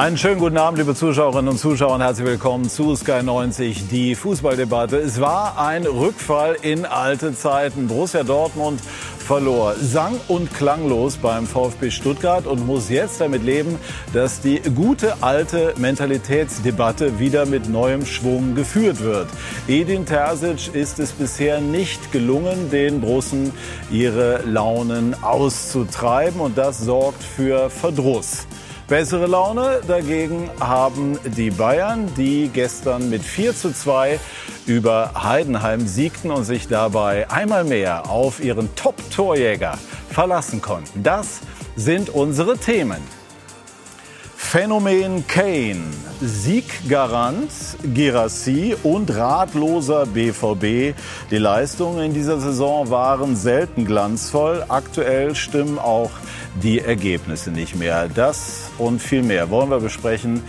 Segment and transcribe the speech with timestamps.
[0.00, 4.14] Einen schönen guten Abend, liebe Zuschauerinnen und Zuschauer, und herzlich willkommen zu Sky 90, die
[4.14, 4.96] Fußballdebatte.
[4.96, 7.86] Es war ein Rückfall in alte Zeiten.
[7.86, 8.80] Borussia Dortmund
[9.18, 13.76] verlor sang- und klanglos beim VfB Stuttgart und muss jetzt damit leben,
[14.14, 19.28] dass die gute alte Mentalitätsdebatte wieder mit neuem Schwung geführt wird.
[19.68, 23.52] Edin Terzic ist es bisher nicht gelungen, den Russen
[23.90, 28.46] ihre Launen auszutreiben und das sorgt für Verdruss.
[28.90, 34.18] Bessere Laune dagegen haben die Bayern, die gestern mit 4 zu 2
[34.66, 41.04] über Heidenheim siegten und sich dabei einmal mehr auf ihren Top-Torjäger verlassen konnten.
[41.04, 41.38] Das
[41.76, 43.19] sind unsere Themen.
[44.42, 45.84] Phänomen Kane,
[46.20, 47.52] Sieggarant
[47.94, 50.96] Girassi und ratloser BVB.
[51.30, 54.64] Die Leistungen in dieser Saison waren selten glanzvoll.
[54.66, 56.10] Aktuell stimmen auch
[56.64, 58.08] die Ergebnisse nicht mehr.
[58.08, 60.42] Das und viel mehr wollen wir besprechen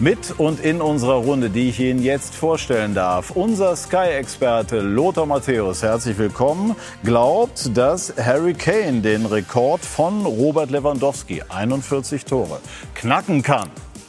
[0.00, 3.30] mit und in unserer Runde, die ich Ihnen jetzt vorstellen darf.
[3.30, 11.42] Unser Sky-Experte Lothar Matthäus, herzlich willkommen, glaubt, dass Harry Kane den Rekord von Robert Lewandowski,
[11.48, 12.60] 41 Tore,
[12.94, 13.68] knacken kann.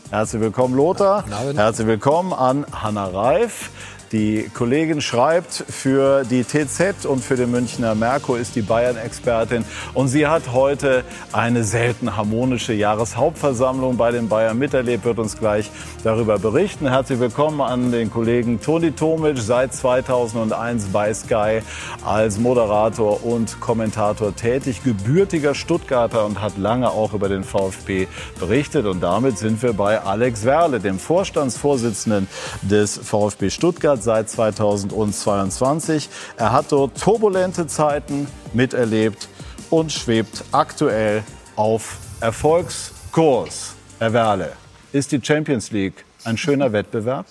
[0.09, 1.25] Herzlich willkommen, Lothar.
[1.55, 3.69] Herzlich willkommen an Hanna Reif.
[4.11, 9.63] Die Kollegin schreibt für die TZ und für den Münchner Merkur ist die Bayern-Expertin.
[9.93, 15.71] Und sie hat heute eine selten harmonische Jahreshauptversammlung bei den Bayern miterlebt, wird uns gleich
[16.03, 16.89] darüber berichten.
[16.89, 21.61] Herzlich willkommen an den Kollegen Toni Tomic, seit 2001 bei Sky
[22.03, 28.87] als Moderator und Kommentator tätig, gebürtiger Stuttgarter und hat lange auch über den VfB berichtet.
[28.87, 32.27] Und damit sind wir bei Alex Werle, dem Vorstandsvorsitzenden
[32.61, 36.09] des VfB Stuttgart seit 2022.
[36.37, 39.27] Er hat dort turbulente Zeiten miterlebt
[39.69, 41.23] und schwebt aktuell
[41.55, 43.75] auf Erfolgskurs.
[43.99, 44.53] Herr Werle,
[44.91, 47.25] ist die Champions League ein schöner Wettbewerb?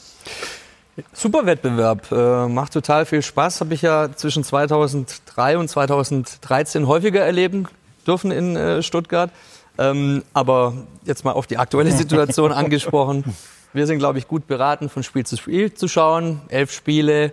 [1.12, 3.60] Super Wettbewerb, äh, macht total viel Spaß.
[3.60, 7.68] Habe ich ja zwischen 2003 und 2013 häufiger erleben
[8.06, 9.30] dürfen in äh, Stuttgart.
[9.78, 13.24] Ähm, aber jetzt mal auf die aktuelle Situation angesprochen.
[13.72, 16.40] Wir sind, glaube ich, gut beraten, von Spiel zu Spiel zu schauen.
[16.48, 17.32] Elf Spiele,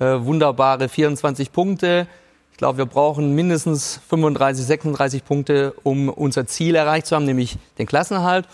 [0.00, 2.08] äh, wunderbare 24 Punkte.
[2.50, 7.56] Ich glaube, wir brauchen mindestens 35, 36 Punkte, um unser Ziel erreicht zu haben, nämlich
[7.78, 8.48] den Klassenerhalt.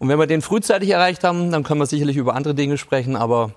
[0.00, 3.14] Und wenn wir den frühzeitig erreicht haben, dann können wir sicherlich über andere Dinge sprechen.
[3.14, 3.52] Aber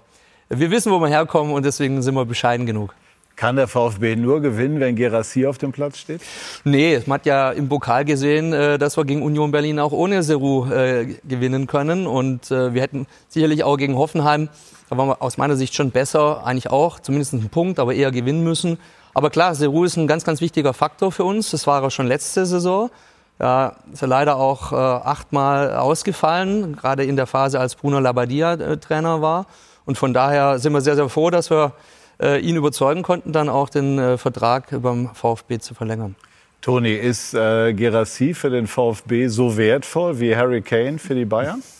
[0.49, 2.93] wir wissen, wo wir herkommen und deswegen sind wir bescheiden genug.
[3.35, 6.21] Kann der VfB nur gewinnen, wenn Gerassi auf dem Platz steht?
[6.63, 10.23] Nee, man hat ja im Pokal gesehen, äh, dass wir gegen Union Berlin auch ohne
[10.23, 12.07] Seru äh, gewinnen können.
[12.07, 14.47] Und äh, wir hätten sicherlich auch gegen Hoffenheim,
[14.89, 18.11] da waren wir aus meiner Sicht schon besser, eigentlich auch, zumindest einen Punkt, aber eher
[18.11, 18.77] gewinnen müssen.
[19.13, 21.51] Aber klar, Seru ist ein ganz, ganz wichtiger Faktor für uns.
[21.51, 22.89] Das war er schon letzte Saison.
[23.39, 29.21] Ja, ist er leider auch achtmal ausgefallen, gerade in der Phase, als Bruno Labbadia Trainer
[29.21, 29.45] war.
[29.85, 31.73] Und von daher sind wir sehr, sehr froh, dass wir
[32.21, 36.15] äh, ihn überzeugen konnten, dann auch den äh, Vertrag beim VfB zu verlängern.
[36.61, 41.61] Toni, ist äh, Gerassi für den VfB so wertvoll wie Harry Kane für die Bayern?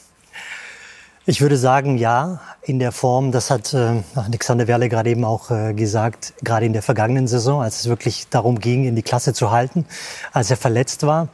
[1.28, 5.50] Ich würde sagen, ja, in der Form, das hat äh, Alexander Werle gerade eben auch
[5.50, 9.34] äh, gesagt, gerade in der vergangenen Saison, als es wirklich darum ging, in die Klasse
[9.34, 9.88] zu halten,
[10.34, 11.29] als er verletzt war.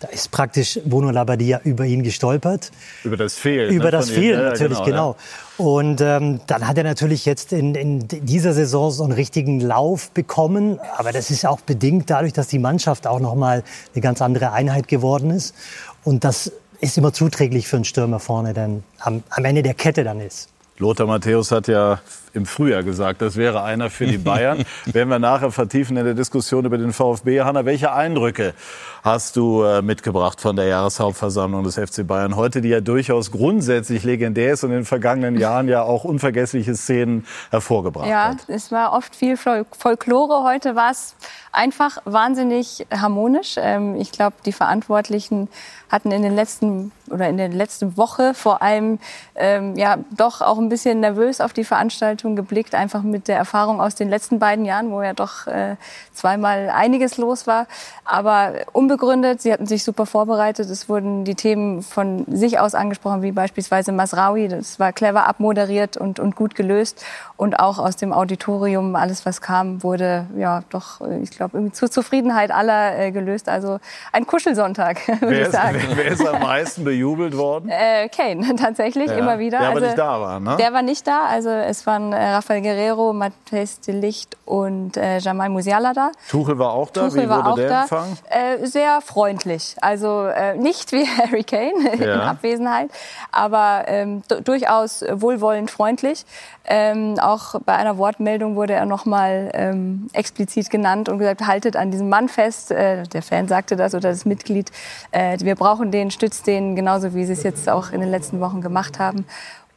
[0.00, 2.70] Da ist praktisch Bruno Labbadia über ihn gestolpert.
[3.04, 3.70] Über das Fehlen.
[3.70, 4.44] Über ne, das Fehlen ihm.
[4.44, 5.16] Ja, natürlich, genau.
[5.58, 10.10] Und ähm, dann hat er natürlich jetzt in, in dieser Saison so einen richtigen Lauf
[10.12, 10.80] bekommen.
[10.96, 13.62] Aber das ist auch bedingt dadurch, dass die Mannschaft auch nochmal
[13.94, 15.54] eine ganz andere Einheit geworden ist.
[16.02, 16.50] Und das
[16.80, 20.48] ist immer zuträglich für einen Stürmer vorne, dann am, am Ende der Kette dann ist.
[20.78, 22.00] Lothar Matthäus hat ja
[22.32, 24.64] im Frühjahr gesagt, das wäre einer für die Bayern.
[24.86, 27.42] Werden wir nachher vertiefen in der Diskussion über den VfB.
[27.42, 28.54] Hanna, welche Eindrücke
[29.02, 34.04] hast du äh, mitgebracht von der Jahreshauptversammlung des FC Bayern heute, die ja durchaus grundsätzlich
[34.04, 38.38] legendär ist und in den vergangenen Jahren ja auch unvergessliche Szenen hervorgebracht ja, hat?
[38.46, 40.44] Ja, es war oft viel Folklore.
[40.44, 41.14] Heute war es
[41.52, 43.54] einfach wahnsinnig harmonisch.
[43.56, 45.48] Ähm, ich glaube, die Verantwortlichen
[45.90, 48.98] hatten in den letzten oder in der letzten Woche vor allem
[49.34, 53.80] ähm, ja doch auch ein bisschen nervös auf die Veranstaltung geblickt, einfach mit der Erfahrung
[53.80, 55.76] aus den letzten beiden Jahren, wo ja doch äh,
[56.12, 57.66] zweimal einiges los war.
[58.04, 60.68] Aber unbegründet, sie hatten sich super vorbereitet.
[60.70, 64.48] Es wurden die Themen von sich aus angesprochen, wie beispielsweise Masraoui.
[64.48, 67.04] Das war clever abmoderiert und, und gut gelöst.
[67.40, 72.50] Und auch aus dem Auditorium, alles was kam, wurde ja doch, ich glaube, zur Zufriedenheit
[72.50, 73.48] aller äh, gelöst.
[73.48, 73.78] Also
[74.12, 75.78] ein Kuschelsonntag, würde ich sagen.
[75.88, 77.70] Wer, wer ist am meisten bejubelt worden?
[77.70, 79.58] Äh, Kane, tatsächlich, Ja, immer wieder.
[79.58, 80.56] der aber also, nicht da war, ne?
[80.60, 81.24] Der war nicht da.
[81.30, 86.10] Also es waren äh, Rafael Guerrero, Matthäus de Licht und äh, Jamal Musiala da.
[86.28, 87.06] Tuchel war auch da.
[87.08, 87.82] Tuchel Wie war wurde auch der da.
[87.84, 88.18] empfangen?
[88.28, 89.76] Äh, sehr freundlich.
[89.80, 92.20] Also äh, nicht wie Harry Kane in Ja.
[92.20, 92.90] Abwesenheit,
[93.32, 96.26] aber ähm, du- durchaus wohlwollend freundlich.
[96.72, 101.90] Ähm, auch bei einer Wortmeldung wurde er nochmal ähm, explizit genannt und gesagt, haltet an
[101.90, 102.70] diesem Mann fest.
[102.70, 104.70] Äh, der Fan sagte das oder das Mitglied.
[105.10, 108.40] Äh, wir brauchen den, stützt den, genauso wie sie es jetzt auch in den letzten
[108.40, 109.24] Wochen gemacht haben.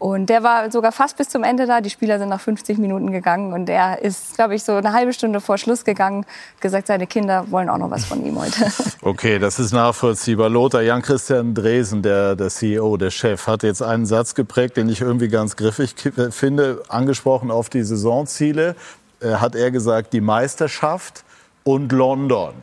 [0.04, 1.80] Und der war sogar fast bis zum Ende da.
[1.80, 5.14] Die Spieler sind nach 50 Minuten gegangen und er ist, glaube ich, so eine halbe
[5.14, 6.26] Stunde vor Schluss gegangen,
[6.60, 8.54] gesagt, seine Kinder wollen auch noch was von ihm heute.
[9.02, 10.50] Okay, das ist nachvollziehbar.
[10.50, 15.00] Lothar, Jan-Christian Dresen, der, der CEO, der Chef, hat jetzt einen Satz geprägt, den ich
[15.00, 18.76] irgendwie ganz griffig ki- finde, angesprochen auf die Saisonziele.
[19.22, 21.24] Äh, hat er gesagt, die Meisterschaft
[21.64, 22.54] und London.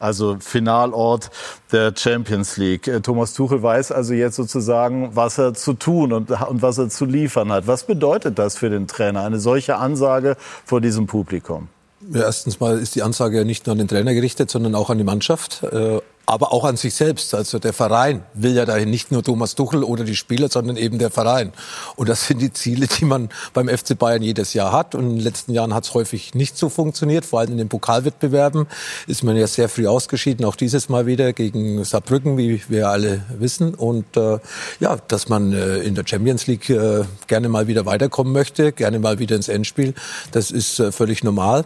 [0.00, 1.30] Also Finalort
[1.70, 2.88] der Champions League.
[2.88, 6.88] Äh, Thomas Tuchel weiß also jetzt sozusagen, was er zu tun und, und was er
[6.88, 7.66] zu liefern hat.
[7.66, 11.68] Was bedeutet das für den Trainer, eine solche Ansage vor diesem Publikum?
[12.12, 14.88] Ja, erstens mal ist die Ansage ja nicht nur an den Trainer gerichtet, sondern auch
[14.88, 15.62] an die Mannschaft.
[16.30, 17.34] Aber auch an sich selbst.
[17.34, 21.00] Also der Verein will ja dahin nicht nur Thomas Tuchel oder die Spieler, sondern eben
[21.00, 21.52] der Verein.
[21.96, 24.94] Und das sind die Ziele, die man beim FC Bayern jedes Jahr hat.
[24.94, 27.24] Und in den letzten Jahren hat es häufig nicht so funktioniert.
[27.24, 28.68] Vor allem in den Pokalwettbewerben
[29.08, 30.44] ist man ja sehr früh ausgeschieden.
[30.44, 33.74] Auch dieses Mal wieder gegen Saarbrücken, wie wir alle wissen.
[33.74, 34.38] Und äh,
[34.78, 39.00] ja, dass man äh, in der Champions League äh, gerne mal wieder weiterkommen möchte, gerne
[39.00, 39.94] mal wieder ins Endspiel,
[40.30, 41.64] das ist äh, völlig normal.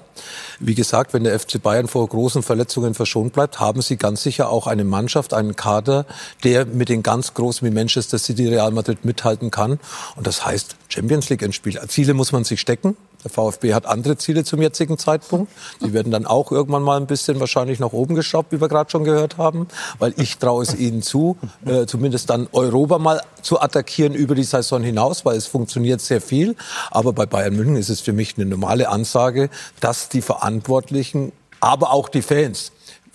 [0.59, 4.54] Wie gesagt, wenn der FC Bayern vor großen Verletzungen verschont bleibt, haben sie ganz sicher
[4.67, 6.07] eine Mannschaft, einen Kader,
[6.43, 9.79] der mit den ganz Großen wie Manchester City, Real Madrid mithalten kann.
[10.17, 11.81] Und das heißt Champions League Endspiel.
[11.89, 12.97] Ziele muss man sich stecken.
[13.25, 15.51] Der VfB hat andere Ziele zum jetzigen Zeitpunkt.
[15.81, 18.91] Die werden dann auch irgendwann mal ein bisschen wahrscheinlich nach oben geschraubt, wie wir gerade
[18.91, 19.67] schon gehört haben.
[19.99, 24.45] Weil ich traue es ihnen zu, äh, zumindest dann Europa mal zu attackieren über die
[24.45, 26.55] Saison hinaus, weil es funktioniert sehr viel.
[26.91, 29.49] Aber bei Bayern München ist es für mich eine normale Ansage,
[29.81, 32.73] dass die Verantwortlichen, aber auch die Fans,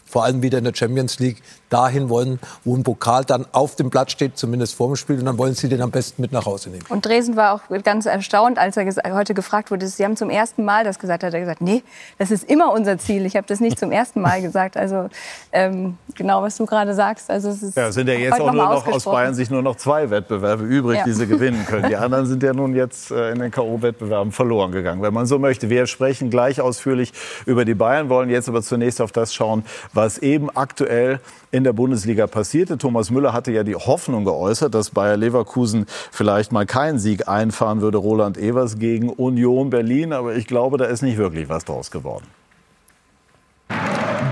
[0.10, 1.38] vor allem wieder in der Champions League
[1.70, 5.26] dahin wollen, wo ein Pokal dann auf dem Blatt steht, zumindest vor dem Spiel, und
[5.26, 6.84] dann wollen sie den am besten mit nach Hause nehmen.
[6.90, 9.88] Und Dresden war auch ganz erstaunt, als er heute gefragt wurde.
[9.88, 11.24] Sie haben zum ersten Mal das gesagt.
[11.24, 11.84] Hat er gesagt, nee,
[12.18, 13.26] das ist immer unser Ziel.
[13.26, 14.78] Ich habe das nicht zum ersten Mal gesagt.
[14.78, 15.10] Also
[15.52, 17.30] ähm, genau, was du gerade sagst.
[17.30, 19.06] Also es ist Ja, es sind ja jetzt auch nur noch aus.
[19.06, 21.04] Bayern sich nur noch zwei Wettbewerbe übrig, Ja.
[21.04, 21.90] die sie gewinnen können.
[21.90, 25.40] Die anderen sind ja nun jetzt äh, in den K.O.-Wettbewerben verloren gegangen, wenn man so
[25.40, 25.70] möchte.
[25.70, 27.14] Wir sprechen gleich ausführlich
[27.46, 29.64] über die Bayern, wollen jetzt aber zunächst auf das schauen,
[29.94, 31.20] was eben aktuell
[31.52, 32.78] in der Bundesliga passierte.
[32.78, 37.82] Thomas Müller hatte ja die Hoffnung geäußert, dass Bayer Leverkusen vielleicht mal keinen Sieg einfahren
[37.82, 40.14] würde, Roland Evers gegen Union Berlin.
[40.14, 42.26] Aber ich glaube, da ist nicht wirklich was draus geworden.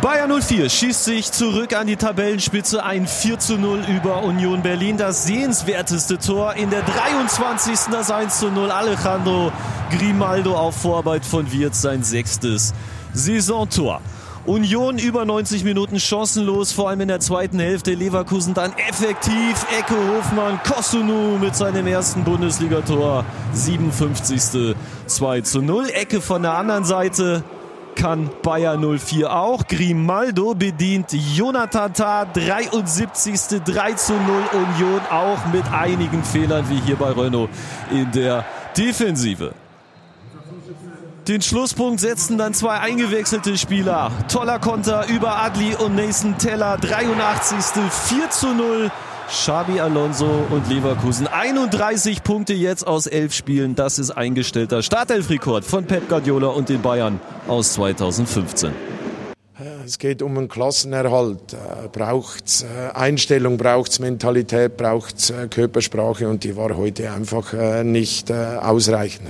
[0.02, 2.84] Bayern 04 schießt sich zurück an die Tabellenspitze.
[2.84, 4.98] Ein 4 zu 0 über Union Berlin.
[4.98, 7.92] Das sehenswerteste Tor in der 23.
[7.92, 8.70] Das 1 zu 0.
[8.70, 9.52] Alejandro
[9.90, 12.76] Grimaldo auf Vorarbeit von Wirtz sein sechstes
[13.14, 14.02] Saisontor.
[14.48, 17.94] Union über 90 Minuten chancenlos, vor allem in der zweiten Hälfte.
[17.94, 19.66] Leverkusen dann effektiv.
[19.78, 23.26] Ecke Hofmann, Kosunu mit seinem ersten Bundesligator.
[23.52, 24.76] 57.
[25.06, 25.90] 2 zu 0.
[25.90, 27.44] Ecke von der anderen Seite
[27.96, 29.68] kann Bayer 04 auch.
[29.68, 33.62] Grimaldo bedient Jonathan Tah, 73.
[33.66, 34.22] 3 zu 0
[34.54, 37.50] Union auch mit einigen Fehlern wie hier bei Renault
[37.92, 38.46] in der
[38.78, 39.54] Defensive.
[41.28, 44.14] Den Schlusspunkt setzten dann zwei eingewechselte Spieler.
[44.30, 47.92] Toller Konter über Adli und Nathan Teller, 83.
[47.92, 48.90] 4 zu 0.
[49.28, 51.28] Xabi Alonso und Leverkusen.
[51.28, 53.76] 31 Punkte jetzt aus elf Spielen.
[53.76, 57.20] Das ist eingestellter Startelfrekord von Pep Guardiola und den Bayern
[57.50, 58.72] aus 2015.
[59.86, 61.52] Es geht um einen Klassenerhalt.
[61.52, 67.52] Äh, braucht's äh, Einstellung, braucht's Mentalität, braucht's äh, Körpersprache und die war heute einfach
[67.84, 69.28] nicht ausreichend.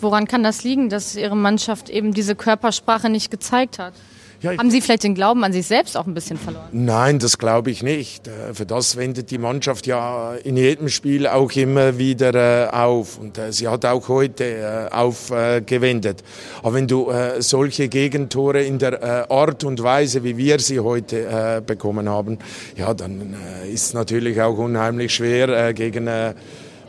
[0.00, 3.94] Woran kann das liegen, dass Ihre Mannschaft eben diese Körpersprache nicht gezeigt hat?
[4.40, 6.68] Ja, Haben Sie vielleicht den Glauben an sich selbst auch ein bisschen verloren?
[6.70, 8.28] Nein, das glaube ich nicht.
[8.28, 13.18] Äh, Für das wendet die Mannschaft ja in jedem Spiel auch immer wieder äh, auf.
[13.18, 16.22] Und äh, sie hat auch heute aufgewendet.
[16.62, 22.08] Aber wenn du solche Gegentore in der Art und Weise, wie wir sie heute bekommen
[22.08, 22.38] haben,
[22.76, 23.34] ja, dann
[23.72, 26.08] ist es natürlich auch unheimlich schwer gegen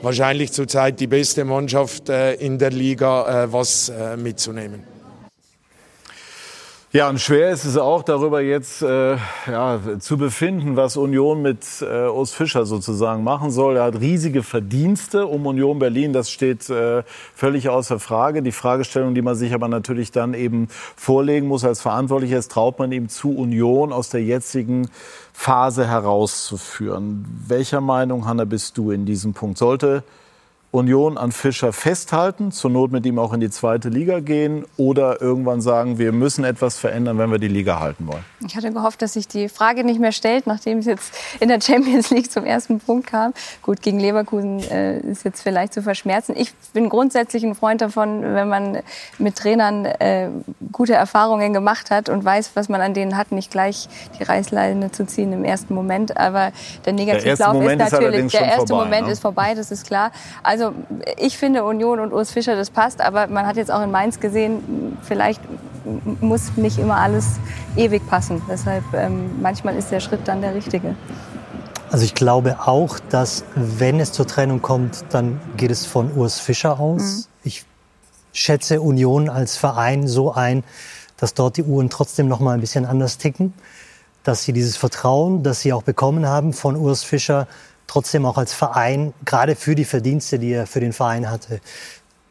[0.01, 4.84] wahrscheinlich zurzeit die beste Mannschaft äh, in der Liga äh, was äh, mitzunehmen.
[6.91, 9.15] Ja, und schwer ist es auch, darüber jetzt äh,
[9.46, 13.77] ja, zu befinden, was Union mit äh, Urs Fischer sozusagen machen soll.
[13.77, 17.03] Er hat riesige Verdienste um Union Berlin, das steht äh,
[17.36, 18.41] völlig außer Frage.
[18.41, 22.79] Die Fragestellung, die man sich aber natürlich dann eben vorlegen muss als Verantwortlicher, ist, traut
[22.79, 24.89] man ihm zu, Union aus der jetzigen
[25.39, 27.24] Phase herauszuführen.
[27.48, 29.58] Welcher Meinung, Hanna, bist du in diesem Punkt?
[29.58, 30.03] Sollte
[30.71, 35.19] Union an Fischer festhalten, zur Not mit ihm auch in die zweite Liga gehen oder
[35.19, 38.23] irgendwann sagen, wir müssen etwas verändern, wenn wir die Liga halten wollen?
[38.45, 41.59] Ich hatte gehofft, dass sich die Frage nicht mehr stellt, nachdem es jetzt in der
[41.59, 43.33] Champions League zum ersten Punkt kam.
[43.63, 46.35] Gut, gegen Leverkusen äh, ist jetzt vielleicht zu verschmerzen.
[46.38, 48.79] Ich bin grundsätzlich ein Freund davon, wenn man
[49.17, 50.29] mit Trainern äh,
[50.71, 54.91] gute Erfahrungen gemacht hat und weiß, was man an denen hat, nicht gleich die Reißleine
[54.91, 56.15] zu ziehen im ersten Moment.
[56.15, 56.51] Aber
[56.85, 59.13] der Negativlauf ist natürlich, ist der erste vorbei, Moment ne?
[59.13, 60.11] ist vorbei, das ist klar.
[60.43, 60.75] Also also
[61.18, 64.20] ich finde Union und Urs Fischer, das passt, aber man hat jetzt auch in Mainz
[64.20, 65.42] gesehen, vielleicht
[66.20, 67.39] muss nicht immer alles
[67.75, 68.42] ewig passen.
[68.50, 70.96] Deshalb ähm, manchmal ist der Schritt dann der richtige.
[71.89, 76.39] Also ich glaube auch, dass wenn es zur Trennung kommt, dann geht es von Urs
[76.39, 77.01] Fischer aus.
[77.01, 77.24] Mhm.
[77.44, 77.66] Ich
[78.34, 80.63] schätze Union als Verein so ein,
[81.18, 83.54] dass dort die Uhren trotzdem noch mal ein bisschen anders ticken,
[84.24, 87.48] dass sie dieses Vertrauen, das sie auch bekommen haben von Urs Fischer,
[87.89, 91.60] trotzdem auch als Verein, gerade für die Verdienste, die er für den Verein hatte,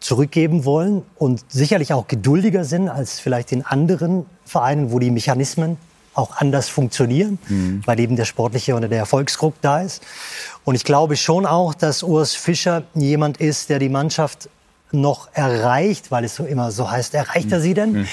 [0.01, 5.77] zurückgeben wollen und sicherlich auch geduldiger sind als vielleicht in anderen Vereinen, wo die Mechanismen
[6.15, 7.83] auch anders funktionieren, mhm.
[7.85, 10.03] weil eben der sportliche oder der Erfolgsdruck da ist.
[10.65, 14.49] Und ich glaube schon auch, dass Urs Fischer jemand ist, der die Mannschaft
[14.93, 17.93] noch erreicht, weil es so immer so heißt, erreicht er sie denn?
[17.93, 18.07] Mhm.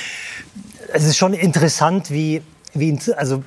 [0.93, 2.41] Es ist schon interessant, wie,
[2.73, 3.43] wie also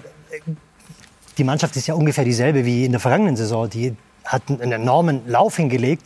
[1.39, 3.71] die Mannschaft ist ja ungefähr dieselbe wie in der vergangenen Saison.
[3.71, 6.03] Die hat einen enormen Lauf hingelegt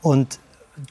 [0.00, 0.38] und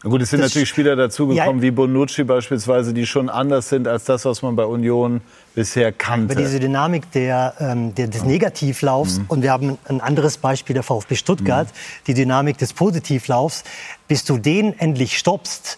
[0.04, 4.04] Gut, es sind natürlich Spieler dazugekommen, ja, wie Bonucci beispielsweise, die schon anders sind als
[4.04, 5.22] das, was man bei Union
[5.56, 6.34] bisher kannte.
[6.34, 9.26] Aber diese Dynamik der, ähm, der des Negativlaufs, mhm.
[9.30, 12.04] und wir haben ein anderes Beispiel der VfB Stuttgart, mhm.
[12.08, 13.64] die Dynamik des Positivlaufs,
[14.10, 15.78] bis du den endlich stoppst,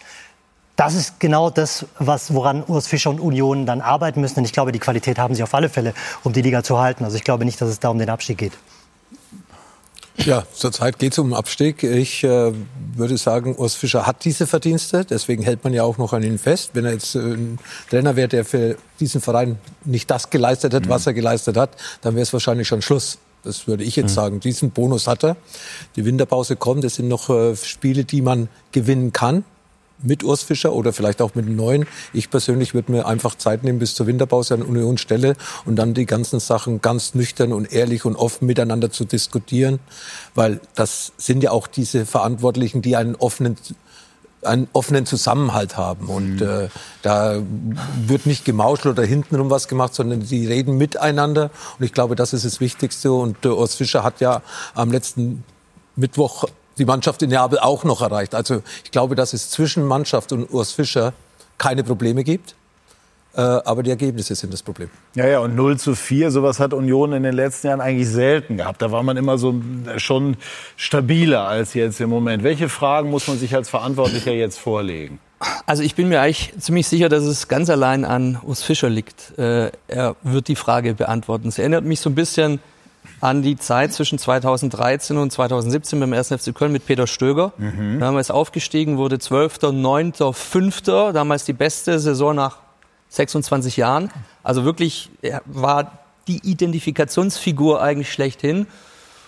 [0.80, 4.40] das ist genau das, was, woran Urs Fischer und Union dann arbeiten müssen.
[4.40, 5.94] Und ich glaube, die Qualität haben sie auf alle Fälle,
[6.24, 7.04] um die Liga zu halten.
[7.04, 8.54] Also ich glaube nicht, dass es da um den Abstieg geht.
[10.16, 11.84] Ja, zurzeit geht es um den Abstieg.
[11.84, 12.54] Ich äh,
[12.96, 16.38] würde sagen, Urs Fischer hat diese Verdienste, deswegen hält man ja auch noch an ihn
[16.38, 16.72] fest.
[16.74, 17.60] Wenn er jetzt äh, ein
[17.90, 20.90] Trainer wäre, der für diesen Verein nicht das geleistet hat, mhm.
[20.90, 21.72] was er geleistet hat,
[22.02, 23.18] dann wäre es wahrscheinlich schon Schluss.
[23.44, 24.16] Das würde ich jetzt mhm.
[24.16, 24.40] sagen.
[24.40, 25.36] Diesen Bonus hat er.
[25.98, 26.86] Die Winterpause kommt.
[26.86, 29.44] Es sind noch äh, Spiele, die man gewinnen kann
[30.02, 31.86] mit Urs Fischer oder vielleicht auch mit einem neuen.
[32.14, 35.94] Ich persönlich würde mir einfach Zeit nehmen bis zur Winterpause an Union Stelle und dann
[35.94, 39.80] die ganzen Sachen ganz nüchtern und ehrlich und offen miteinander zu diskutieren,
[40.36, 43.58] weil das sind ja auch diese Verantwortlichen, die einen offenen
[44.42, 46.08] einen offenen Zusammenhalt haben.
[46.08, 46.48] Und mhm.
[46.48, 46.70] äh,
[47.02, 47.42] da
[48.06, 51.52] wird nicht gemauschelt oder hintenrum was gemacht, sondern die reden miteinander.
[51.78, 53.12] Und ich glaube, das ist das Wichtigste.
[53.12, 54.42] Und äh, Urs Fischer hat ja
[54.76, 55.44] am letzten
[55.98, 56.46] Mittwoch
[56.80, 58.34] die Mannschaft in Neapel auch noch erreicht.
[58.34, 61.14] Also ich glaube, dass es zwischen Mannschaft und Urs Fischer
[61.58, 62.56] keine Probleme gibt.
[63.36, 64.90] Äh, aber die Ergebnisse sind das Problem.
[65.14, 68.58] Ja, ja, und 0 zu 4, sowas hat Union in den letzten Jahren eigentlich selten
[68.58, 68.82] gehabt.
[68.82, 69.54] Da war man immer so
[69.98, 70.36] schon
[70.78, 72.44] stabiler als jetzt im Moment.
[72.44, 75.20] Welche Fragen muss man sich als Verantwortlicher jetzt vorlegen?
[75.68, 79.38] Also ich bin mir eigentlich ziemlich sicher, dass es ganz allein an Urs Fischer liegt.
[79.38, 81.50] Äh, er wird die Frage beantworten.
[81.50, 82.60] Es erinnert mich so ein bisschen
[83.22, 86.30] an die Zeit zwischen 2013 und 2017 beim 1.
[86.30, 87.54] FC Köln mit Peter Stöger.
[87.58, 88.00] Mhm.
[88.00, 92.58] Damals aufgestiegen, wurde 12., 9., 5., damals die beste Saison nach
[93.10, 94.12] 26 Jahren.
[94.44, 98.68] Also wirklich, er war die Identifikationsfigur eigentlich schlechthin.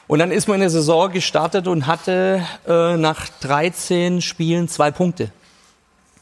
[0.07, 4.91] Und dann ist man in der Saison gestartet und hatte äh, nach 13 Spielen zwei
[4.91, 5.31] Punkte.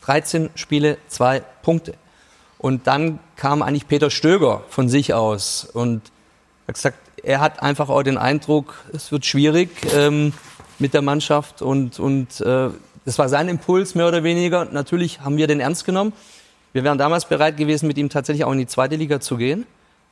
[0.05, 1.93] 13 Spiele, zwei Punkte.
[2.57, 6.01] Und dann kam eigentlich Peter Stöger von sich aus und
[6.67, 10.33] hat gesagt, er hat einfach auch den Eindruck, es wird schwierig ähm,
[10.79, 12.69] mit der Mannschaft und, und äh,
[13.05, 14.65] das war sein Impuls mehr oder weniger.
[14.65, 16.13] Natürlich haben wir den ernst genommen.
[16.73, 19.65] Wir wären damals bereit gewesen, mit ihm tatsächlich auch in die zweite Liga zu gehen.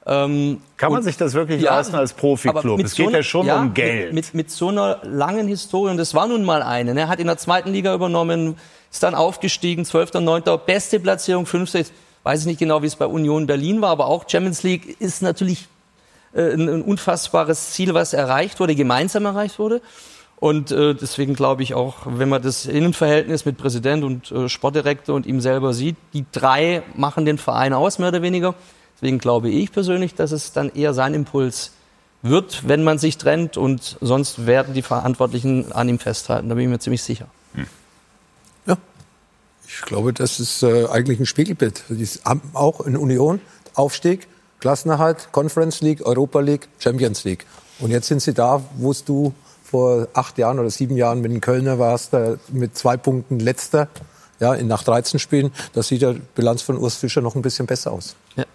[0.06, 2.80] Ähm, Kann man sich das wirklich ja, leisten als Profiklub?
[2.80, 4.14] Es geht so ja schon ja, um Geld.
[4.14, 6.94] Mit, mit, mit, so einer langen Historie, und das war nun mal eine.
[6.94, 7.02] Ne?
[7.02, 8.56] Er hat in der zweiten Liga übernommen,
[8.90, 11.92] ist dann aufgestiegen, 12., 9., beste Platzierung, 5.
[12.24, 15.22] Weiß ich nicht genau, wie es bei Union Berlin war, aber auch Champions League ist
[15.22, 15.68] natürlich
[16.38, 19.82] äh, ein, ein unfassbares Ziel, was erreicht wurde, gemeinsam erreicht wurde.
[20.40, 25.16] Und äh, deswegen glaube ich auch, wenn man das Innenverhältnis mit Präsident und äh, Sportdirektor
[25.16, 28.54] und ihm selber sieht, die drei machen den Verein aus, mehr oder weniger.
[28.96, 31.72] Deswegen glaube ich persönlich, dass es dann eher sein Impuls
[32.22, 36.50] wird, wenn man sich trennt und sonst werden die Verantwortlichen an ihm festhalten.
[36.50, 37.28] Da bin ich mir ziemlich sicher.
[37.54, 37.66] Hm.
[38.68, 38.78] Ja,
[39.68, 41.84] ich glaube, das ist äh, eigentlich ein Spiegelbild.
[41.90, 43.42] Die haben auch in Union
[43.74, 44.28] Aufstieg,
[44.60, 47.46] Klassenerhalt, Conference League, Europa League, Champions League.
[47.80, 49.34] Und jetzt sind sie da, wo du
[49.64, 52.14] vor acht Jahren oder sieben Jahren mit den Kölner warst,
[52.50, 53.88] mit zwei Punkten letzter,
[54.40, 55.52] ja, in nach 13 Spielen.
[55.74, 58.16] Da sieht der Bilanz von Urs Fischer noch ein bisschen besser aus.
[58.36, 58.46] Ja.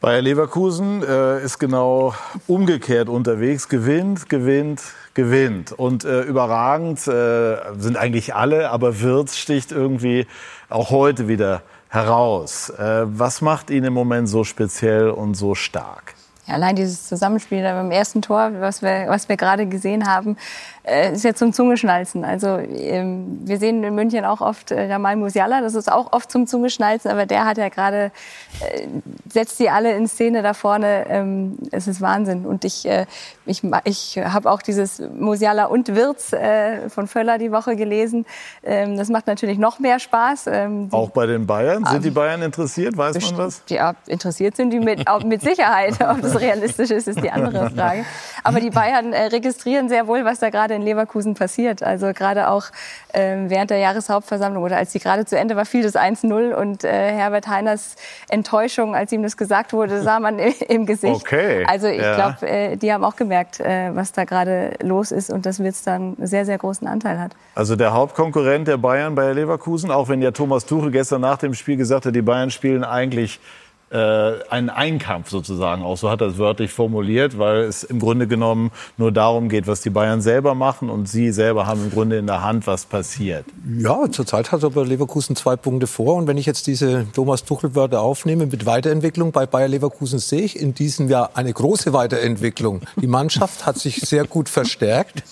[0.00, 2.14] Bayer Leverkusen äh, ist genau
[2.46, 4.82] umgekehrt unterwegs, gewinnt, gewinnt,
[5.14, 5.72] gewinnt.
[5.72, 10.26] Und äh, überragend äh, sind eigentlich alle, aber Wirtz sticht irgendwie
[10.68, 11.62] auch heute wieder
[11.96, 12.70] heraus.
[12.70, 16.14] Äh, was macht ihn im Moment so speziell und so stark?
[16.46, 20.36] Ja, allein dieses Zusammenspiel beim ersten Tor, was wir, was wir gerade gesehen haben,
[20.86, 22.24] äh, ist ja zum Zungeschnalzen.
[22.24, 26.30] Also ähm, wir sehen in München auch oft äh, Jamal Musiala, das ist auch oft
[26.30, 28.12] zum Zungeschnalzen, aber der hat ja gerade,
[28.60, 28.86] äh,
[29.28, 31.06] setzt die alle in Szene da vorne.
[31.08, 32.46] Ähm, es ist Wahnsinn.
[32.46, 33.06] Und ich, äh,
[33.46, 38.24] ich, ich habe auch dieses Musiala und Wirz äh, von Völler die Woche gelesen.
[38.62, 40.46] Ähm, das macht natürlich noch mehr Spaß.
[40.52, 41.84] Ähm, auch bei den Bayern?
[41.84, 42.96] Sind die Bayern interessiert?
[42.96, 43.62] Weiß man was?
[43.68, 45.94] Ja, interessiert sind die mit, mit Sicherheit.
[46.00, 48.04] Ob das realistisch ist, ist die andere Frage.
[48.44, 51.82] Aber die Bayern äh, registrieren sehr wohl, was da gerade in Leverkusen passiert.
[51.82, 52.64] Also gerade auch
[53.14, 56.84] ähm, während der Jahreshauptversammlung oder als die gerade zu Ende war, fiel das 1-0 und
[56.84, 57.96] äh, Herbert Heiners
[58.28, 61.14] Enttäuschung, als ihm das gesagt wurde, sah man im Gesicht.
[61.14, 61.64] Okay.
[61.68, 62.14] Also ich Ja.
[62.14, 65.82] glaube, äh, die haben auch gemerkt, äh, was da gerade los ist und dass Wirtz
[65.82, 67.32] dann einen sehr, sehr großen Anteil hat.
[67.54, 71.54] Also der Hauptkonkurrent der Bayern bei Leverkusen, auch wenn ja Thomas Tuchel gestern nach dem
[71.54, 73.40] Spiel gesagt hat, die Bayern spielen eigentlich
[73.88, 78.72] einen Einkampf sozusagen, auch so hat er es wörtlich formuliert, weil es im Grunde genommen
[78.96, 82.26] nur darum geht, was die Bayern selber machen und sie selber haben im Grunde in
[82.26, 83.44] der Hand, was passiert.
[83.78, 86.16] Ja, zurzeit hat aber Leverkusen zwei Punkte vor.
[86.16, 90.58] Und wenn ich jetzt diese Thomas Tuchel-Wörter aufnehme mit Weiterentwicklung bei Bayer Leverkusen, sehe ich
[90.58, 92.80] in diesem Jahr eine große Weiterentwicklung.
[93.00, 95.22] Die Mannschaft hat sich sehr gut verstärkt,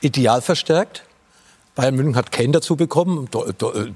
[0.00, 1.04] ideal verstärkt.
[1.76, 3.28] Bayern München hat Kane dazu bekommen.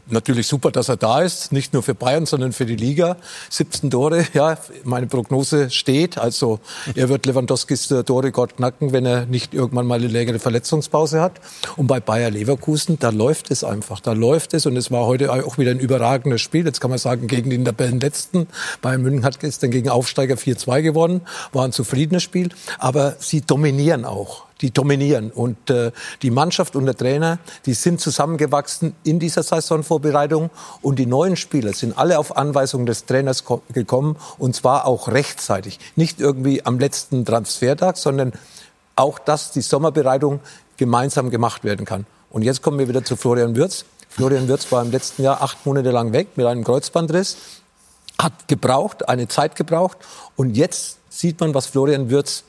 [0.08, 1.50] Natürlich super, dass er da ist.
[1.52, 3.16] Nicht nur für Bayern, sondern für die Liga.
[3.50, 6.16] 17 Tore, ja, meine Prognose steht.
[6.16, 6.60] Also
[6.94, 11.40] er wird Lewandowskis äh, Torrekord knacken, wenn er nicht irgendwann mal eine längere Verletzungspause hat.
[11.76, 13.98] Und bei Bayer Leverkusen, da läuft es einfach.
[14.00, 14.66] Da läuft es.
[14.66, 16.64] Und es war heute auch wieder ein überragendes Spiel.
[16.64, 18.46] Jetzt kann man sagen, gegen den Tabellenletzten.
[18.82, 21.22] Bayern München hat gestern gegen Aufsteiger 4-2 gewonnen.
[21.52, 22.50] War ein zufriedenes Spiel.
[22.78, 25.30] Aber sie dominieren auch die dominieren.
[25.30, 25.92] Und äh,
[26.22, 30.48] die Mannschaft und der Trainer, die sind zusammengewachsen in dieser Saisonvorbereitung.
[30.80, 34.16] Und die neuen Spieler sind alle auf Anweisung des Trainers ko- gekommen.
[34.38, 35.78] Und zwar auch rechtzeitig.
[35.96, 38.32] Nicht irgendwie am letzten Transfertag, sondern
[38.96, 40.40] auch, dass die Sommerbereitung
[40.78, 42.06] gemeinsam gemacht werden kann.
[42.30, 43.84] Und jetzt kommen wir wieder zu Florian Würz.
[44.08, 47.36] Florian Würz war im letzten Jahr acht Monate lang weg mit einem Kreuzbandriss
[48.18, 49.98] hat gebraucht, eine Zeit gebraucht.
[50.36, 52.44] Und jetzt sieht man, was Florian Würz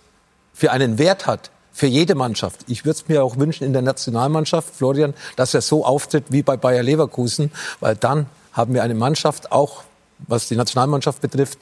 [0.54, 2.62] für einen Wert hat für jede Mannschaft.
[2.68, 6.42] Ich würde es mir auch wünschen in der Nationalmannschaft, Florian, dass er so auftritt wie
[6.42, 9.84] bei Bayer Leverkusen, weil dann haben wir eine Mannschaft auch
[10.28, 11.60] was die Nationalmannschaft betrifft,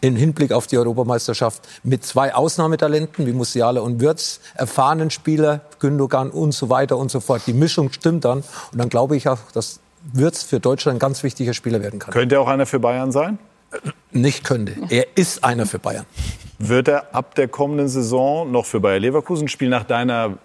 [0.00, 6.30] im Hinblick auf die Europameisterschaft mit zwei Ausnahmetalenten wie Musiala und Würz, erfahrenen Spieler, Gündogan
[6.30, 7.42] und so weiter und so fort.
[7.46, 8.38] Die Mischung stimmt dann
[8.72, 9.78] und dann glaube ich auch, dass
[10.12, 12.12] Würz für Deutschland ein ganz wichtiger Spieler werden kann.
[12.12, 13.38] Könnte auch einer für Bayern sein?
[14.12, 14.74] Nicht könnte.
[14.90, 16.06] Er ist einer für Bayern.
[16.58, 20.38] Wird er ab der kommenden Saison noch für Bayer Leverkusen spielen nach deiner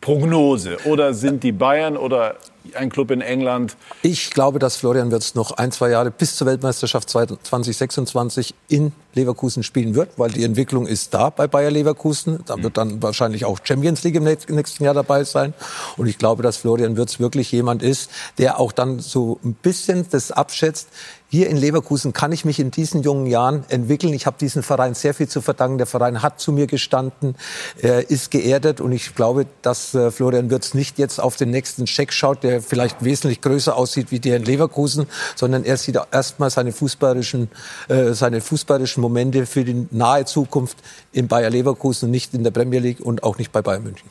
[0.00, 0.78] Prognose?
[0.84, 2.36] Oder sind die Bayern oder
[2.74, 3.76] ein Club in England?
[4.02, 9.62] Ich glaube, dass Florian Wirtz noch ein, zwei Jahre bis zur Weltmeisterschaft 2026 in Leverkusen
[9.62, 12.40] spielen wird, weil die Entwicklung ist da bei Bayer Leverkusen.
[12.46, 15.52] Da wird dann wahrscheinlich auch Champions League im nächsten- Jahr dabei sein.
[15.96, 20.06] Und ich glaube, dass Florian Wirtz wirklich jemand ist, der auch dann so ein bisschen
[20.10, 20.88] das abschätzt.
[21.32, 24.12] Hier in Leverkusen kann ich mich in diesen jungen Jahren entwickeln.
[24.14, 25.78] Ich habe diesem Verein sehr viel zu verdanken.
[25.78, 27.36] Der Verein hat zu mir gestanden,
[27.80, 31.86] er ist geerdet und ich glaube, dass äh, Florian Wirtz nicht jetzt auf den nächsten
[31.86, 36.50] Scheck schaut, der vielleicht wesentlich größer aussieht wie der in Leverkusen, sondern er sieht erstmal
[36.50, 37.48] seine fußballerischen,
[37.88, 40.78] äh, seine fußballerischen Momente für die nahe Zukunft
[41.12, 44.08] in Bayer Leverkusen nicht in der Premier League und auch nicht bei Bayern München.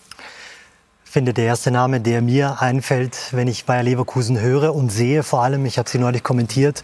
[1.05, 5.23] Ich finde, der erste Name, der mir einfällt, wenn ich Bayer Leverkusen höre und sehe,
[5.23, 6.83] vor allem, ich habe sie neulich kommentiert,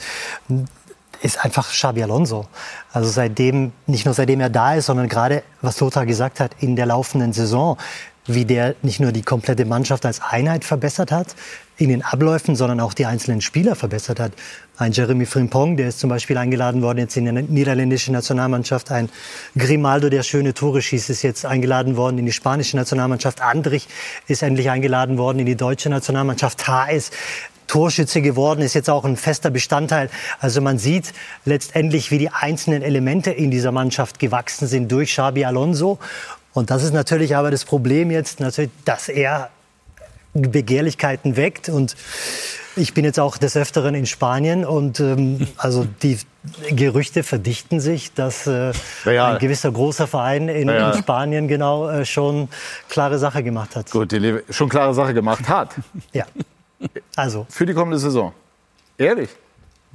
[1.21, 2.47] ist einfach Xabi Alonso.
[2.91, 6.75] Also seitdem, nicht nur seitdem er da ist, sondern gerade, was Lothar gesagt hat, in
[6.75, 7.77] der laufenden Saison,
[8.27, 11.35] wie der nicht nur die komplette Mannschaft als Einheit verbessert hat,
[11.77, 14.31] in den Abläufen, sondern auch die einzelnen Spieler verbessert hat.
[14.77, 18.91] Ein Jeremy Frimpong, der ist zum Beispiel eingeladen worden jetzt in die niederländische Nationalmannschaft.
[18.91, 19.09] Ein
[19.57, 23.41] Grimaldo, der schöne Tore schießt, ist jetzt eingeladen worden in die spanische Nationalmannschaft.
[23.41, 23.87] Andrich
[24.27, 26.63] ist endlich eingeladen worden in die deutsche Nationalmannschaft.
[26.91, 27.13] Ist
[27.67, 30.09] Torschütze geworden, ist jetzt auch ein fester Bestandteil.
[30.39, 31.13] Also man sieht
[31.45, 35.99] letztendlich, wie die einzelnen Elemente in dieser Mannschaft gewachsen sind durch Xabi Alonso.
[36.55, 39.49] Und das ist natürlich aber das Problem jetzt, natürlich, dass er
[40.33, 41.67] Begehrlichkeiten weckt.
[41.67, 41.95] Und
[42.77, 46.17] ich bin jetzt auch des Öfteren in Spanien und ähm, also die
[46.69, 48.71] Gerüchte verdichten sich, dass äh,
[49.05, 49.33] Real.
[49.33, 50.93] ein gewisser großer Verein in, Real.
[50.93, 52.47] in Spanien genau äh, schon
[52.87, 53.91] klare Sache gemacht hat.
[53.91, 55.75] Gut, die schon klare Sache gemacht hat.
[56.13, 56.25] Ja.
[57.15, 58.33] Also, Für die kommende Saison.
[58.97, 59.29] Ehrlich?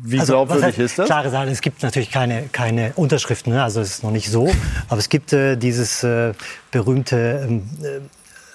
[0.02, 1.06] Wie Also, glaubwürdig heißt, ist das?
[1.06, 3.62] Klare Sache, es gibt natürlich keine, keine Unterschriften, ne?
[3.62, 4.50] also es ist noch nicht so.
[4.88, 6.32] Aber es gibt äh, dieses äh,
[6.70, 7.68] berühmte ähm,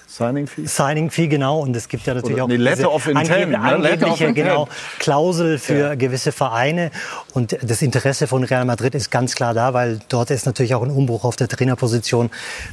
[0.08, 0.64] Signing Fee?
[0.66, 1.60] Signing Fee, genau.
[1.60, 3.60] Und es gibt ja natürlich Oder- auch nee, Letter of Intent, ne?
[3.60, 4.66] Angebliche genau,
[4.98, 5.94] Klausel für Ja.
[5.94, 6.90] gewisse Vereine.
[7.34, 10.82] Und das Interesse von Real Madrid ist ganz klar da, weil dort ist natürlich auch
[10.82, 12.30] ein Umbruch auf der Trainerposition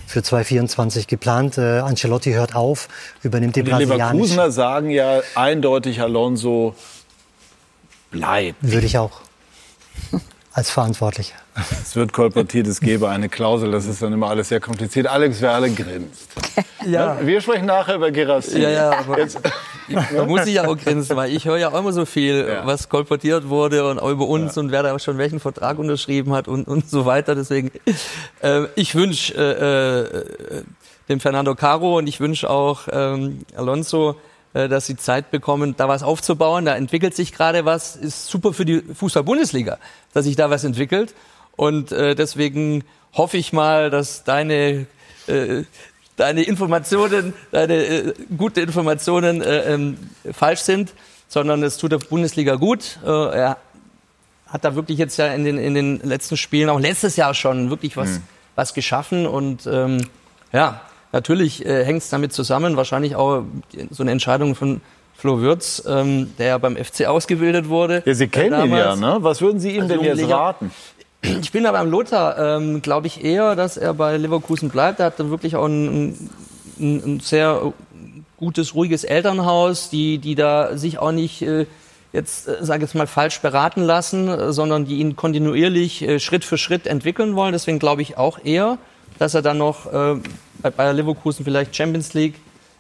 [0.08, 1.58] für 2024 geplant.
[1.58, 2.88] Äh, Ancelotti hört auf,
[3.24, 4.06] übernimmt die, Die brasilianische.
[4.14, 6.76] Leverkusener sagen ja eindeutig, Alonso
[8.14, 8.56] bleibt.
[8.62, 9.20] Würde ich auch
[10.54, 11.36] als Verantwortlicher.
[11.84, 13.72] Es wird kolportiert, es gäbe eine Klausel.
[13.72, 15.06] Das ist dann immer alles sehr kompliziert.
[15.08, 16.30] Alex Werle grinst.
[16.86, 17.18] Ja.
[17.26, 18.60] Wir sprechen nachher über Gerassi.
[18.60, 19.40] Ja, ja, aber Jetzt,
[20.14, 22.66] da muss ich ja auch grinsen, weil ich höre ja auch immer so viel, Ja.
[22.68, 26.50] was kolportiert wurde und auch über uns und wer da schon welchen Vertrag unterschrieben hat
[26.50, 27.36] und, und so weiter.
[27.36, 27.72] Deswegen,
[28.42, 30.64] äh, ich wünsche äh, äh,
[31.08, 34.18] dem Fernando Caro und ich wünsche auch ähm, Alonso,
[34.54, 36.66] dass sie Zeit bekommen, da was aufzubauen.
[36.66, 39.80] Da entwickelt sich gerade was, ist super für die Fußball-Bundesliga,
[40.14, 41.16] dass sich da was entwickelt.
[41.56, 44.86] Und äh, deswegen hoffe ich mal, dass deine
[45.28, 45.64] äh,
[46.16, 49.98] deine Informationen, deine äh, gute Informationen äh, ähm,
[50.32, 50.94] falsch sind,
[51.28, 53.00] sondern es tut der Bundesliga gut.
[53.04, 53.58] Äh, er
[54.48, 57.70] hat da wirklich jetzt ja in den, in den letzten Spielen, auch letztes Jahr schon
[57.70, 58.20] wirklich was,
[58.56, 60.06] was geschaffen und ähm,
[60.52, 60.82] ja,
[61.14, 63.44] natürlich äh, hängt es damit zusammen, wahrscheinlich auch
[63.90, 64.82] so eine Entscheidung von
[65.16, 68.04] Flo Würz, ähm, der ja beim FC ausgebildet wurde.
[68.06, 69.18] ja, Sie kennen äh, ihn ja, ne?
[69.22, 70.72] Was würden Sie ihm denn jetzt raten?
[71.22, 75.00] Ich bin da beim Lothar, ähm, glaube ich eher, dass er bei Leverkusen bleibt.
[75.00, 76.30] Er hat dann wirklich auch ein,
[76.78, 77.72] ein, ein sehr
[78.36, 81.66] gutes, ruhiges Elternhaus, die, die da sich auch nicht äh,
[82.12, 86.44] jetzt, äh, sage jetzt mal, falsch beraten lassen, äh, sondern die ihn kontinuierlich äh, Schritt
[86.46, 87.54] für Schritt entwickeln wollen.
[87.54, 88.78] Deswegen glaube ich auch eher,
[89.20, 90.16] dass er dann noch äh,
[90.62, 92.36] bei Bayer Leverkusen vielleicht Champions League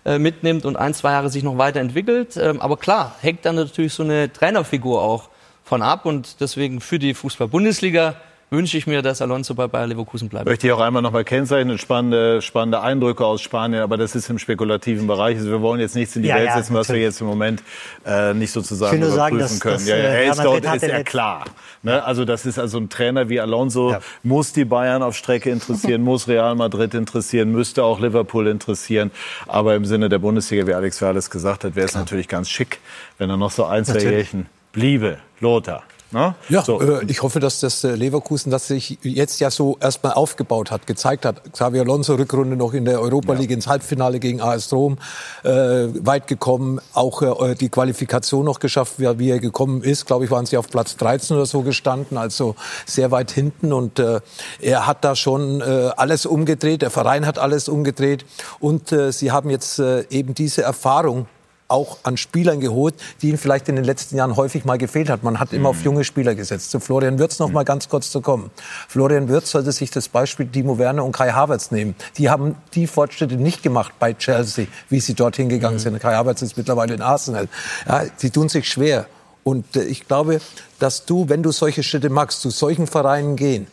[0.05, 2.37] äh, mitnimmt und ein, zwei Jahre sich noch weiterentwickelt.
[2.37, 5.29] Ähm, aber klar, hängt dann natürlich so eine Trainerfigur auch
[5.63, 8.15] von ab und deswegen für die Fußball-Bundesliga
[8.53, 10.45] wünsche ich mir, dass Alonso bei Bayer Leverkusen bleibt.
[10.45, 11.77] Möchte ich auch einmal noch mal kennzeichnen.
[11.77, 15.37] Spannende, spannende Eindrücke aus Spanien, aber das ist im spekulativen Bereich.
[15.37, 17.27] Also wir wollen jetzt nichts in die Ja, Welt ja, setzen, was wir jetzt im
[17.27, 17.63] Moment
[18.05, 19.73] äh, nicht sozusagen Ich will nur sagen, überprüfen dass- können.
[19.75, 21.45] dass, ja, ja, äh, er Real ist dort, Madrid ist ja letzt- klar.
[21.81, 22.03] Ne?
[22.03, 23.99] Also das ist also ein Trainer wie Alonso Ja.
[24.21, 29.11] muss die Bayern auf Strecke interessieren, muss Real Madrid interessieren, müsste auch Liverpool interessieren.
[29.47, 32.79] Aber im Sinne der Bundesliga, wie Alex Verles gesagt hat, wäre es natürlich ganz schick,
[33.17, 33.99] wenn er noch so ein, zwei.
[33.99, 35.17] Jährchen bliebe.
[35.39, 35.83] Lothar.
[36.13, 36.35] Ne?
[36.49, 36.79] Ja, so.
[36.79, 40.85] äh, ich hoffe, dass das äh, Leverkusen, das sich jetzt ja so erstmal aufgebaut hat,
[40.85, 41.51] gezeigt hat.
[41.51, 44.97] Xavi Alonso Rückrunde noch in der Europa League ins Halbfinale gegen AS Rom
[45.43, 50.05] äh, weit gekommen, auch äh, die Qualifikation noch geschafft, wie, wie er gekommen ist.
[50.05, 53.73] Glaube ich, waren sie auf Platz 13 oder so gestanden, also sehr weit hinten.
[53.73, 54.21] Und äh,
[54.61, 56.83] er hat da schon äh, alles umgedreht.
[56.83, 58.25] Der Verein hat alles umgedreht
[58.59, 61.27] und äh, sie haben jetzt äh, eben diese Erfahrung
[61.73, 65.23] auch an Spielern geholt, die ihnen vielleicht in den letzten Jahren häufig mal gefehlt hat.
[65.23, 66.69] Man hat immer auf junge Spieler gesetzt.
[66.71, 68.51] Zu Florian Wirtz noch mal ganz kurz zu kommen.
[68.87, 71.95] Florian Wirtz sollte sich das Beispiel Timo Werner und Kai Havertz nehmen.
[72.17, 75.99] Die haben die Fortschritte nicht gemacht bei Chelsea, wie sie dorthin gegangen sind.
[75.99, 77.49] Kai Havertz ist mittlerweile in Arsenal.
[77.87, 79.07] Ja, die tun sich schwer.
[79.43, 80.39] Und äh, ich glaube,
[80.79, 83.67] dass du, wenn du solche Schritte machst, zu solchen Vereinen gehen,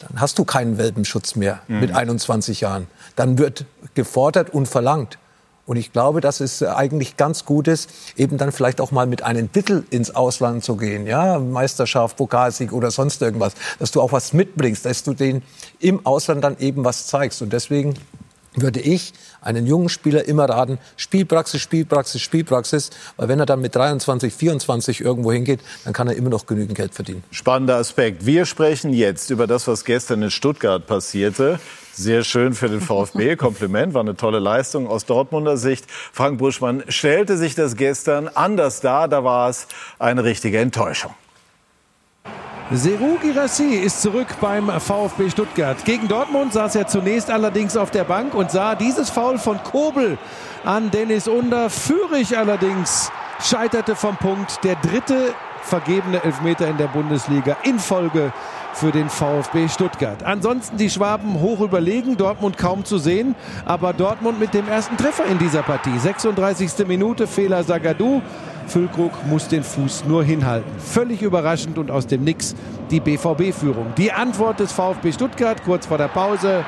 [0.00, 2.86] dann hast du keinen Welpenschutz mehr mit 21 Jahren.
[3.14, 5.18] Dann wird gefordert und verlangt.
[5.66, 9.22] Und ich glaube, dass es eigentlich ganz gut ist, eben dann vielleicht auch mal mit
[9.22, 14.12] einem Titel ins Ausland zu gehen, ja, Meisterschaft, Pokalsieg oder sonst irgendwas, dass du auch
[14.12, 15.42] was mitbringst, dass du den
[15.80, 17.42] im Ausland dann eben was zeigst.
[17.42, 17.94] Und deswegen
[18.56, 23.74] würde ich einen jungen Spieler immer raten, Spielpraxis, Spielpraxis, Spielpraxis, weil wenn er dann mit
[23.74, 27.22] 23, 24 irgendwo hingeht, dann kann er immer noch genügend Geld verdienen.
[27.30, 28.24] Spannender Aspekt.
[28.24, 31.60] Wir sprechen jetzt über das, was gestern in Stuttgart passierte.
[31.98, 33.36] Sehr schön für den VfB.
[33.36, 35.86] Kompliment, war eine tolle Leistung aus Dortmunder Sicht.
[36.12, 39.08] Frank Buschmann stellte sich das gestern anders dar.
[39.08, 39.66] Da war es
[39.98, 41.14] eine richtige Enttäuschung.
[42.70, 45.82] Seru Girassi ist zurück beim VfB Stuttgart.
[45.86, 50.18] Gegen Dortmund saß er zunächst allerdings auf der Bank und sah dieses Foul von Kobel
[50.66, 51.70] an Dennis Under.
[51.70, 54.62] Führig allerdings scheiterte vom Punkt.
[54.64, 55.32] Der dritte
[55.62, 58.32] vergebene Elfmeter in der Bundesliga in Folge
[58.76, 60.22] für den VfB Stuttgart.
[60.22, 63.34] Ansonsten die Schwaben hoch überlegen, Dortmund kaum zu sehen,
[63.64, 65.98] aber Dortmund mit dem ersten Treffer in dieser Partie.
[65.98, 66.86] 36.
[66.86, 68.20] Minute, Fehler Sagadou.
[68.66, 70.70] Füllkrug muss den Fuß nur hinhalten.
[70.78, 72.54] Völlig überraschend und aus dem Nix
[72.90, 73.94] die BVB-Führung.
[73.96, 76.64] Die Antwort des VfB Stuttgart kurz vor der Pause.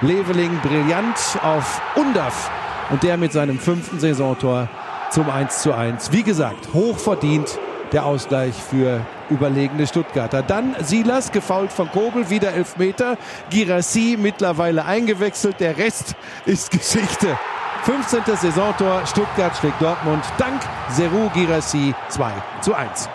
[0.00, 2.50] Leveling brillant auf Undaf
[2.90, 4.68] und der mit seinem fünften Saisontor
[5.10, 6.10] zum 1 zu 1.
[6.10, 7.58] Wie gesagt, hoch verdient
[7.92, 10.42] der Ausgleich für überlegene Stuttgarter.
[10.42, 13.16] Dann Silas, gefault von Kobel, wieder Elfmeter.
[13.50, 15.60] Girassi mittlerweile eingewechselt.
[15.60, 16.14] Der Rest
[16.44, 17.38] ist Geschichte.
[17.84, 18.36] 15.
[18.36, 23.08] Saisontor, Stuttgart schlägt Dortmund dank Seru Girassi 2 zu 1.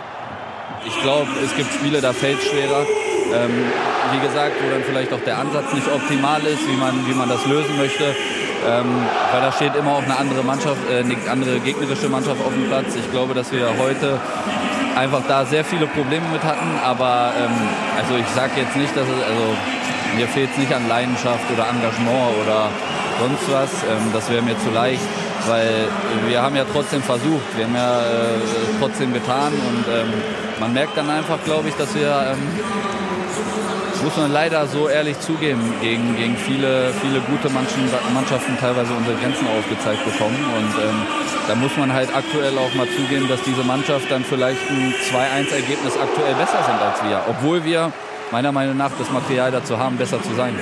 [0.86, 2.86] ich glaube, es gibt Spiele, da fällt es schwerer.
[3.34, 3.66] Ähm,
[4.12, 7.30] wie gesagt, wo dann vielleicht auch der Ansatz nicht optimal ist, wie man, wie man
[7.30, 8.16] das lösen möchte.
[8.68, 8.86] Ähm,
[9.32, 12.68] weil da steht immer auch eine andere Mannschaft, äh, eine andere gegnerische Mannschaft auf dem
[12.68, 12.96] Platz.
[12.96, 14.20] Ich glaube, dass wir heute
[14.98, 16.68] einfach da sehr viele Probleme mit hatten.
[16.84, 17.52] Aber ähm,
[17.98, 19.56] also ich sage jetzt nicht, dass es, also
[20.16, 22.70] mir fehlt es nicht an Leidenschaft oder Engagement oder
[23.20, 23.72] sonst was.
[23.84, 25.02] Ähm, das wäre mir zu leicht,
[25.48, 25.88] weil
[26.28, 28.40] wir haben ja trotzdem versucht, wir haben ja äh,
[28.80, 30.14] trotzdem getan und ähm,
[30.60, 32.42] man merkt dann einfach, glaube ich, dass wir ähm,
[34.04, 39.48] muss man leider so ehrlich zugeben, gegen, gegen viele, viele gute Mannschaften teilweise unsere Grenzen
[39.48, 40.38] aufgezeigt bekommen.
[40.56, 41.02] Und ähm,
[41.48, 45.98] da muss man halt aktuell auch mal zugeben, dass diese Mannschaft dann vielleicht ein 2-1-Ergebnis
[45.98, 47.22] aktuell besser sind als wir.
[47.30, 47.94] Obwohl wir
[48.32, 50.56] meiner Meinung nach das Material dazu haben, besser zu sein.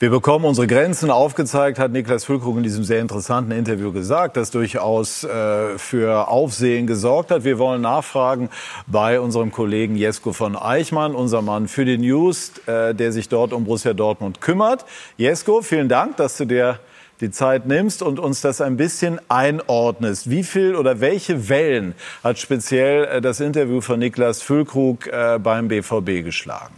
[0.00, 4.50] Wir bekommen unsere Grenzen aufgezeigt, hat Niklas Füllkrug in diesem sehr interessanten Interview gesagt, das
[4.50, 7.44] durchaus äh, für Aufsehen gesorgt hat.
[7.44, 8.48] Wir wollen nachfragen
[8.86, 13.52] bei unserem Kollegen Jesko von Eichmann, unser Mann für die News, äh, der sich dort
[13.52, 14.86] um Borussia Dortmund kümmert.
[15.18, 16.80] Jesko, vielen Dank, dass du dir
[17.20, 20.30] die Zeit nimmst und uns das ein bisschen einordnest.
[20.30, 25.68] Wie viel oder welche Wellen hat speziell äh, das Interview von Niklas Füllkrug äh, beim
[25.68, 26.74] BVB geschlagen?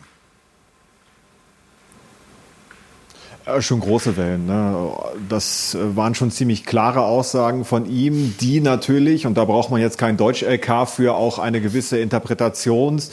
[3.31, 4.46] Äh, schon große Wellen.
[4.46, 4.92] Ne?
[5.28, 9.81] Das äh, waren schon ziemlich klare Aussagen von ihm, die natürlich, und da braucht man
[9.81, 13.11] jetzt kein Deutsch-LK für, auch eine gewisse Interpretations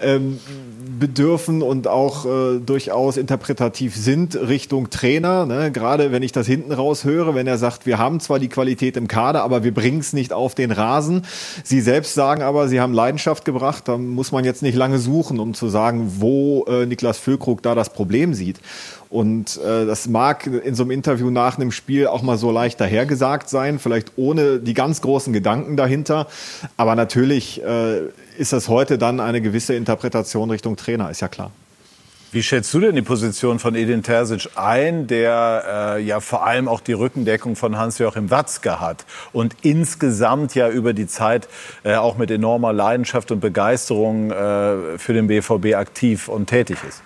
[0.00, 0.38] ähm,
[0.98, 5.46] bedürfen und auch äh, durchaus interpretativ sind Richtung Trainer.
[5.46, 5.72] Ne?
[5.72, 8.96] Gerade wenn ich das hinten raus höre, wenn er sagt, wir haben zwar die Qualität
[8.96, 11.22] im Kader, aber wir bringen es nicht auf den Rasen.
[11.64, 13.88] Sie selbst sagen aber, sie haben Leidenschaft gebracht.
[13.88, 17.74] Da muss man jetzt nicht lange suchen, um zu sagen, wo äh, Niklas Füllkrug da
[17.74, 18.60] das Problem sieht.
[19.12, 22.80] Und äh, das mag in so einem Interview nach einem Spiel auch mal so leicht
[22.80, 26.28] dahergesagt sein, vielleicht ohne die ganz großen Gedanken dahinter.
[26.78, 28.04] Aber natürlich äh,
[28.38, 31.50] ist das heute dann eine gewisse Interpretation Richtung Trainer, ist ja klar.
[32.30, 36.66] Wie schätzt du denn die Position von Edin Terzic ein, der äh, ja vor allem
[36.66, 41.48] auch die Rückendeckung von Hans-Joachim Watzke hat und insgesamt ja über die Zeit
[41.84, 47.02] äh, auch mit enormer Leidenschaft und Begeisterung äh, für den BVB aktiv und tätig ist?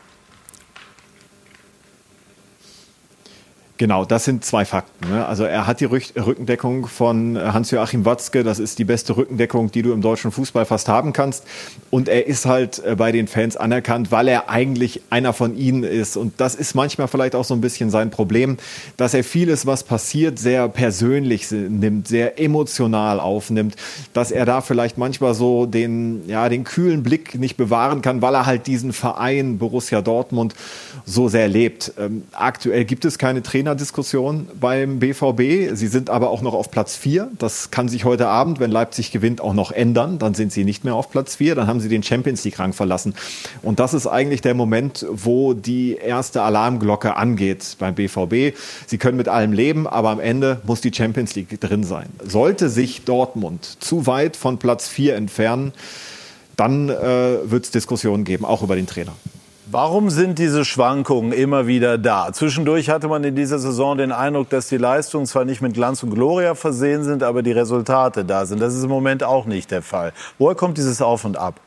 [3.78, 5.10] Genau, das sind zwei Fakten.
[5.10, 5.26] Ne?
[5.26, 9.92] Also er hat die Rückendeckung von Hans-Joachim Watzke, das ist die beste Rückendeckung, die du
[9.92, 11.44] im deutschen Fußball fast haben kannst.
[11.90, 15.84] Und er ist halt äh, bei den Fans anerkannt, weil er eigentlich einer von ihnen
[15.84, 16.16] ist.
[16.16, 18.56] Und das ist manchmal vielleicht auch so ein bisschen sein Problem,
[18.96, 23.76] dass er vieles, was passiert, sehr persönlich nimmt, sehr emotional aufnimmt,
[24.14, 28.34] dass er da vielleicht manchmal so den, ja, den kühlen Blick nicht bewahren kann, weil
[28.34, 30.54] er halt diesen Verein Borussia Dortmund
[31.04, 31.92] so sehr lebt.
[31.98, 35.74] Ähm, aktuell gibt es keine Trainer Trainerdiskussion beim BVB.
[35.74, 37.33] Sie sind aber auch noch auf Platz 4.
[37.37, 40.20] Das kann sich heute Abend, wenn Leipzig gewinnt, auch noch ändern.
[40.20, 41.57] Dann sind sie nicht mehr auf Platz 4.
[41.57, 43.16] Dann haben sie den Champions League-Rang verlassen.
[43.62, 48.57] Und das ist eigentlich der Moment, wo die erste Alarmglocke angeht beim BVB.
[48.87, 52.07] Sie können mit allem leben, aber am Ende muss die Champions League drin sein.
[52.24, 55.72] Sollte sich Dortmund zu weit von Platz 4 entfernen,
[56.57, 59.16] dann äh, wird es Diskussionen geben, auch über den Trainer.
[59.68, 62.33] Warum sind diese Schwankungen immer wieder da?
[62.33, 66.05] Zwischendurch hatte man in dieser Saison den Eindruck, dass die Leistungen zwar nicht mit Glanz
[66.05, 68.62] und Gloria versehen sind, aber die Resultate da sind.
[68.62, 70.12] Das ist im Moment auch nicht der Fall.
[70.38, 71.61] Woher kommt dieses Auf und Ab?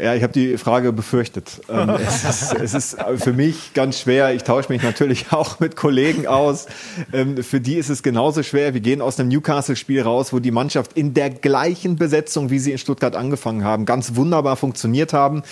[0.00, 1.60] Ja, ich habe die Frage befürchtet.
[1.68, 4.34] Ähm, es, ist, es, ist, für mich ganz schwer.
[4.34, 6.66] Ich tausche mich natürlich auch mit Kollegen aus.
[7.12, 8.74] Ähm, für die ist es genauso schwer.
[8.74, 12.72] Wir gehen aus einem Newcastle-Spiel raus, wo die Mannschaft in der gleichen Besetzung, wie sie
[12.72, 15.42] in Stuttgart angefangen haben, ganz wunderbar funktioniert haben.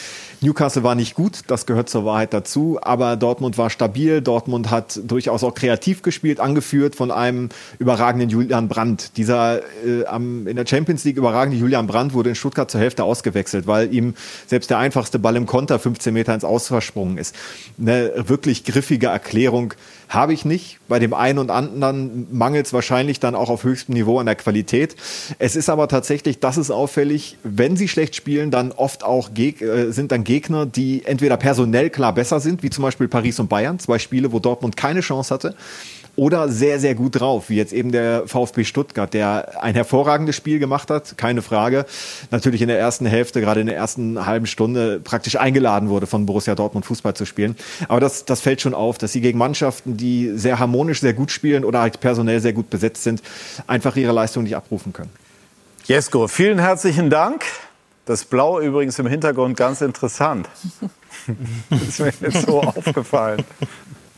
[0.41, 4.23] Newcastle war nicht gut, das gehört zur Wahrheit dazu, aber Dortmund war stabil.
[4.23, 9.19] Dortmund hat durchaus auch kreativ gespielt, angeführt von einem überragenden Julian Brandt.
[9.19, 13.05] Dieser äh, am, in der Champions League überragende Julian Brandt wurde in Stuttgart zur Hälfte
[13.05, 14.15] ausgewechselt, weil ihm
[14.47, 17.35] selbst der einfachste Ball im Konter 15 Meter ins Ausversprungen ist.
[17.81, 19.75] Eine wirklich griffige Erklärung
[20.09, 20.79] habe ich nicht.
[20.89, 24.35] Bei dem einen und anderen mangelt es wahrscheinlich dann auch auf höchstem Niveau an der
[24.35, 24.97] Qualität.
[25.39, 29.91] Es ist aber tatsächlich, das ist auffällig, wenn sie schlecht spielen, dann oft auch äh,
[29.93, 33.79] sind dann Gegner, die entweder personell klar besser sind, wie zum Beispiel Paris und Bayern,
[33.79, 35.55] zwei Spiele, wo Dortmund keine Chance hatte
[36.21, 40.59] oder sehr, sehr gut drauf, wie jetzt eben der VfB Stuttgart, der ein hervorragendes Spiel
[40.59, 41.87] gemacht hat, keine Frage.
[42.31, 46.27] Natürlich in der ersten Hälfte, gerade in der ersten halben Stunde praktisch eingeladen wurde von
[46.27, 47.57] Borussia Dortmund Fußball zu spielen.
[47.89, 51.31] Aber das, das fällt schon auf, dass sie gegen Mannschaften, die sehr harmonisch, sehr gut
[51.31, 53.23] spielen oder halt personell sehr gut besetzt sind,
[53.67, 55.11] einfach ihre Leistung nicht abrufen können.
[55.85, 57.47] Jesko, vielen herzlichen Dank.
[58.05, 60.51] Das Blau übrigens im Hintergrund ganz interessant.
[61.71, 63.43] das ist mir jetzt so aufgefallen.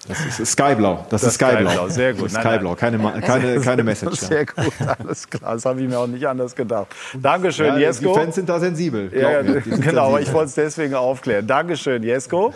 [0.09, 1.07] Das ist Skyblau.
[1.11, 1.89] Das, ist Skyblau.
[1.89, 2.25] Sehr gut.
[2.25, 2.75] Das Skyblau.
[2.75, 4.21] Keine, keine, keine Message.
[4.21, 5.55] Sehr gut, alles klar.
[5.55, 6.89] Das habe ich mir auch nicht anders gedacht.
[7.15, 8.15] Dankeschön, Ja, die Jesko.
[8.15, 9.13] Fans sind da sensibel.
[9.15, 10.23] Ja, mir, die genau, aber sensibel.
[10.23, 11.47] ich wollte es deswegen aufklären.
[11.47, 12.53] Dankeschön, Jesko.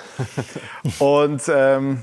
[0.98, 1.98] Und ähm,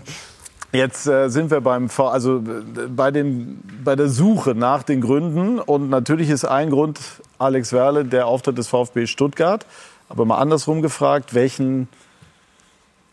[0.71, 5.59] jetzt äh, sind wir beim, also äh, bei, den, bei der Suche nach den Gründen.
[5.59, 7.01] Und natürlich ist ein Grund
[7.37, 9.65] Alex Werle, der Auftritt des VfB Stuttgart.
[10.07, 11.89] Aber mal andersrum gefragt, welchen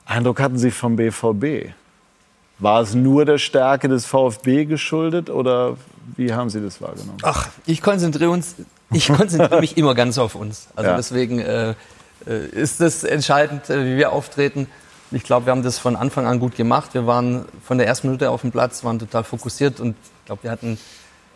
[0.06, 1.72] Eindruck hatten Sie vom BVB?
[2.60, 5.76] War es nur der Stärke des VfB geschuldet oder
[6.16, 7.18] wie haben Sie das wahrgenommen?
[7.22, 8.54] Ach, ich konzentriere uns,
[8.92, 10.68] ich konzentriere mich immer ganz auf uns.
[10.76, 10.96] Also Ja.
[10.96, 11.74] deswegen äh,
[12.26, 14.66] äh, ist es entscheidend, äh, wie wir auftreten.
[15.10, 16.92] Ich glaube, wir haben das von Anfang an gut gemacht.
[16.94, 20.42] Wir waren von der ersten Minute auf dem Platz, waren total fokussiert und ich glaube,
[20.44, 20.78] wir hatten,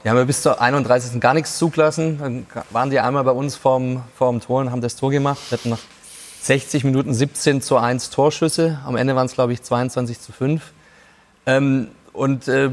[0.02, 1.20] wir haben ja bis zur 31.
[1.20, 2.18] gar nichts zugelassen.
[2.18, 5.40] Dann waren die einmal bei uns vorm, vorm Tor und haben das Tor gemacht.
[5.48, 5.80] Wir hatten nach
[6.42, 8.78] 60 Minuten 17 zu 1 Torschüsse.
[8.84, 10.62] Am Ende waren es, glaube ich, 22 zu 5.
[11.46, 12.70] Ähm, und äh,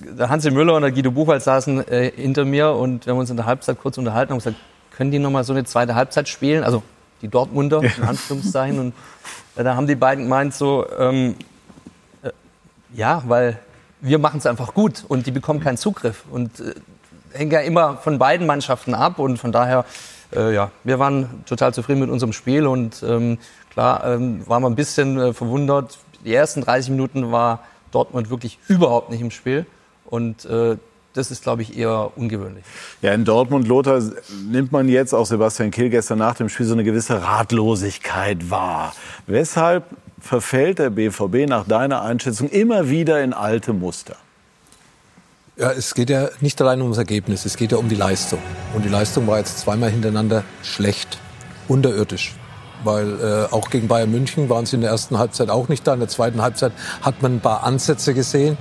[0.00, 3.30] der Hansi Müller und der Guido Buchwald saßen äh, hinter mir und wir haben uns
[3.30, 4.56] in der Halbzeit kurz unterhalten und gesagt,
[4.90, 6.64] können die noch mal so eine zweite Halbzeit spielen?
[6.64, 6.82] Also
[7.22, 8.78] die Dortmunder, in Anführungszeichen.
[8.78, 8.94] Und
[9.56, 11.36] äh, da haben die beiden gemeint so, ähm,
[12.22, 12.30] äh,
[12.94, 13.58] ja, weil
[14.00, 16.24] wir machen es einfach gut und die bekommen keinen Zugriff.
[16.30, 16.74] Und äh,
[17.32, 19.84] hängt ja immer von beiden Mannschaften ab und von daher,
[20.34, 23.38] äh, ja, wir waren total zufrieden mit unserem Spiel und ähm,
[23.70, 25.98] klar ähm, waren wir ein bisschen verwundert.
[26.24, 29.66] Die ersten 30 Minuten war Dortmund wirklich überhaupt nicht im Spiel
[30.04, 30.76] und äh,
[31.16, 32.64] das ist, glaube ich, eher ungewöhnlich.
[33.00, 34.02] Ja, in Dortmund, Lothar,
[34.50, 38.94] nimmt man jetzt, auch Sebastian Kehl gestern nach dem Spiel, so eine gewisse Ratlosigkeit wahr.
[39.26, 39.84] Weshalb
[40.20, 44.16] verfällt der BVB nach deiner Einschätzung immer wieder in alte Muster?
[45.56, 48.40] Ja, es geht ja nicht allein ums Ergebnis, es geht ja um die Leistung.
[48.74, 51.18] Und die Leistung war jetzt zweimal hintereinander schlecht,
[51.66, 52.34] unterirdisch.
[52.86, 55.94] Weil äh, auch gegen Bayern München waren sie in der ersten Halbzeit auch nicht da.
[55.94, 56.72] In der zweiten Halbzeit
[57.02, 58.56] hat man ein paar Ansätze gesehen.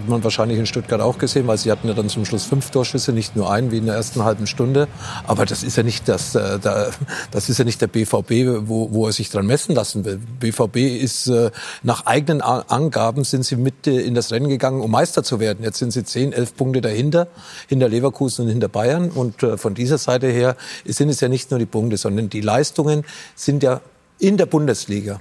[0.00, 2.70] Hat man wahrscheinlich in Stuttgart auch gesehen, weil sie hatten ja dann zum Schluss fünf
[2.70, 4.88] Torschüsse, nicht nur einen wie in der ersten halben Stunde.
[5.26, 6.88] Aber das ist ja nicht das, äh, da,
[7.30, 10.18] das ist ja nicht der BVB, wo, wo er sich dran messen lassen will.
[10.40, 11.50] BVB ist äh,
[11.82, 15.62] nach eigenen Angaben sind sie mit äh, in das Rennen gegangen, um Meister zu werden.
[15.62, 17.28] Jetzt sind sie zehn, elf Punkte dahinter,
[17.68, 19.10] hinter Leverkusen und hinter Bayern.
[19.10, 22.40] Und äh, von dieser Seite her sind es ja nicht nur die Punkte, sondern die
[22.40, 23.82] Leistungen sind ja
[24.18, 25.20] in der Bundesliga.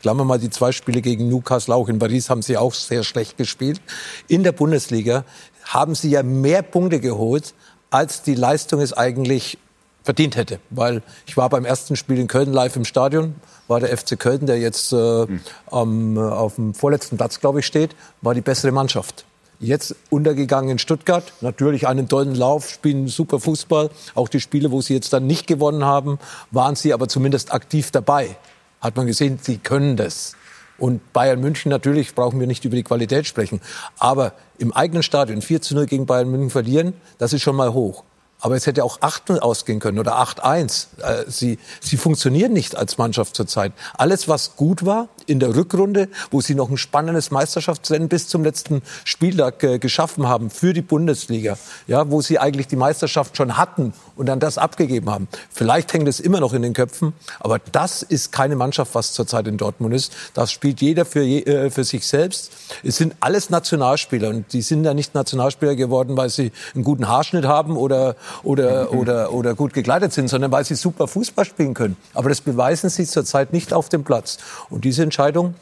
[0.00, 1.88] Klammer mal die zwei Spiele gegen Newcastle auch.
[1.88, 3.80] In Paris haben sie auch sehr schlecht gespielt.
[4.28, 5.24] In der Bundesliga
[5.64, 7.54] haben sie ja mehr Punkte geholt,
[7.90, 9.58] als die Leistung es eigentlich
[10.02, 10.58] verdient hätte.
[10.70, 13.34] Weil ich war beim ersten Spiel in Köln live im Stadion,
[13.66, 15.26] war der FC Köln, der jetzt äh,
[15.70, 19.26] am, äh, auf dem vorletzten Platz, glaube ich, steht, war die bessere Mannschaft.
[19.60, 23.90] Jetzt untergegangen in Stuttgart, natürlich einen tollen Lauf, spielen super Fußball.
[24.14, 26.18] Auch die Spiele, wo sie jetzt dann nicht gewonnen haben,
[26.52, 28.36] waren sie aber zumindest aktiv dabei.
[28.80, 30.34] Hat man gesehen, sie können das.
[30.78, 33.60] Und Bayern München natürlich, brauchen wir nicht über die Qualität sprechen.
[33.98, 37.72] Aber im eigenen Stadion 4 zu 0 gegen Bayern München verlieren, das ist schon mal
[37.72, 38.04] hoch.
[38.40, 40.86] Aber es hätte auch 8-0 ausgehen können oder 8-1.
[41.02, 43.72] Äh, Sie, sie funktionieren nicht als Mannschaft zurzeit.
[43.96, 48.44] Alles, was gut war in der Rückrunde, wo sie noch ein spannendes Meisterschaftsrennen bis zum
[48.44, 53.56] letzten Spieltag äh, geschaffen haben für die Bundesliga, ja, wo sie eigentlich die Meisterschaft schon
[53.56, 55.28] hatten und dann das abgegeben haben.
[55.50, 59.46] Vielleicht hängt es immer noch in den Köpfen, aber das ist keine Mannschaft, was zurzeit
[59.46, 60.12] in Dortmund ist.
[60.34, 62.50] Das spielt jeder für, äh, für sich selbst.
[62.82, 67.08] Es sind alles Nationalspieler und die sind ja nicht Nationalspieler geworden, weil sie einen guten
[67.08, 71.74] Haarschnitt haben oder oder, oder, oder gut gekleidet sind, sondern weil sie super Fußball spielen
[71.74, 71.96] können.
[72.14, 74.38] Aber das beweisen sie zurzeit nicht auf dem Platz.
[74.70, 75.54] Und diese Entscheidung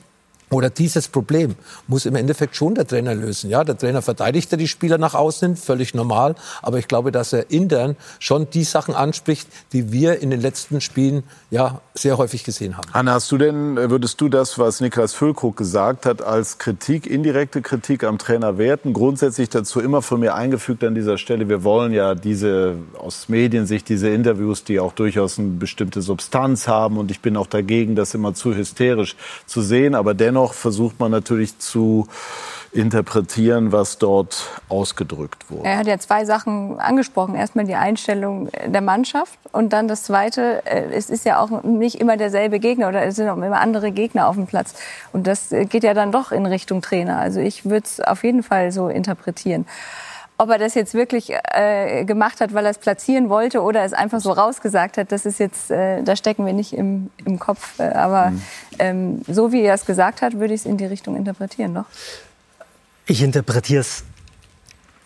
[0.49, 1.57] oder dieses Problem
[1.89, 3.51] muss im Endeffekt schon der Trainer lösen.
[3.51, 6.37] Ja, der Trainer verteidigt ja die Spieler nach außen, völlig normal.
[6.63, 10.81] Aber ich glaube, dass er intern schon die Sachen anspricht, die wir in den letzten
[10.81, 12.87] Spielen ja sehr häufig gesehen haben.
[12.93, 17.61] Hanna, hast du denn, würdest du das, was Niklas Füllkrug gesagt hat, als Kritik, indirekte
[17.61, 18.93] Kritik am Trainer werten?
[18.93, 23.89] Grundsätzlich dazu immer von mir eingefügt an dieser Stelle, wir wollen ja diese, aus Mediensicht,
[23.89, 26.99] diese Interviews, die auch durchaus eine bestimmte Substanz haben.
[26.99, 29.97] Und ich bin auch dagegen, das immer zu hysterisch zu sehen.
[29.97, 32.07] Aber dennoch versucht man natürlich zu
[32.77, 35.69] interpretieren, was dort ausgedrückt wurde.
[35.69, 37.35] Er hat ja zwei Sachen angesprochen.
[37.35, 41.97] Erstmal die Einstellung der Mannschaft und dann das Zweite, äh, es ist ja auch nicht
[41.97, 44.75] immer derselbe Gegner oder es sind auch immer andere Gegner auf dem Platz.
[45.13, 47.19] Und das äh, geht ja dann doch in Richtung Trainer.
[47.19, 49.67] Also ich würde es auf jeden Fall so interpretieren.
[50.39, 53.95] Ob er das jetzt wirklich äh, gemacht hat, weil er es platzieren wollte oder es
[53.95, 57.79] einfach so rausgesagt hat, das ist jetzt, äh, da stecken wir nicht im, im Kopf.
[57.79, 58.33] Äh, aber
[58.79, 61.87] ähm, so wie er es gesagt hat, würde ich es in die Richtung interpretieren, doch?
[63.07, 64.05] Ich interpretiere es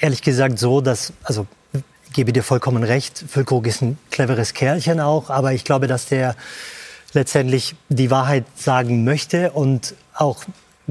[0.01, 4.99] ehrlich gesagt so, dass, also ich gebe dir vollkommen recht, Füllkrug ist ein cleveres Kerlchen
[4.99, 6.35] auch, aber ich glaube, dass der
[7.13, 10.45] letztendlich die Wahrheit sagen möchte und auch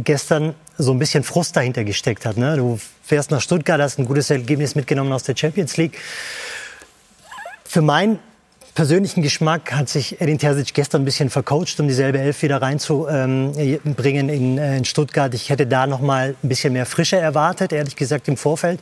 [0.04, 2.38] gestern so ein bisschen Frust dahinter gesteckt hat.
[2.38, 2.58] Ne?
[2.58, 5.98] Du fährst nach Stuttgart, hast ein gutes Ergebnis mitgenommen aus der Champions League.
[7.66, 8.20] Für meinen
[8.76, 14.30] persönlichen Geschmack hat sich Edin Terzic gestern ein bisschen vercoacht, um dieselbe Elf wieder reinzubringen
[14.30, 15.34] in, äh, in Stuttgart.
[15.34, 18.80] Ich hätte da noch mal ein bisschen mehr Frische erwartet, ehrlich gesagt im Vorfeld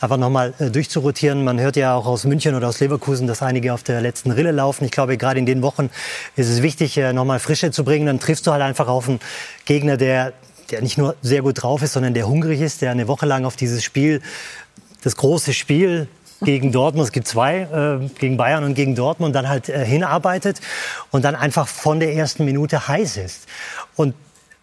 [0.00, 1.44] einfach nochmal äh, durchzurotieren.
[1.44, 4.50] Man hört ja auch aus München oder aus Leverkusen, dass einige auf der letzten Rille
[4.50, 4.84] laufen.
[4.84, 5.90] Ich glaube, gerade in den Wochen
[6.36, 8.06] ist es wichtig, äh, nochmal Frische zu bringen.
[8.06, 9.20] Dann triffst du halt einfach auf einen
[9.66, 10.32] Gegner, der,
[10.70, 13.44] der nicht nur sehr gut drauf ist, sondern der hungrig ist, der eine Woche lang
[13.44, 14.22] auf dieses Spiel,
[15.02, 16.08] das große Spiel
[16.42, 20.60] gegen Dortmund, es gibt zwei, äh, gegen Bayern und gegen Dortmund, dann halt äh, hinarbeitet
[21.10, 23.46] und dann einfach von der ersten Minute heiß ist.
[23.96, 24.14] Und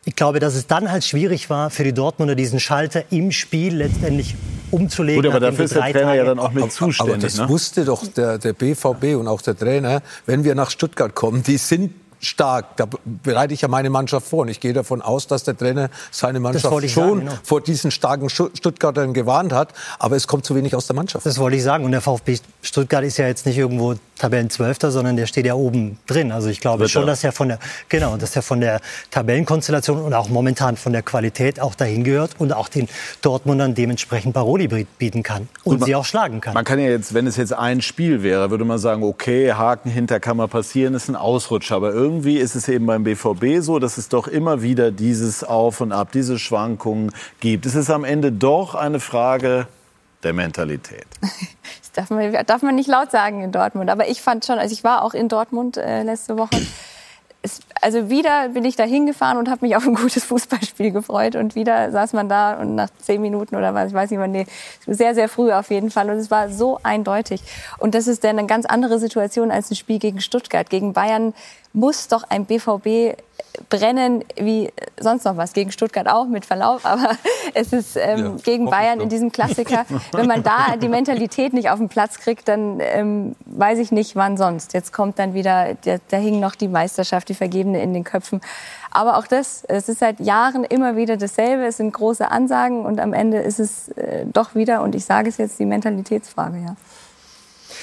[0.07, 3.75] ich glaube, dass es dann halt schwierig war für die Dortmunder, diesen Schalter im Spiel
[3.75, 4.35] letztendlich
[4.71, 5.21] umzulegen.
[5.21, 6.17] Gut, aber dafür ist der Trainer Tage.
[6.17, 7.13] ja dann auch mit zuständig.
[7.13, 7.49] Aber das ne?
[7.49, 11.57] wusste doch der, der BVB und auch der Trainer, wenn wir nach Stuttgart kommen, die
[11.57, 12.78] sind stark.
[12.78, 12.86] Da
[13.24, 14.41] bereite ich ja meine Mannschaft vor.
[14.41, 17.32] Und ich gehe davon aus, dass der Trainer seine Mannschaft schon sagen, genau.
[17.43, 19.74] vor diesen starken Stuttgartern gewarnt hat.
[19.99, 21.26] Aber es kommt zu wenig aus der Mannschaft.
[21.26, 21.86] Das wollte ich sagen.
[21.86, 25.97] Und der VfB Stuttgart ist ja jetzt nicht irgendwo Tabellenzwölfter, sondern der steht ja oben
[26.07, 26.32] drin.
[26.32, 26.89] Also ich glaube Bitte.
[26.89, 27.59] schon, dass er von der,
[27.89, 32.32] genau, dass er von der Tabellenkonstellation und auch momentan von der Qualität auch dahin gehört
[32.39, 32.88] und auch den
[33.22, 36.53] Dortmundern dementsprechend Paroli bieten kann und, und sie auch schlagen kann.
[36.53, 39.89] Man kann ja jetzt, wenn es jetzt ein Spiel wäre, würde man sagen, okay, Haken
[39.89, 41.76] hinter kann mal passieren, ist ein Ausrutscher.
[41.76, 45.82] Aber irgendwie ist es eben beim BVB so, dass es doch immer wieder dieses Auf
[45.82, 47.65] und Ab, diese Schwankungen gibt.
[47.65, 49.68] Es ist am Ende doch eine Frage
[50.24, 51.07] der Mentalität.
[51.93, 53.89] Das darf man, darf man nicht laut sagen in Dortmund.
[53.89, 56.55] Aber ich fand schon, also ich war auch in Dortmund äh, letzte Woche.
[57.41, 61.36] Es, also wieder bin ich da hingefahren und habe mich auf ein gutes Fußballspiel gefreut.
[61.36, 64.28] Und wieder saß man da und nach zehn Minuten oder was, ich weiß nicht mehr,
[64.28, 64.45] nee,
[64.86, 66.11] sehr, sehr früh auf jeden Fall.
[66.11, 67.41] Und es war so eindeutig.
[67.80, 70.70] Und das ist dann eine ganz andere Situation als ein Spiel gegen Stuttgart.
[70.70, 71.34] Gegen Bayern
[71.78, 73.15] muss doch ein BVB
[73.69, 75.53] brennen wie sonst noch was.
[75.53, 76.86] Gegen Stuttgart auch, mit Verlauf.
[76.86, 77.11] Aber
[77.53, 79.86] es ist ähm, ja, gegen Bayern in diesem Klassiker.
[80.11, 84.15] Wenn man da die Mentalität nicht auf den Platz kriegt, dann ähm, weiß ich nicht,
[84.15, 84.73] wann sonst.
[84.73, 88.41] Jetzt kommt dann wieder, da, da hing noch die Meisterschaft, die vergebene in den Köpfen.
[88.89, 91.65] Aber auch das, es ist seit Jahren immer wieder dasselbe.
[91.65, 95.30] Es sind große Ansagen und am Ende ist es äh, doch wieder, und ich sage
[95.30, 96.75] es jetzt, die Mentalitätsfrage, ja.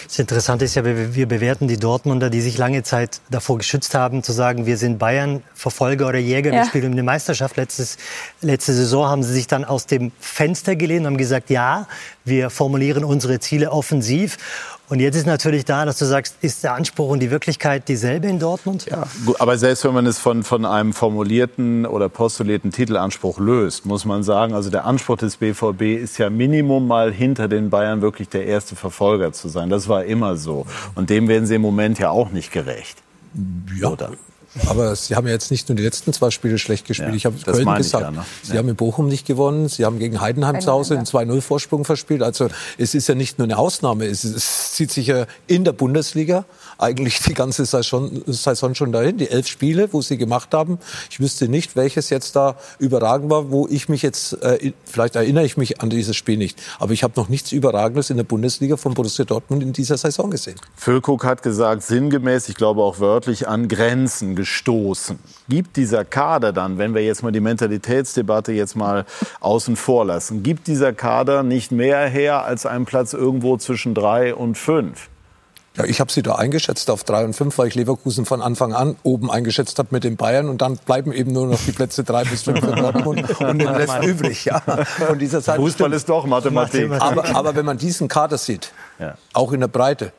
[0.07, 4.23] Das Interessante ist ja, wir bewerten die Dortmunder, die sich lange Zeit davor geschützt haben,
[4.23, 6.61] zu sagen, wir sind Bayern, Verfolger oder Jäger, ja.
[6.61, 7.57] wir spielen eine Meisterschaft.
[7.57, 7.97] Letztes,
[8.41, 11.87] letzte Saison haben sie sich dann aus dem Fenster gelehnt und haben gesagt, ja,
[12.25, 14.39] wir formulieren unsere Ziele offensiv.
[14.89, 18.27] Und jetzt ist natürlich da, dass du sagst, ist der Anspruch und die Wirklichkeit dieselbe
[18.29, 18.85] in Dortmund?
[18.85, 23.87] Ja, gut, aber selbst wenn man es von, von einem formulierten oder postulierten Titelanspruch löst,
[23.87, 28.03] muss man sagen, also der Anspruch des BVB ist ja Minimum mal hinter den Bayern
[28.03, 29.71] wirklich der erste Verfolger zu sein.
[29.71, 30.67] Das war immer so.
[30.95, 32.99] Und dem werden sie im Moment ja auch nicht gerecht.
[33.81, 34.11] Ja, Oder?
[34.67, 37.11] Aber Sie haben ja jetzt nicht nur die letzten zwei Spiele schlecht gespielt.
[37.11, 38.25] Ja, ich habe Köln gesagt, ja, ne?
[38.43, 38.59] Sie ja.
[38.59, 39.69] haben in Bochum nicht gewonnen.
[39.69, 42.23] Sie haben gegen Heidenheim zu Hause einen 2-0-Vorsprung verspielt.
[42.23, 42.49] Also
[42.79, 44.07] es ist ja nicht nur eine Ausnahme.
[44.07, 46.45] Es, es zieht sich ja in der Bundesliga
[46.79, 49.19] eigentlich die ganze Saison, Saison schon dahin.
[49.19, 50.79] Die elf Spiele, wo Sie gemacht haben.
[51.11, 55.45] Ich wüsste nicht, welches jetzt da überragend war, wo ich mich jetzt, äh, vielleicht erinnere
[55.45, 56.61] ich mich an dieses Spiel nicht.
[56.79, 60.31] Aber ich habe noch nichts Überragendes in der Bundesliga von Borussia Dortmund in dieser Saison
[60.31, 60.57] gesehen.
[60.77, 65.19] Füllkrug hat gesagt, sinngemäß, ich glaube auch wörtlich, an Grenzen gestoßen.
[65.49, 69.05] Gibt dieser Kader dann, wenn wir jetzt mal die Mentalitätsdebatte jetzt mal
[69.41, 74.35] außen vor lassen, gibt dieser Kader nicht mehr her als einen Platz irgendwo zwischen drei
[74.35, 75.09] und fünf?
[75.77, 78.73] Ja, ich habe sie da eingeschätzt auf drei und fünf, weil ich Leverkusen von Anfang
[78.73, 82.05] an oben eingeschätzt habe mit den Bayern und dann bleiben eben nur noch die Plätze
[82.05, 84.45] drei bis fünf für Dortmund und den Rest übrig.
[84.45, 84.61] Ja.
[84.61, 85.97] Von dieser Seite Fußball stimmt.
[85.97, 86.93] ist doch Mathematik.
[86.93, 89.17] Aber, aber wenn man diesen Kader sieht, ja.
[89.33, 90.13] auch in der Breite,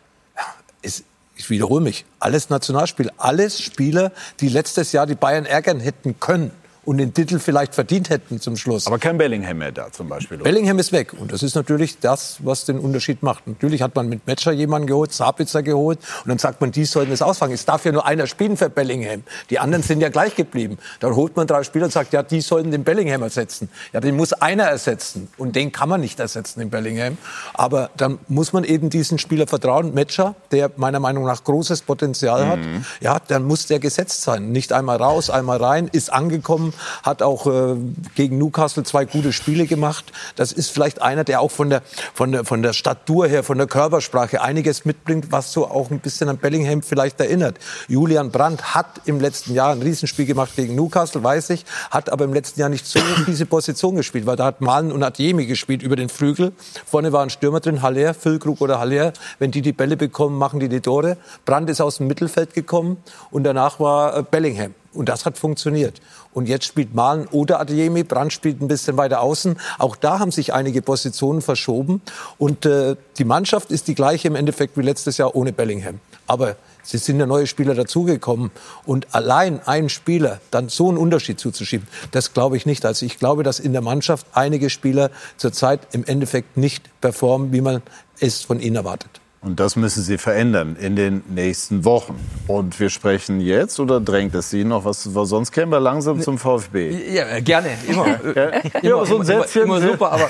[0.82, 1.06] ist
[1.38, 6.52] ich wiederhole mich, alles Nationalspieler, alles Spieler, die letztes Jahr die Bayern ärgern hätten können
[6.86, 8.88] und den Titel vielleicht verdient hätten zum Schluss.
[8.88, 10.38] Aber kein Bellingham mehr da zum Beispiel.
[10.38, 10.44] Oder?
[10.44, 13.48] Bellingham ist weg und das ist natürlich das, was den Unterschied macht.
[13.48, 17.12] Natürlich hat man mit Matcher jemanden geholt, Sabitzer geholt und dann sagt man, die sollen
[17.12, 17.56] es ausfangen.
[17.56, 19.24] Es darf ja nur einer spielen für Bellingham.
[19.50, 20.78] Die anderen sind ja gleich geblieben.
[21.00, 23.70] Dann holt man drei Spieler und sagt, ja, die sollen den Bellingham ersetzen.
[23.92, 27.18] Ja, den muss einer ersetzen und den kann man nicht ersetzen, den Bellingham.
[27.56, 29.94] Aber dann muss man eben diesen Spieler vertrauen.
[29.94, 32.86] Matcher, der meiner Meinung nach großes Potenzial hat, mhm.
[33.02, 34.52] ja, dann muss der gesetzt sein.
[34.52, 36.74] Nicht einmal raus, einmal rein, ist angekommen,
[37.04, 37.76] hat auch äh,
[38.16, 40.12] gegen Newcastle zwei gute Spiele gemacht.
[40.36, 41.82] Das ist vielleicht einer, der auch von der,
[42.14, 46.00] von der, von der Statur her, von der Körpersprache einiges mitbringt, was so auch ein
[46.00, 47.58] bisschen an Bellingham vielleicht erinnert.
[47.88, 52.26] Julian Brandt hat im letzten Jahr ein Riesenspiel gemacht gegen Newcastle, weiß ich, hat aber
[52.26, 55.82] im letzten Jahr nicht so diese Position gespielt, weil da hat Malen und Adjemi gespielt
[55.84, 56.52] über den Flügel.
[56.86, 59.14] Vorne waren Stürmer drin, Haller, Füllkrug oder Haller.
[59.40, 61.18] Wenn die die Bälle bekommen, machen die die Tore.
[61.46, 62.98] Brandt ist aus dem Mittelfeld gekommen
[63.32, 64.74] und danach war äh, Bellingham.
[64.96, 66.02] Und das hat funktioniert.
[66.34, 69.58] Und jetzt spielt Malen oder Adeyemi, Brand spielt ein bisschen weiter außen.
[69.78, 72.02] Auch da haben sich einige Positionen verschoben.
[72.38, 76.00] Und äh, die Mannschaft ist die gleiche im Endeffekt wie letztes Jahr ohne Bellingham.
[76.28, 78.52] Aber es sind ja neue Spieler dazugekommen.
[78.86, 82.86] Und allein einen Spieler dann so einen Unterschied zuzuschieben, das glaube ich nicht.
[82.86, 87.62] Also ich glaube, dass in der Mannschaft einige Spieler zurzeit im Endeffekt nicht performen, wie
[87.62, 87.82] man
[88.20, 89.22] es von ihnen erwartet.
[89.46, 92.20] Und das müssen Sie verändern in den nächsten Wochen.
[92.48, 95.04] Und wir sprechen jetzt oder drängt es Sie noch was?
[95.04, 97.14] Sonst kämen wir langsam zum VfB.
[97.14, 98.08] Ja, gerne, immer.
[98.36, 98.50] Ja,
[98.82, 99.62] immer, so ein Sätzchen.
[99.62, 100.28] immer super, aber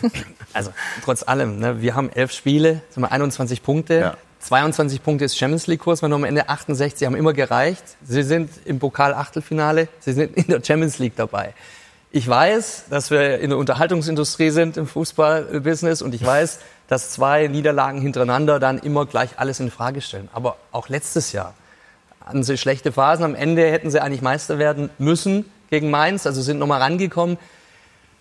[0.52, 0.70] also
[1.02, 3.94] trotz allem, ne, wir haben elf Spiele, sind wir 21 Punkte.
[3.94, 4.16] Ja.
[4.40, 7.82] 22 Punkte ist Champions League Kurs, wir haben am Ende 68, haben immer gereicht.
[8.04, 11.54] Sie sind im Pokal Achtelfinale, sie sind in der Champions League dabei.
[12.10, 16.58] Ich weiß, dass wir in der Unterhaltungsindustrie sind im Fußballbusiness und ich weiß,
[16.88, 20.28] dass zwei Niederlagen hintereinander dann immer gleich alles in Frage stellen.
[20.32, 21.54] Aber auch letztes Jahr
[22.24, 23.24] hatten sie schlechte Phasen.
[23.24, 27.38] Am Ende hätten sie eigentlich Meister werden müssen gegen Mainz, also sind nochmal rangekommen.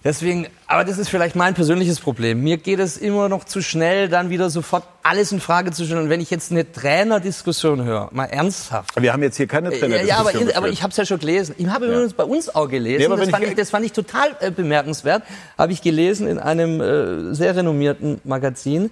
[0.08, 2.42] Deswegen, aber das ist vielleicht mein persönliches Problem.
[2.42, 6.04] Mir geht es immer noch zu schnell, dann wieder sofort alles in Frage zu stellen.
[6.04, 9.00] Und wenn ich jetzt eine Trainerdiskussion höre, mal ernsthaft.
[9.02, 10.08] Wir haben jetzt hier keine Ja, Trainerdiskussion.
[10.08, 10.74] ja, aber, in, aber geführt.
[10.74, 11.56] ich habe es ja schon gelesen.
[11.58, 13.02] Ich habe übrigens bei uns auch gelesen.
[13.02, 15.24] Ja, das, fand ich- ich, das fand ich total äh, bemerkenswert.
[15.58, 18.90] Habe ich gelesen in einem äh, sehr renommierten Magazin.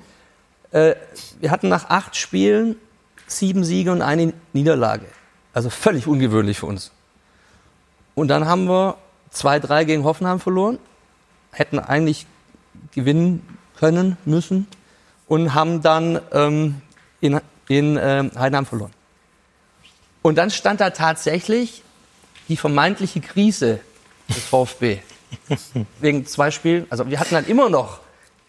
[0.72, 0.96] Äh,
[1.40, 2.76] wir hatten nach acht Spielen
[3.26, 5.06] sieben Siege und eine Niederlage.
[5.54, 6.92] Also völlig ungewöhnlich für uns.
[8.16, 8.98] Und dann haben wir
[9.34, 10.78] 2-3 gegen Hoffenheim verloren,
[11.58, 12.26] hätten eigentlich
[12.94, 14.68] gewinnen können, müssen
[15.28, 16.82] und haben dann ähm,
[17.22, 18.92] in, in ähm, Heidenheim verloren.
[20.22, 21.84] Und dann stand da tatsächlich
[22.48, 23.80] die vermeintliche Krise
[24.30, 25.00] des VfB.
[26.00, 26.88] Wegen zwei Spielen.
[26.90, 28.00] Also wir hatten dann immer noch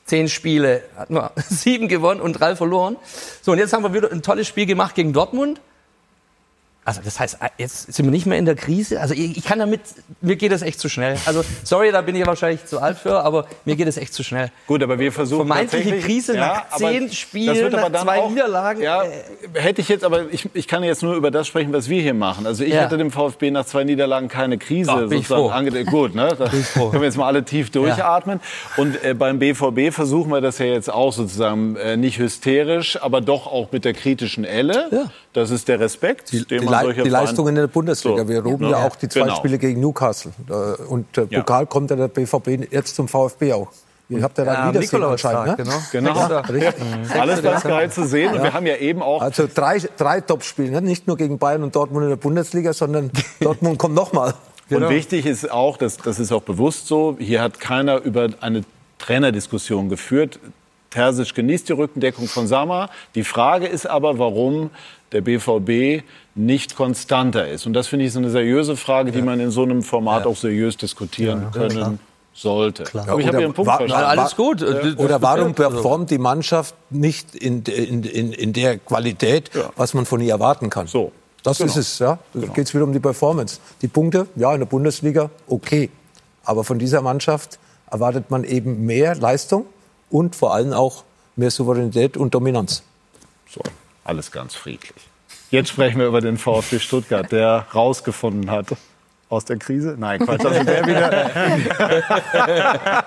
[0.04, 2.96] zehn Spiele, hatten wir sieben gewonnen und drei verloren.
[3.42, 5.60] So, und jetzt haben wir wieder ein tolles Spiel gemacht gegen Dortmund.
[6.86, 9.00] Also das heißt, jetzt sind wir nicht mehr in der Krise.
[9.00, 9.80] Also ich, ich kann damit,
[10.20, 11.16] mir geht es echt zu schnell.
[11.26, 14.22] Also sorry, da bin ich wahrscheinlich zu alt für, aber mir geht es echt zu
[14.22, 14.50] schnell.
[14.68, 18.80] Gut, aber wir versuchen Vermeintliche Krise nach aber zehn das Spielen, nach zwei auch- Niederlagen.
[18.82, 19.08] Ja, Äh,
[19.54, 22.14] hätte ich jetzt, aber ich, ich kann jetzt nur über das sprechen, was wir hier
[22.14, 22.46] machen.
[22.46, 22.82] Also ich Ja.
[22.82, 25.50] hätte dem VfB nach zwei Niederlagen keine Krise Ach, sozusagen froh.
[25.50, 26.28] ange- Gut, ne?
[26.38, 28.38] Da können wir jetzt mal alle tief durchatmen.
[28.76, 33.20] Und äh, beim BVB versuchen wir das ja jetzt auch sozusagen äh, nicht hysterisch, aber
[33.20, 34.88] doch auch mit der kritischen Elle.
[34.92, 35.10] Ja.
[35.36, 38.22] Das ist der Respekt, Die, den die, man die Vereine- Leistung in der Bundesliga.
[38.22, 38.28] So.
[38.28, 38.70] Wir loben Ja.
[38.70, 39.36] ja, auch die zwei Genau.
[39.36, 40.32] Spiele gegen Newcastle.
[40.48, 41.40] Äh, Und der Ja.
[41.40, 43.68] Pokal kommt ja der BVB jetzt zum VfB auch.
[44.08, 45.58] Ihr habt ja da Ja, ein Wiedersehen Nikolaustag, anscheinend.
[45.58, 45.64] Ne?
[45.92, 46.12] genau.
[46.14, 46.14] Genau.
[46.14, 46.54] Sechster.
[46.54, 47.20] Richtig.
[47.20, 48.34] Alles ganz geil zu sehen.
[48.34, 50.80] Und wir haben ja eben auch Also drei, drei Top-Spiele, ne?
[50.80, 53.10] nicht nur gegen Bayern und Dortmund in der Bundesliga, sondern
[53.40, 54.32] Dortmund kommt nochmal.
[54.68, 54.86] Genau.
[54.86, 58.62] Und wichtig ist auch, dass, das ist auch bewusst so, hier hat keiner über eine
[58.98, 60.38] Trainerdiskussion geführt.
[60.96, 62.88] Terzic genießt die Rückendeckung von Sammer.
[63.14, 64.70] Die Frage ist aber, warum
[65.12, 66.02] der BVB
[66.34, 67.66] nicht konstanter ist.
[67.66, 70.36] Und das finde ich so eine seriöse Frage, die man in so einem Format auch
[70.36, 71.98] seriös diskutieren können
[72.32, 72.84] sollte.
[73.06, 74.02] Aber ich habe Ihren Punkt wa- verstanden.
[74.04, 74.62] Ja, alles gut.
[74.62, 80.06] Oder warum Also- performt die Mannschaft nicht in, in, in, in der Qualität, was man
[80.06, 80.86] von ihr erwarten kann?
[80.86, 81.12] So.
[81.42, 81.70] Das Genau.
[81.70, 82.18] ist es, ja.
[82.34, 83.60] Da geht es wieder um die Performance.
[83.82, 85.90] Die Punkte, ja, in der Bundesliga, okay.
[86.44, 87.58] Aber von dieser Mannschaft
[87.90, 89.66] erwartet man eben mehr Leistung
[90.10, 91.04] und vor allem auch
[91.36, 92.82] mehr Souveränität und Dominanz.
[93.48, 93.60] So,
[94.04, 94.94] alles ganz friedlich.
[95.50, 98.76] Jetzt sprechen wir über den VfB Stuttgart, der rausgefunden hat
[99.28, 99.96] aus der Krise.
[99.98, 101.10] Nein, Quatsch, also der wieder,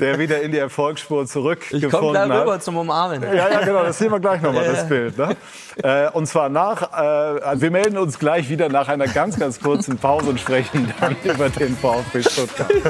[0.00, 2.42] der wieder in die Erfolgsspur Ich zurückgefunden komme da hat.
[2.42, 3.22] rüber zum Umarmen.
[3.22, 5.16] Ja, ja, genau, das sehen wir gleich nochmal, das Bild.
[5.16, 5.36] Ne?
[5.82, 9.96] Äh, und zwar nach, äh, wir melden uns gleich wieder nach einer ganz, ganz kurzen
[9.96, 12.70] Pause und sprechen dann über den VfB Stuttgart.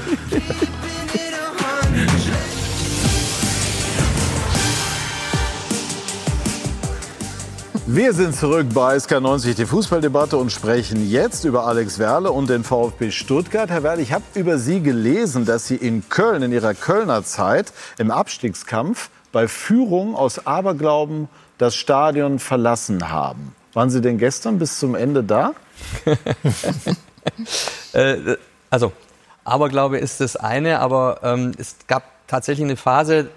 [7.94, 12.64] Wir sind zurück bei SK90, die Fußballdebatte und sprechen jetzt über Alex Werle und den
[12.64, 13.68] VfB Stuttgart.
[13.68, 17.74] Herr Werle, ich habe über Sie gelesen, dass Sie in Köln, in Ihrer Kölner Zeit,
[17.98, 21.28] im Abstiegskampf bei Führung aus Aberglauben
[21.58, 23.54] das Stadion verlassen haben.
[23.74, 25.52] Waren Sie denn gestern bis zum Ende da?
[27.92, 28.36] Äh,
[28.70, 28.90] also,
[29.44, 33.28] Aberglaube ist das eine, aber ähm, es gab tatsächlich eine Phase,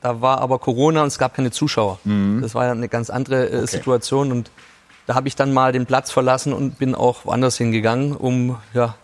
[0.00, 1.98] da war aber Corona und es gab keine Zuschauer.
[2.40, 4.50] Das war ja eine ganz andere äh, Situation und
[5.06, 8.94] da habe ich dann mal den Platz verlassen und bin auch woanders hingegangen, um ja,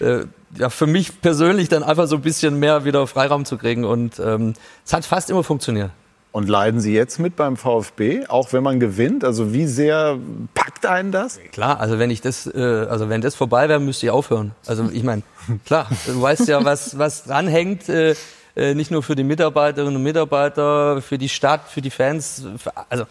[0.00, 0.24] äh,
[0.56, 4.18] ja für mich persönlich dann einfach so ein bisschen mehr wieder Freiraum zu kriegen und
[4.18, 5.90] ähm, es hat fast immer funktioniert.
[6.36, 9.24] Und leiden Sie jetzt mit beim VfB, auch wenn man gewinnt?
[9.24, 10.18] Also wie sehr
[10.52, 11.40] packt einen das?
[11.50, 14.52] Klar, also wenn ich das, äh, also wenn das vorbei wäre, müsste ich aufhören.
[14.66, 15.22] Also ich meine,
[15.64, 18.14] klar, du weißt ja, was was dranhängt, äh,
[18.56, 22.44] äh, nicht nur für die Mitarbeiterinnen und Mitarbeiter, für die Stadt, für die Fans.
[22.58, 23.04] Für, also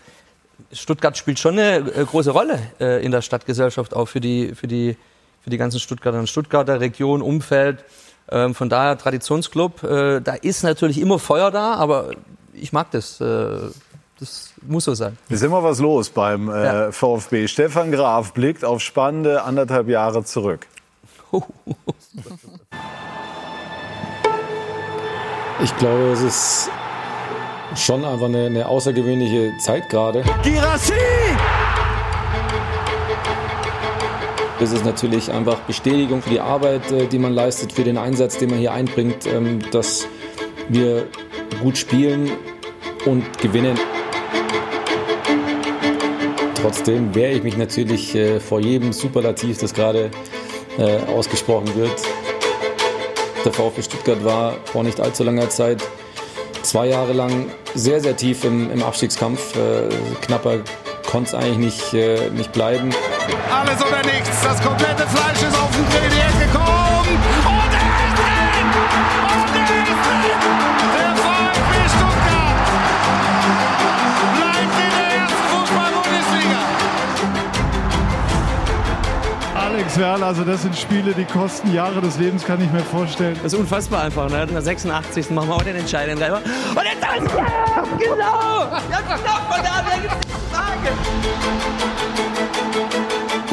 [0.72, 4.68] Stuttgart spielt schon eine äh, große Rolle äh, in der Stadtgesellschaft, auch für die für
[4.68, 4.98] die
[5.44, 7.84] für die ganzen Stuttgarter und Stuttgarter Region, Umfeld.
[8.32, 9.84] Ähm, von daher Traditionsclub.
[9.84, 12.12] Äh, da ist natürlich immer Feuer da, aber
[12.54, 13.22] ich mag das.
[13.22, 13.58] Äh,
[14.20, 15.18] das muss so sein.
[15.30, 16.92] Ist immer was los beim äh, Ja.
[16.92, 17.48] VfB.
[17.48, 20.66] Stefan Graf blickt auf spannende anderthalb Jahre zurück.
[25.64, 26.70] Ich glaube, es ist
[27.76, 30.24] schon einfach eine, eine außergewöhnliche Zeit gerade.
[30.44, 30.94] Girassi!
[34.60, 38.38] Das ist natürlich einfach Bestätigung für die Arbeit, äh, die man leistet, für den Einsatz,
[38.38, 40.08] den man hier einbringt, ähm, dass
[40.68, 41.08] wir
[41.62, 42.32] gut spielen
[43.06, 43.78] und gewinnen.
[46.62, 50.10] Trotzdem wehre ich mich natürlich äh, vor jedem Superlativ, das gerade
[50.78, 52.02] äh, ausgesprochen wird.
[53.46, 55.82] Der VfB Stuttgart war vor nicht allzu langer Zeit
[56.64, 59.56] zwei Jahre lang sehr, sehr tief im, im Abstiegskampf.
[59.56, 59.90] Äh,
[60.22, 60.60] knapper
[61.10, 62.94] konnte es eigentlich nicht, äh, nicht bleiben.
[63.52, 64.42] Alles oder nichts.
[64.44, 66.10] Das komplette Fleisch ist auf den Grill.
[66.10, 66.75] Die
[79.98, 83.38] Werle, also das sind Spiele, die kosten Jahre des Lebens, kann ich mir vorstellen.
[83.42, 84.30] Das ist unfassbar einfach.
[84.30, 84.44] Ne?
[84.44, 85.30] In der 86.
[85.32, 86.38] machen wir auch den entscheidenden Treffer.
[86.38, 87.46] Und jetzt ist ja,
[87.98, 88.66] genau!
[88.92, 90.90] Ja, genau, von da gibt es Frage.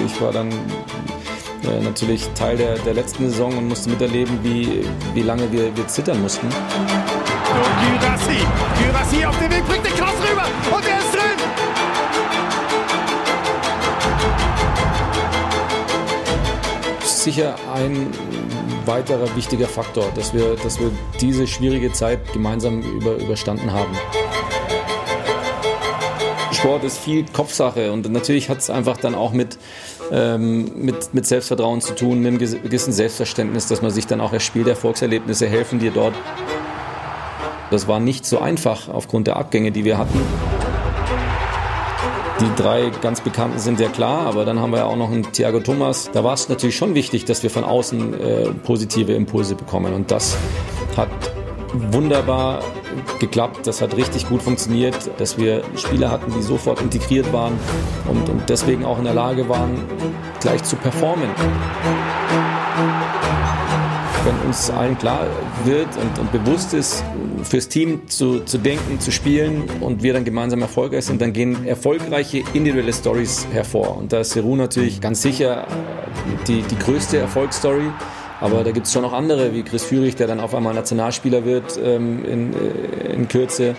[0.05, 4.85] Ich war dann äh, natürlich Teil der, der letzten Saison und musste miterleben, wie,
[5.15, 6.47] wie lange wir, wir zittern mussten.
[6.47, 6.53] Und
[8.01, 8.47] Gyrassi.
[8.79, 10.12] Gyrassi auf den Weg, bringt den Klaus
[17.23, 18.09] Sicher ein
[18.85, 23.97] weiterer wichtiger Faktor, dass wir, dass wir diese schwierige Zeit gemeinsam über, überstanden haben.
[26.51, 29.57] Sport ist viel Kopfsache und natürlich hat es einfach dann auch mit,
[30.11, 34.33] ähm, mit, mit Selbstvertrauen zu tun, mit einem gewissen Selbstverständnis, dass man sich dann auch
[34.33, 34.67] erspielt.
[34.67, 36.15] Erfolgserlebnisse helfen dir dort.
[37.71, 40.21] Das war nicht so einfach aufgrund der Abgänge, die wir hatten.
[42.43, 45.31] Die drei ganz bekannten sind ja klar, aber dann haben wir ja auch noch einen
[45.31, 46.11] Thiago Thomas.
[46.13, 49.95] Da war es natürlich schon wichtig, dass wir von außen äh, positive Impulse bekommen.
[49.95, 50.37] Und das
[50.97, 51.09] hat
[51.73, 52.65] wunderbar
[53.21, 53.69] geklappt.
[53.69, 57.57] Das hat richtig gut funktioniert, dass wir Spieler hatten, die sofort integriert waren
[58.09, 59.85] und, und deswegen auch in der Lage waren,
[60.41, 61.31] gleich zu performen.
[64.25, 65.27] Wenn uns allen klar
[65.65, 67.03] wird und, und bewusst ist,
[67.43, 71.67] fürs Team zu, zu denken, zu spielen und wir dann gemeinsam erfolgreich sind, dann gehen
[71.67, 73.97] erfolgreiche individuelle Stories hervor.
[73.97, 75.67] Und da ist Seru natürlich ganz sicher
[76.47, 77.91] die, die größte Erfolgsstory.
[78.41, 81.45] Aber da gibt es schon noch andere, wie Chris Führig, der dann auf einmal Nationalspieler
[81.45, 83.77] wird ähm, in, äh, in Kürze.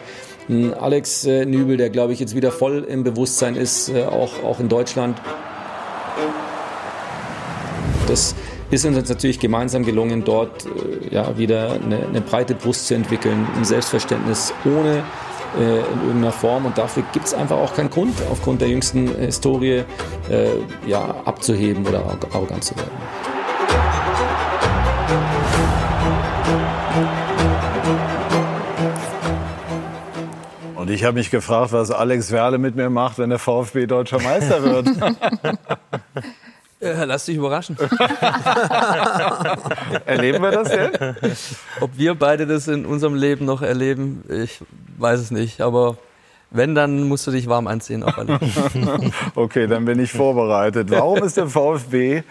[0.79, 4.59] Alex äh, Nübel, der glaube ich jetzt wieder voll im Bewusstsein ist, äh, auch, auch
[4.59, 5.21] in Deutschland.
[8.07, 8.35] Das
[8.74, 12.95] ist uns jetzt natürlich gemeinsam gelungen, dort äh, ja, wieder eine, eine breite Brust zu
[12.95, 15.03] entwickeln, ein Selbstverständnis ohne
[15.59, 16.65] äh, in irgendeiner Form.
[16.65, 19.84] Und dafür gibt es einfach auch keinen Grund, aufgrund der jüngsten Historie
[20.30, 20.47] äh,
[20.88, 22.91] ja, abzuheben oder arro- arrogant zu werden.
[30.76, 34.19] Und ich habe mich gefragt, was Alex Werle mit mir macht, wenn der VfB deutscher
[34.21, 34.89] Meister wird.
[36.84, 37.77] Ja, lass dich überraschen.
[40.05, 40.99] Erleben wir das jetzt?
[41.79, 44.59] Ob wir beide das in unserem Leben noch erleben, ich
[44.97, 45.61] weiß es nicht.
[45.61, 45.97] Aber
[46.51, 48.03] wenn, dann musst du dich warm anziehen.
[48.03, 48.39] Alle.
[49.36, 50.91] Okay, dann bin ich vorbereitet.
[50.91, 52.23] Warum ist der VfB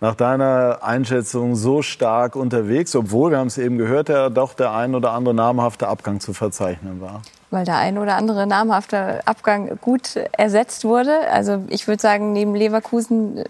[0.00, 4.72] nach deiner Einschätzung so stark unterwegs, obwohl, wir haben es eben gehört, ja doch der
[4.74, 7.22] ein oder andere namhafte Abgang zu verzeichnen war?
[7.50, 11.28] Weil der ein oder andere namhafte Abgang gut ersetzt wurde.
[11.30, 13.44] Also ich würde sagen, neben Leverkusen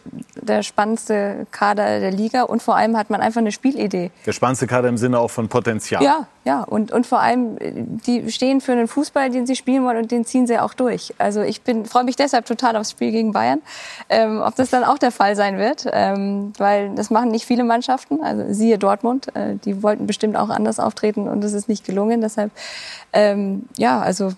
[0.48, 4.10] der spannendste Kader der Liga und vor allem hat man einfach eine Spielidee.
[4.26, 6.02] Der spannendste Kader im Sinne auch von Potenzial.
[6.02, 6.62] Ja, ja.
[6.62, 10.10] Und, und vor allem, äh, die stehen für einen Fußball, den sie spielen wollen und
[10.10, 11.14] den ziehen sie auch durch.
[11.18, 13.60] Also ich bin, freue mich deshalb total aufs Spiel gegen Bayern.
[14.08, 17.64] Ähm, ob das dann auch der Fall sein wird, ähm, weil das machen nicht viele
[17.64, 18.22] Mannschaften.
[18.22, 22.20] Also siehe Dortmund, äh, die wollten bestimmt auch anders auftreten und es ist nicht gelungen.
[22.20, 22.50] Deshalb,
[23.12, 24.32] ähm, ja, also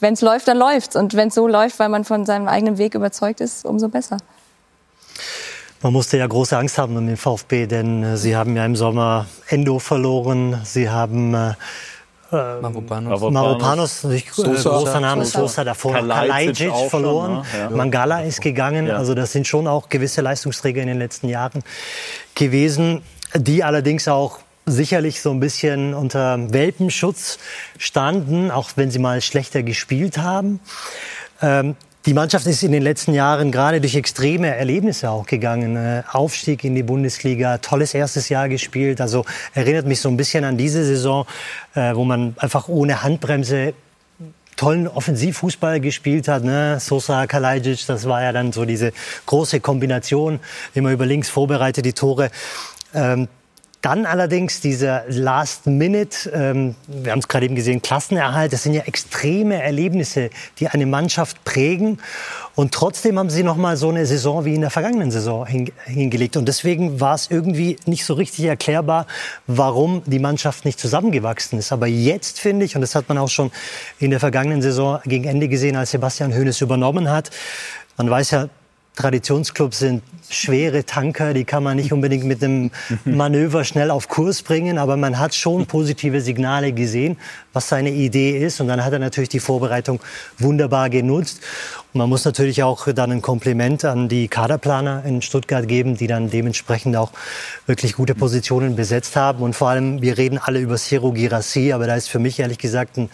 [0.00, 0.96] wenn es läuft, dann läuft's.
[0.96, 4.18] Und wenn es so läuft, weil man von seinem eigenen Weg überzeugt ist, umso besser.
[5.80, 8.76] Man musste ja große Angst haben um den VfB, denn äh, sie haben ja im
[8.76, 10.60] Sommer Endo verloren.
[10.64, 11.54] Sie haben äh,
[12.30, 13.20] Mavropanos.
[13.20, 14.70] Mavropanos, natürlich äh, Sosa.
[14.70, 15.40] großer Name, Sosa.
[15.40, 17.44] Sosa davor, Kalajdzic auch schon, verloren, ne?
[17.58, 17.70] Ja.
[17.70, 18.86] Mangala ist gegangen.
[18.86, 18.96] Ja.
[18.96, 21.62] Also das sind schon auch gewisse Leistungsträger in den letzten Jahren
[22.34, 23.02] gewesen,
[23.34, 27.38] die allerdings auch sicherlich so ein bisschen unter Welpenschutz
[27.78, 30.60] standen, auch wenn sie mal schlechter gespielt haben.
[31.40, 35.76] Ähm, die Mannschaft ist in den letzten Jahren gerade durch extreme Erlebnisse auch gegangen.
[35.76, 39.00] Äh, Aufstieg in die Bundesliga, tolles erstes Jahr gespielt.
[39.00, 41.26] Also erinnert mich so ein bisschen an diese Saison,
[41.74, 43.74] äh, wo man einfach ohne Handbremse
[44.56, 46.44] tollen Offensivfußball gespielt hat.
[46.44, 46.78] Ne?
[46.80, 48.92] Sosa, Kalajdzic, das war ja dann so diese
[49.26, 50.40] große Kombination,
[50.74, 52.30] immer über links vorbereitet die Tore.
[52.94, 53.28] Ähm,
[53.82, 58.74] dann allerdings dieser Last Minute, ähm, wir haben es gerade eben gesehen, Klassenerhalt, das sind
[58.74, 60.30] ja extreme Erlebnisse,
[60.60, 61.98] die eine Mannschaft prägen.
[62.54, 65.72] Und trotzdem haben sie noch mal so eine Saison wie in der vergangenen Saison hin,
[65.84, 66.36] hingelegt.
[66.36, 69.06] Und deswegen war es irgendwie nicht so richtig erklärbar,
[69.48, 71.72] warum die Mannschaft nicht zusammengewachsen ist.
[71.72, 73.50] Aber jetzt finde ich, und das hat man auch schon
[73.98, 77.30] in der vergangenen Saison gegen Ende gesehen, als Sebastian Hoeneß übernommen hat,
[77.96, 78.48] man weiß ja,
[78.94, 82.70] Traditionsclubs sind schwere Tanker, die kann man nicht unbedingt mit einem
[83.04, 87.16] Manöver schnell auf Kurs bringen, aber man hat schon positive Signale gesehen,
[87.52, 88.60] was seine Idee ist.
[88.60, 90.00] Und dann hat er natürlich die Vorbereitung
[90.38, 91.40] wunderbar genutzt.
[91.92, 96.06] Und man muss natürlich auch dann ein Kompliment an die Kaderplaner in Stuttgart geben, die
[96.06, 97.12] dann dementsprechend auch
[97.66, 99.42] wirklich gute Positionen besetzt haben.
[99.42, 102.58] Und vor allem, wir reden alle über Siro Girassi, aber da ist für mich ehrlich
[102.58, 103.10] gesagt ein,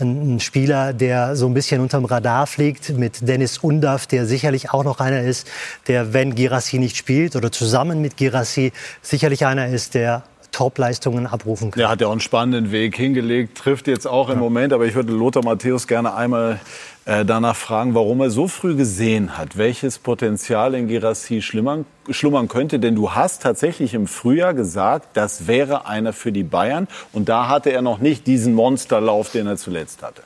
[0.00, 4.84] ein Spieler, der so ein bisschen unterm Radar fliegt, mit Dennis Undaff, der sicherlich auch
[4.84, 5.48] noch einer ist,
[5.88, 8.72] der, wenn Girassi nicht spielt oder zusammen mit Girassi,
[9.02, 10.22] sicherlich einer ist, der
[10.52, 11.82] Top-Leistungen abrufen kann.
[11.82, 14.94] Er hat ja auch einen spannenden Weg hingelegt, trifft jetzt auch im Moment, aber ich
[14.94, 16.60] würde Lothar Matthäus gerne einmal
[17.04, 22.46] äh, danach fragen, warum er so früh gesehen hat, welches Potenzial in Gerassi schlummern, schlummern
[22.46, 22.78] könnte.
[22.78, 26.86] Denn du hast tatsächlich im Frühjahr gesagt, das wäre einer für die Bayern.
[27.12, 30.22] Und da hatte er noch nicht diesen Monsterlauf, den er zuletzt hatte.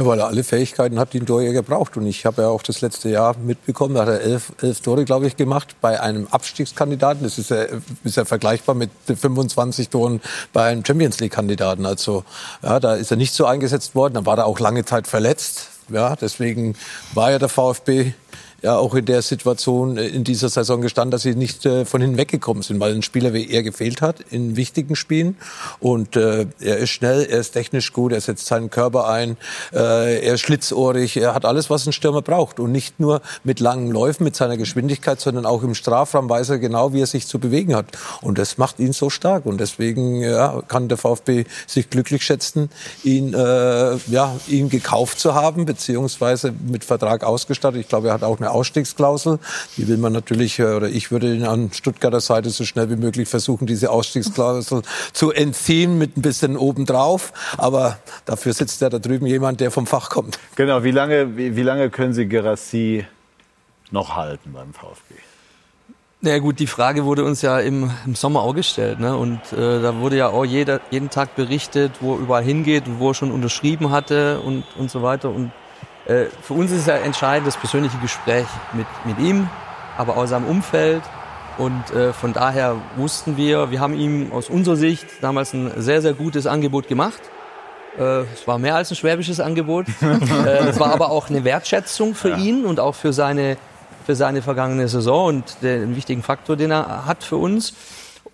[0.00, 1.94] Ja, weil er alle Fähigkeiten hat, die ein Torjäger gebraucht.
[1.98, 5.04] Und ich habe ja auch das letzte Jahr mitbekommen, da hat er elf, elf Tore,
[5.04, 7.22] glaube ich, gemacht bei einem Abstiegskandidaten.
[7.22, 7.66] Das ist ja,
[8.02, 10.22] ist ja vergleichbar mit 25 Toren
[10.54, 11.84] bei einem Champions League-Kandidaten.
[11.84, 12.24] Also
[12.62, 14.14] ja, da ist er nicht so eingesetzt worden.
[14.14, 15.68] Dann war er auch lange Zeit verletzt.
[15.90, 16.76] Ja, deswegen
[17.12, 18.14] war ja der VfB
[18.62, 22.00] ja auch in der Situation äh, in dieser Saison gestanden, dass sie nicht äh, von
[22.00, 25.36] hinten weggekommen sind, weil ein Spieler wie er gefehlt hat in wichtigen Spielen.
[25.78, 29.36] Und äh, er ist schnell, er ist technisch gut, er setzt seinen Körper ein,
[29.72, 32.60] äh, er ist schlitzohrig, er hat alles, was ein Stürmer braucht.
[32.60, 36.58] Und nicht nur mit langen Läufen, mit seiner Geschwindigkeit, sondern auch im Strafraum weiß er
[36.58, 37.86] genau, wie er sich zu bewegen hat.
[38.20, 39.46] Und das macht ihn so stark.
[39.46, 42.70] Und deswegen ja, kann der VfB sich glücklich schätzen,
[43.04, 47.80] ihn, äh, ja, ihn gekauft zu haben, beziehungsweise mit Vertrag ausgestattet.
[47.80, 49.38] Ich glaube, er hat auch eine Ausstiegsklausel.
[49.76, 52.96] Die will man natürlich, äh, oder ich würde ihn an Stuttgarter Seite so schnell wie
[52.96, 54.82] möglich versuchen, diese Ausstiegsklausel
[55.12, 57.32] zu entziehen mit ein bisschen obendrauf.
[57.56, 60.38] Aber dafür sitzt ja da drüben jemand, der vom Fach kommt.
[60.56, 63.06] Genau, wie lange, wie, wie lange können Sie Gerassi
[63.90, 65.14] noch halten beim VfB?
[66.22, 69.00] Na ja, gut, die Frage wurde uns ja im, im Sommer auch gestellt.
[69.00, 69.16] Ne?
[69.16, 73.00] Und äh, da wurde ja auch jeder, jeden Tag berichtet, wo er überall hingeht und
[73.00, 75.30] wo er schon unterschrieben hatte und, und so weiter.
[75.30, 75.50] Und
[76.10, 79.48] äh, für uns ist ja entscheidend das persönliche Gespräch mit, mit ihm,
[79.96, 81.02] aber auch seinem Umfeld.
[81.56, 86.02] Und äh, von daher wussten wir, wir haben ihm aus unserer Sicht damals ein sehr,
[86.02, 87.20] sehr gutes Angebot gemacht.
[87.96, 89.86] Äh, es war mehr als ein schwäbisches Angebot.
[90.00, 92.36] äh, es war aber auch eine Wertschätzung für ja.
[92.38, 93.56] ihn und auch für seine,
[94.04, 97.74] für seine vergangene Saison und den wichtigen Faktor, den er hat für uns.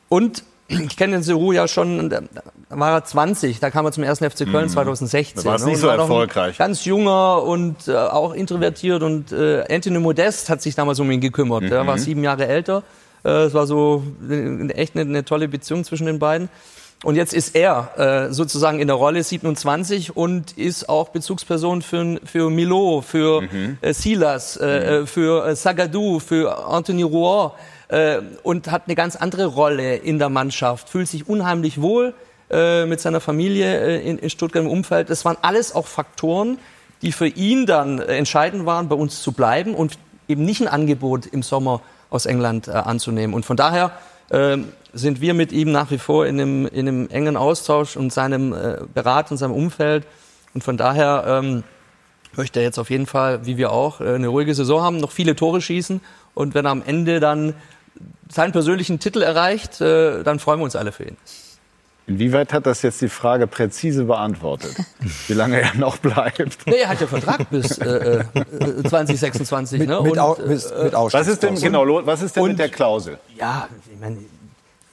[0.08, 2.22] Und ich kenne den Seru ja schon, da
[2.68, 4.70] war er 20, da kam er zum ersten FC Köln mhm.
[4.70, 5.42] 2016.
[5.42, 6.58] Da war es nicht so erfolgreich.
[6.58, 11.20] Ganz junger und äh, auch introvertiert und äh, Anthony Modest hat sich damals um ihn
[11.20, 11.62] gekümmert.
[11.62, 11.72] Mhm.
[11.72, 12.82] Er war sieben Jahre älter.
[13.24, 16.48] Äh, es war so äh, echt eine, eine, tolle Beziehung zwischen den beiden.
[17.04, 17.90] Und jetzt ist er
[18.28, 23.78] äh, sozusagen in der Rolle 27 und ist auch Bezugsperson für, für Milo, für mhm.
[23.82, 25.06] äh, Silas, äh, mhm.
[25.06, 27.52] für äh, Sagadou, für Anthony Rouen
[27.88, 32.14] äh, und hat eine ganz andere Rolle in der Mannschaft, fühlt sich unheimlich wohl
[32.50, 35.10] äh, mit seiner Familie äh, in, in Stuttgart im Umfeld.
[35.10, 36.58] Das waren alles auch Faktoren,
[37.02, 41.26] die für ihn dann entscheidend waren, bei uns zu bleiben und eben nicht ein Angebot
[41.26, 41.80] im Sommer
[42.10, 43.34] aus England äh, anzunehmen.
[43.34, 43.92] Und von daher
[44.30, 44.58] äh,
[44.92, 48.52] sind wir mit ihm nach wie vor in einem, in einem engen Austausch und seinem
[48.52, 50.06] äh, Berat und seinem Umfeld.
[50.54, 51.64] Und von daher ähm,
[52.36, 55.10] möchte er jetzt auf jeden Fall, wie wir auch, äh, eine ruhige Saison haben, noch
[55.10, 56.00] viele Tore schießen.
[56.34, 57.54] Und wenn er am Ende dann
[58.30, 61.16] seinen persönlichen Titel erreicht, äh, dann freuen wir uns alle für ihn.
[62.08, 64.76] Inwieweit hat das jetzt die Frage präzise beantwortet,
[65.26, 66.64] wie lange er noch bleibt?
[66.66, 68.24] Nee, er hat ja Vertrag bis äh,
[68.88, 69.80] 2026.
[69.80, 70.00] Mit, ne?
[70.00, 72.06] mit, Und, au, bis, mit was ist denn genau?
[72.06, 73.18] Was ist denn Und, mit der Klausel?
[73.36, 74.18] Ja, ich meine,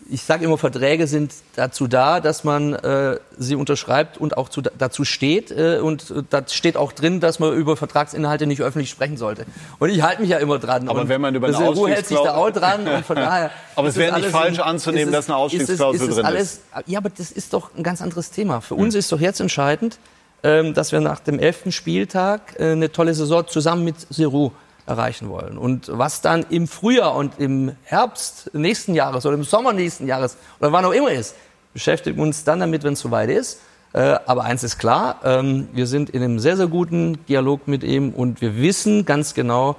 [0.09, 4.61] ich sage immer, Verträge sind dazu da, dass man äh, sie unterschreibt und auch zu,
[4.61, 5.51] dazu steht.
[5.51, 9.45] Äh, und da steht auch drin, dass man über Vertragsinhalte nicht öffentlich sprechen sollte.
[9.79, 10.89] Und ich halte mich ja immer dran.
[10.89, 12.87] Aber und wenn man über eine Ruhe hält sich da auch dran.
[12.87, 16.61] Und von daher aber es wäre nicht falsch anzunehmen, dass eine Ausstiegsklausel drin alles, ist.
[16.85, 18.61] Ja, aber das ist doch ein ganz anderes Thema.
[18.61, 18.83] Für hm.
[18.83, 19.97] uns ist doch jetzt entscheidend,
[20.43, 24.51] ähm, dass wir nach dem elften Spieltag äh, eine tolle Saison zusammen mit Seru
[24.85, 25.57] erreichen wollen.
[25.57, 30.37] Und was dann im Frühjahr und im Herbst nächsten Jahres oder im Sommer nächsten Jahres
[30.59, 31.35] oder wann auch immer ist,
[31.73, 33.59] beschäftigen wir uns dann damit, wenn es soweit ist.
[33.93, 37.83] Äh, aber eins ist klar, ähm, wir sind in einem sehr, sehr guten Dialog mit
[37.83, 39.75] ihm und wir wissen ganz genau,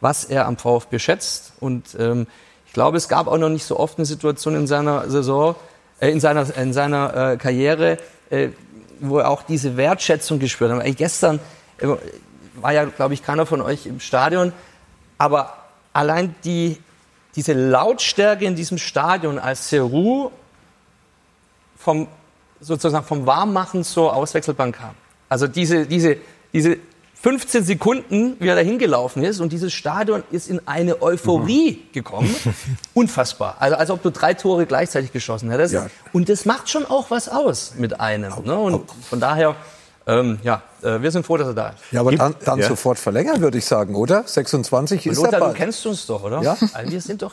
[0.00, 1.52] was er am VfB schätzt.
[1.60, 2.26] Und ähm,
[2.66, 5.54] ich glaube, es gab auch noch nicht so oft eine Situation in seiner Saison,
[6.00, 7.98] äh, in seiner, in seiner äh, Karriere,
[9.00, 10.84] wo er auch diese Wertschätzung gespürt hat.
[10.84, 11.40] Ey, gestern
[12.62, 14.52] war ja, glaube ich, keiner von euch im Stadion,
[15.18, 15.54] aber
[15.92, 16.78] allein die,
[17.34, 20.30] diese Lautstärke in diesem Stadion, als Seru
[21.76, 22.08] vom,
[22.60, 24.94] sozusagen vom Warmmachen zur Auswechselbank kam.
[25.28, 26.16] Also diese, diese,
[26.52, 26.78] diese
[27.20, 32.32] 15 Sekunden, wie er da hingelaufen ist und dieses Stadion ist in eine Euphorie gekommen.
[32.94, 33.56] Unfassbar.
[33.58, 35.74] Also als ob du drei Tore gleichzeitig geschossen hättest.
[35.74, 35.88] Ja.
[36.12, 38.32] Und das macht schon auch was aus mit einem.
[38.44, 38.56] Ne?
[38.56, 39.56] Und von daher,
[40.08, 41.76] ähm, ja, äh, wir sind froh, dass er da ist.
[41.92, 42.66] Ja, aber dann, dann Ja.
[42.68, 44.24] sofort verlängern, würde ich sagen, oder?
[44.26, 45.56] 26 Und ist Lothar, er du bald.
[45.56, 46.42] kennst uns doch, oder?
[46.42, 46.56] Ja.
[46.72, 47.32] Also wir sind doch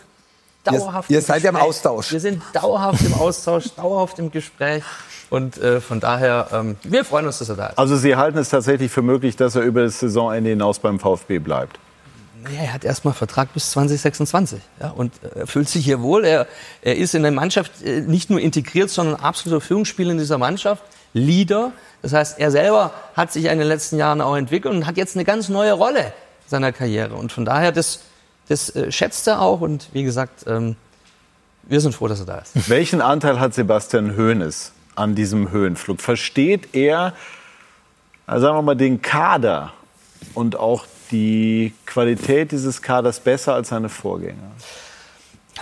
[0.71, 1.69] Ihr- dauerhaft ihr im seid ja im Gespräch.
[1.69, 2.11] Austausch.
[2.11, 4.83] Wir sind dauerhaft im Austausch, dauerhaft im Gespräch.
[5.31, 7.77] Und äh, von daher, ähm, wir freuen uns, dass er da ist.
[7.79, 11.39] Also Sie halten es tatsächlich für möglich, dass er über das Saisonende hinaus beim VfB
[11.39, 11.79] bleibt?
[12.53, 16.25] Ja, er hat erstmal Vertrag bis 2026 ja, und äh, er fühlt sich hier wohl.
[16.25, 16.45] Er,
[16.83, 20.83] er ist in der Mannschaft äh, nicht nur integriert, sondern absoluter Führungsspieler in dieser Mannschaft,
[21.13, 21.71] Leader.
[22.05, 25.15] Das heißt, er selber hat sich in den letzten Jahren auch entwickelt und hat jetzt
[25.15, 26.13] eine ganz neue Rolle
[26.45, 27.15] seiner Karriere.
[27.15, 28.01] Und von daher, das,
[28.47, 29.61] das äh, schätzt er auch.
[29.61, 30.75] Und wie gesagt, ähm,
[31.63, 32.69] wir sind froh, dass er da ist.
[32.69, 35.99] Welchen Anteil hat Sebastian Hoeneß an diesem Höhenflug?
[35.99, 37.13] Versteht er,
[38.27, 39.73] also sagen wir mal, den Kader
[40.35, 44.51] und auch die Qualität dieses Kaders besser als seine Vorgänger?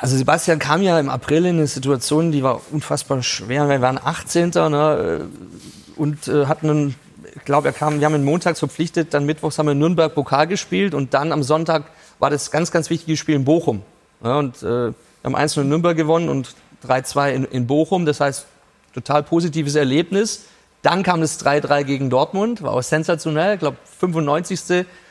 [0.02, 3.70] Also Sebastian kam ja im April in eine Situation, die war unfassbar schwer.
[3.70, 4.50] Wir waren 18.
[4.50, 5.64] Ne, äh,
[5.96, 6.96] und äh, hatten einen,
[7.36, 10.14] ich glaube, er kam, wir haben ihn montags verpflichtet, dann mittwochs haben wir in Nürnberg
[10.14, 11.84] Pokal gespielt und dann am Sonntag
[12.20, 13.82] war das ganz, ganz wichtige Spiel in Bochum.
[14.24, 16.56] Ja, und äh, wir haben 1 in Nürnberg gewonnen und
[16.88, 18.06] 3-2 in, in Bochum.
[18.06, 18.46] Das heißt,
[18.94, 20.46] total positives Erlebnis.
[20.82, 23.54] Dann kam das 3-3 gegen Dortmund, war auch sensationell.
[23.56, 24.60] Ich glaube, 95.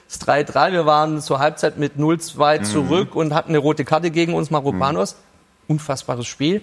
[0.09, 0.72] Das 3-3.
[0.72, 2.64] Wir waren zur Halbzeit mit 0-2 Mhm.
[2.64, 5.16] zurück und hatten eine rote Karte gegen uns, Maropanos.
[5.68, 6.61] Unfassbares Spiel.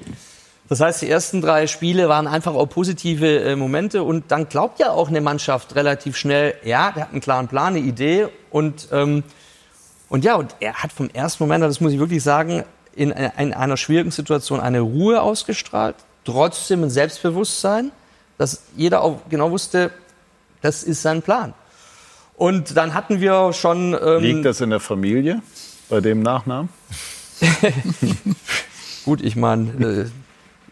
[0.69, 4.79] Das heißt, die ersten drei Spiele waren einfach auch positive äh, Momente und dann glaubt
[4.79, 8.87] ja auch eine Mannschaft relativ schnell, ja, der hat einen klaren Plan, eine Idee und
[8.91, 9.23] ähm,
[10.09, 12.63] und ja, und er hat vom ersten Moment, an, das muss ich wirklich sagen,
[12.95, 15.95] in, einer- in einer schwierigen Situation eine Ruhe ausgestrahlt,
[16.25, 17.91] trotzdem ein Selbstbewusstsein,
[18.39, 19.91] dass jeder auch genau wusste,
[20.61, 21.53] das ist sein Plan.
[22.35, 23.95] Und dann hatten wir schon.
[24.01, 25.41] Ähm, Liegt das in der Familie
[25.89, 26.69] bei dem Nachnamen?
[29.05, 29.71] Gut, ich meine,
[30.05, 30.05] äh,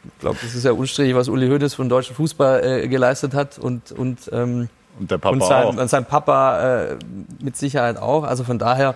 [0.04, 3.34] ich glaube, das ist ja unstrittig, was Uli Hoeneß für den deutschen Fußball äh, geleistet
[3.34, 4.70] hat und und ähm,
[5.00, 5.78] und der Papa und sein, auch.
[5.78, 6.95] und sein Papa äh,
[7.39, 8.24] mit Sicherheit auch.
[8.24, 8.95] Also von daher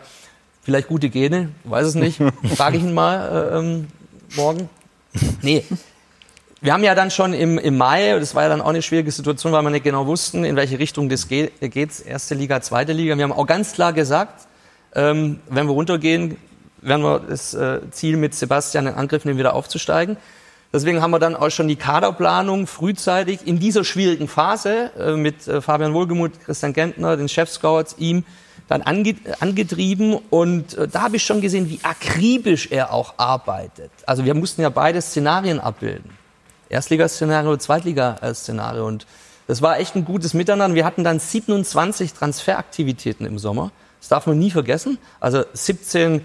[0.61, 2.19] vielleicht gute Gene, weiß es nicht.
[2.55, 3.87] Frage ich ihn mal äh, ähm,
[4.35, 4.69] morgen.
[5.41, 5.63] Nee.
[6.61, 9.11] Wir haben ja dann schon im, im Mai, das war ja dann auch eine schwierige
[9.11, 11.53] Situation, weil wir nicht genau wussten, in welche Richtung das geht.
[11.59, 13.17] Geht's erste Liga, zweite Liga.
[13.17, 14.45] Wir haben auch ganz klar gesagt,
[14.93, 16.37] ähm, wenn wir runtergehen,
[16.81, 20.17] werden wir das äh, Ziel mit Sebastian in Angriff nehmen, wieder aufzusteigen.
[20.73, 25.47] Deswegen haben wir dann auch schon die Kaderplanung frühzeitig in dieser schwierigen Phase äh, mit
[25.47, 28.23] äh, Fabian Wohlgemuth, Christian Gentner, den Chefscouts, ihm
[28.69, 30.17] dann ange angetrieben.
[30.29, 33.91] Und äh, da habe ich schon gesehen, wie akribisch er auch arbeitet.
[34.05, 36.11] Also wir mussten ja beide Szenarien abbilden.
[36.69, 38.87] Erstligaszenario, Zweitliga-Szenario.
[38.87, 39.05] Und
[39.47, 40.75] das war echt ein gutes Miteinander.
[40.75, 43.71] Wir hatten dann 27 Transferaktivitäten im Sommer.
[43.99, 44.97] Das darf man nie vergessen.
[45.19, 46.21] Also 17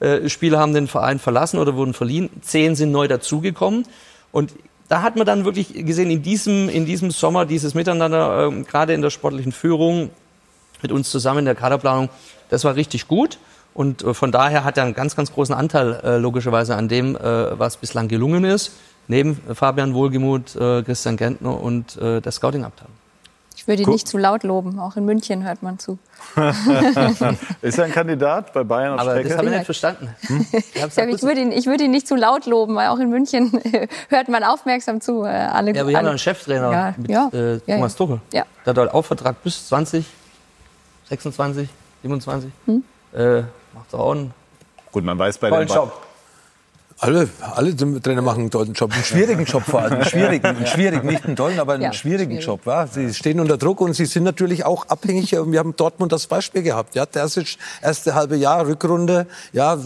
[0.00, 2.30] äh, Spieler haben den Verein verlassen oder wurden verliehen.
[2.42, 3.86] Zehn sind neu dazugekommen.
[4.32, 4.54] Und
[4.88, 8.92] da hat man dann wirklich gesehen, in diesem, in diesem Sommer dieses Miteinander, ähm, gerade
[8.92, 10.10] in der sportlichen Führung,
[10.82, 12.08] mit uns zusammen in der Kaderplanung,
[12.48, 13.38] das war richtig gut.
[13.74, 17.16] Und äh, von daher hat er einen ganz, ganz großen Anteil äh, logischerweise an dem,
[17.16, 18.72] äh, was bislang gelungen ist.
[19.06, 22.99] Neben äh, Fabian Wohlgemuth, äh, Christian Gentner und äh, der Scouting-Abteilung.
[23.60, 23.92] Ich würde ihn Guck.
[23.92, 24.78] nicht zu laut loben.
[24.78, 25.98] Auch in München hört man zu.
[27.60, 29.28] ist er ein Kandidat bei Bayern auf Aber Strecke?
[29.28, 30.08] das habe ich nicht verstanden.
[30.50, 33.10] Ich, sag, ich, würde ihn, ich würde ihn nicht zu laut loben, weil auch in
[33.10, 33.52] München
[34.08, 35.24] hört man aufmerksam zu.
[35.24, 37.28] Äh, alle, Ja, aber wir haben einen Cheftrainer Ja, mit ja.
[37.34, 37.98] äh, Thomas ja.
[37.98, 38.20] Tuchel.
[38.32, 38.44] Ja.
[38.64, 40.06] Der hat halt auch Vertrag bis 20,
[41.10, 41.68] 26,
[42.00, 42.50] 27.
[42.64, 42.82] Hm.
[43.12, 43.42] Äh,
[43.74, 44.32] macht auch einen
[44.90, 46.00] Gut, man weiß bei den, Job.
[47.02, 50.66] Alle, alle Trainer machen einen tollen Job, einen schwierigen Job vor allem, einen schwierigen, einen
[50.66, 52.46] schwierigen, nicht einen tollen, aber einen Ja, schwierigen schwierig.
[52.46, 52.66] Job.
[52.66, 52.86] Ja.
[52.86, 55.32] Sie stehen unter Druck und sie sind natürlich auch abhängig.
[55.32, 56.94] Wir haben Dortmund das Beispiel gehabt.
[56.94, 59.78] Ja, das ist erste halbe Jahr Rückrunde, ja,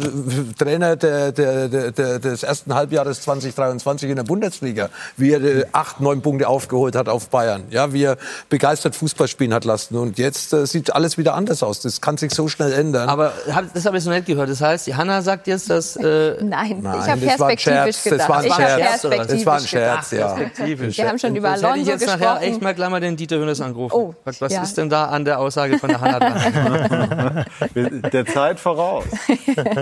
[0.59, 6.01] Trainer der, der, der, des ersten Halbjahres 2023 in der Bundesliga, wie er äh, acht,
[6.01, 8.17] neun Punkte aufgeholt hat auf Bayern, ja, wie er
[8.49, 9.97] begeistert Fußball spielen hat lassen.
[9.97, 11.79] Und jetzt äh, sieht alles wieder anders aus.
[11.81, 13.09] Das kann sich so schnell ändern.
[13.09, 13.33] Aber
[13.73, 14.51] das habe ich so nicht gehört.
[14.51, 15.95] Das heißt, die Hanna sagt jetzt, dass.
[15.95, 18.29] Äh, Nein, Nein, ich habe das war ein perspektivisch Scherz, das gedacht.
[18.29, 19.01] war ein ich habe Scherz.
[19.03, 20.31] perspektivisch Das war ein Scherz, gedacht.
[20.31, 20.35] ja.
[20.45, 20.99] Perspektivisch.
[20.99, 22.53] Wir haben schon über Sonst hätte ich Alonso jetzt nachher gesprochen.
[22.53, 23.95] echt mal gleich mal den Dieter Hönes angerufen.
[23.97, 24.63] Oh, was ja.
[24.63, 27.45] ist denn da an der Aussage von der Hanna dran?
[28.13, 29.05] Der Zeit voraus.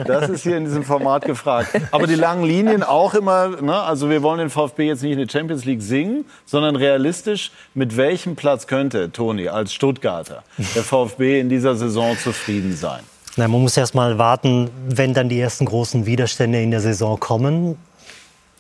[0.07, 1.69] Das ist hier in diesem Format gefragt.
[1.91, 3.75] Aber die langen Linien auch immer, ne?
[3.83, 7.97] also wir wollen den VfB jetzt nicht in die Champions League singen, sondern realistisch, mit
[7.97, 10.43] welchem Platz könnte Toni als Stuttgarter
[10.75, 13.01] der VfB in dieser Saison zufrieden sein?
[13.37, 17.19] Na, man muss erst mal warten, wenn dann die ersten großen Widerstände in der Saison
[17.19, 17.79] kommen.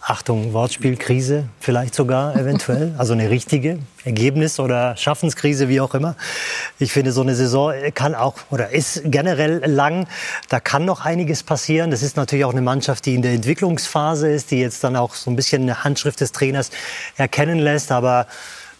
[0.01, 6.17] Achtung, Wortspielkrise vielleicht sogar eventuell, also eine richtige Ergebnis- oder Schaffenskrise, wie auch immer.
[6.79, 10.09] Ich finde, so eine Saison kann auch oder ist generell lang.
[10.49, 11.91] Da kann noch einiges passieren.
[11.91, 15.15] Das ist natürlich auch eine Mannschaft, die in der Entwicklungsphase ist, die jetzt dann auch
[15.15, 16.71] so ein bisschen eine Handschrift des Trainers
[17.19, 17.93] erkennen lässt.
[17.93, 18.27] Aber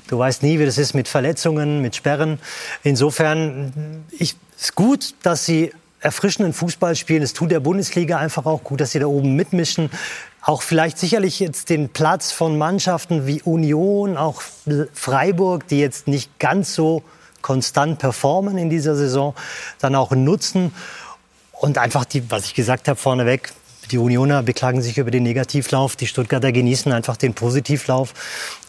[0.09, 2.41] Du weißt nie, wie das ist mit Verletzungen, mit Sperren.
[2.83, 5.73] Insofern ich, ist gut, dass sie
[6.03, 7.23] erfrischenden Fußball spielen.
[7.23, 9.91] Es tut der Bundesliga einfach auch gut, dass sie da oben mitmischen.
[10.43, 14.43] Auch vielleicht sicherlich jetzt den Platz von Mannschaften wie Union, auch
[14.93, 17.03] Freiburg, die jetzt nicht ganz so
[17.41, 19.35] konstant performen in dieser Saison,
[19.81, 20.73] dann auch nutzen.
[21.53, 23.53] Und einfach die, was ich gesagt habe vorneweg,
[23.91, 28.15] die Unioner beklagen sich über den Negativlauf, die Stuttgarter genießen einfach den Positivlauf.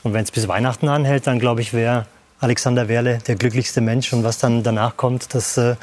[0.04, 2.06] Und wenn es bis Weihnachten anhält, dann glaube ich, wäre
[2.40, 4.12] Alexander Werle der glücklichste Mensch.
[4.12, 5.76] Und was dann danach kommt, das äh,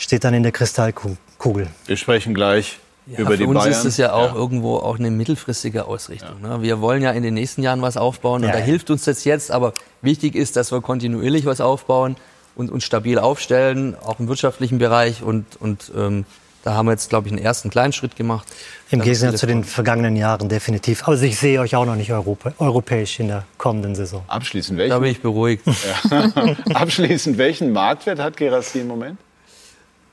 [0.00, 1.68] steht dann in der Kristallkugel.
[1.86, 3.70] Wir sprechen gleich Ja, über für die uns Bayern.
[3.72, 6.40] ist es ja auch irgendwo auch eine mittelfristige Ausrichtung.
[6.42, 6.62] Ne?
[6.62, 8.64] Wir wollen ja in den nächsten Jahren was aufbauen und Ja, da ja.
[8.64, 9.50] hilft uns das jetzt.
[9.50, 9.72] Aber
[10.02, 12.16] wichtig ist, dass wir kontinuierlich was aufbauen
[12.56, 15.22] und uns stabil aufstellen, auch im wirtschaftlichen Bereich.
[15.22, 16.24] Und, und ähm,
[16.64, 18.46] da haben wir jetzt, glaube ich, einen ersten kleinen Schritt gemacht.
[18.90, 21.06] Im Gegensatz zu den vergangenen Jahren definitiv.
[21.06, 24.22] Aber ich sehe euch auch noch nicht Europa, europäisch in der kommenden Saison.
[24.28, 24.90] Abschließend kommen.
[24.90, 25.64] Da bin welchen, ich beruhigt.
[26.74, 29.18] abschließend welchen Marktwert hat Gerassi im Moment?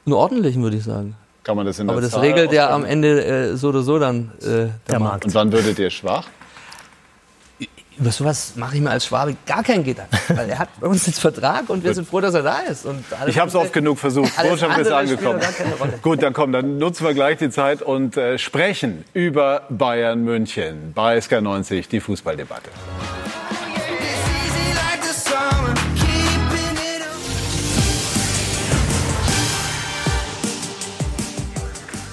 [0.07, 1.15] Nur ordentlichen, würde ich sagen.
[1.43, 3.81] Kann man das in der Aber das Zahl regelt ja am Ende äh, so oder
[3.81, 5.11] so dann äh, der, Der Markt.
[5.11, 5.25] Markt.
[5.25, 6.25] Und wann würdet ihr schwach?
[7.99, 10.15] Über sowas mache ich mir als Schwabe gar keinen Gedanken.
[10.29, 12.85] Weil er hat bei uns jetzt Vertrag und wir sind froh, dass er da ist.
[13.25, 14.31] Ich habe es oft genug versucht.
[14.41, 15.41] Botschaft ist angekommen.
[16.03, 20.93] Gut, dann komm, dann nutzen wir gleich die Zeit und äh, sprechen über Bayern München
[20.93, 22.69] bei SK90, die Fußballdebatte.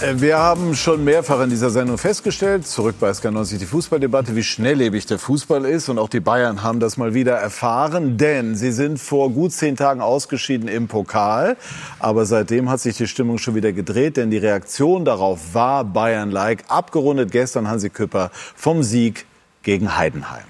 [0.01, 5.07] Wir haben schon mehrfach in dieser Sendung festgestellt, zurück bei SK90 die Fußballdebatte, wie schnelllebig
[5.07, 5.88] der Fußball ist.
[5.88, 9.76] Und auch die Bayern haben das mal wieder erfahren, denn sie sind vor gut zehn
[9.76, 11.57] Tagen ausgeschieden im Pokal.
[12.01, 16.64] Aber seitdem hat sich die Stimmung schon wieder gedreht, denn die Reaktion darauf war Bayern-like.
[16.68, 19.26] Abgerundet gestern Hansi Küpper vom Sieg
[19.62, 20.45] gegen Heidenheim.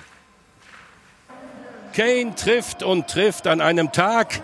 [1.95, 4.41] Kane trifft und trifft an einem Tag,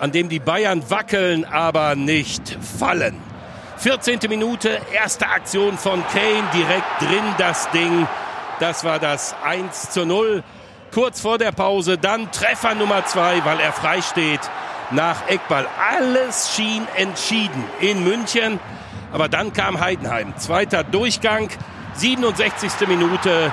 [0.00, 3.27] an dem die Bayern wackeln, aber nicht fallen.
[3.78, 4.18] 14.
[4.28, 8.08] Minute, erste Aktion von Kane, direkt drin das Ding.
[8.58, 10.42] Das war das 1 zu 0.
[10.92, 14.40] Kurz vor der Pause dann Treffer Nummer 2, weil er frei steht
[14.90, 15.68] nach Eckball.
[15.96, 18.58] Alles schien entschieden in München.
[19.12, 20.36] Aber dann kam Heidenheim.
[20.38, 21.48] Zweiter Durchgang,
[21.94, 22.88] 67.
[22.88, 23.52] Minute.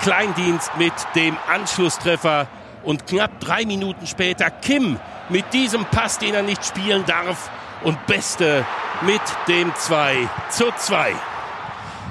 [0.00, 2.46] Kleindienst mit dem Anschlusstreffer.
[2.82, 4.98] Und knapp drei Minuten später Kim
[5.28, 7.50] mit diesem Pass, den er nicht spielen darf.
[7.86, 8.66] Und Beste
[9.02, 11.12] mit dem 2 zu 2.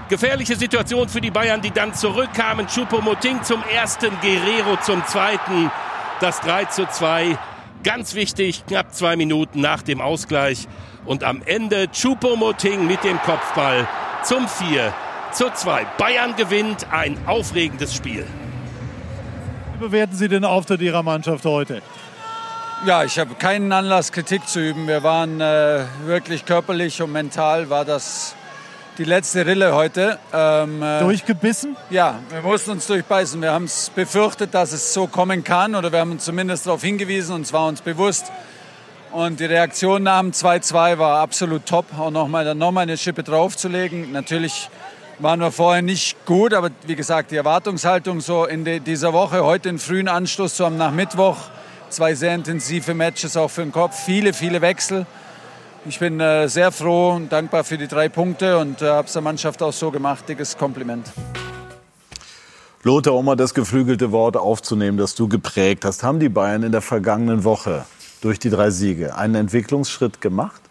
[0.08, 2.68] Gefährliche Situation für die Bayern, die dann zurückkamen.
[2.68, 5.70] Choupo-Moting zum ersten, Guerrero zum zweiten.
[6.22, 7.38] Das 3 zu 2.
[7.84, 10.70] Ganz wichtig, knapp zwei Minuten nach dem Ausgleich.
[11.04, 13.86] Und am Ende Choupo-Moting mit dem Kopfball
[14.24, 14.94] zum 4
[15.34, 15.86] zu 2.
[15.98, 18.26] Bayern gewinnt ein aufregendes Spiel.
[19.74, 21.82] Wie bewerten Sie den Auftritt Ihrer Mannschaft heute?
[22.86, 24.88] Ja, ich habe keinen Anlass, Kritik zu üben.
[24.88, 28.36] Wir waren äh, wirklich körperlich und mental war das
[29.00, 30.20] die letzte Rille heute.
[30.32, 31.76] Ähm, äh, Durchgebissen?
[31.90, 33.42] Ja, wir mussten uns durchbeißen.
[33.42, 36.84] Wir haben es befürchtet, dass es so kommen kann oder wir haben uns zumindest darauf
[36.84, 38.32] hingewiesen und es war uns bewusst.
[39.12, 43.24] Und die Reaktion nach dem 2-2 war absolut top, auch nochmal noch mal eine Schippe
[43.24, 44.12] draufzulegen.
[44.12, 44.70] Natürlich
[45.18, 49.70] waren wir vorher nicht gut, aber wie gesagt, die Erwartungshaltung so in dieser Woche, heute
[49.70, 51.38] einen frühen Anschluss zu haben nach Mittwoch,
[51.90, 55.06] zwei sehr intensive Matches auch für den Kopf, viele, viele Wechsel.
[55.88, 59.14] Ich bin äh, sehr froh und dankbar für die drei Punkte und äh, habe es
[59.14, 60.28] der Mannschaft auch so gemacht.
[60.28, 61.12] Dickes Kompliment.
[62.82, 66.72] Lothar, um mal das geflügelte Wort aufzunehmen, das du geprägt hast, haben die Bayern in
[66.72, 67.86] der vergangenen Woche
[68.22, 70.62] durch die drei Siege einen Entwicklungsschritt gemacht?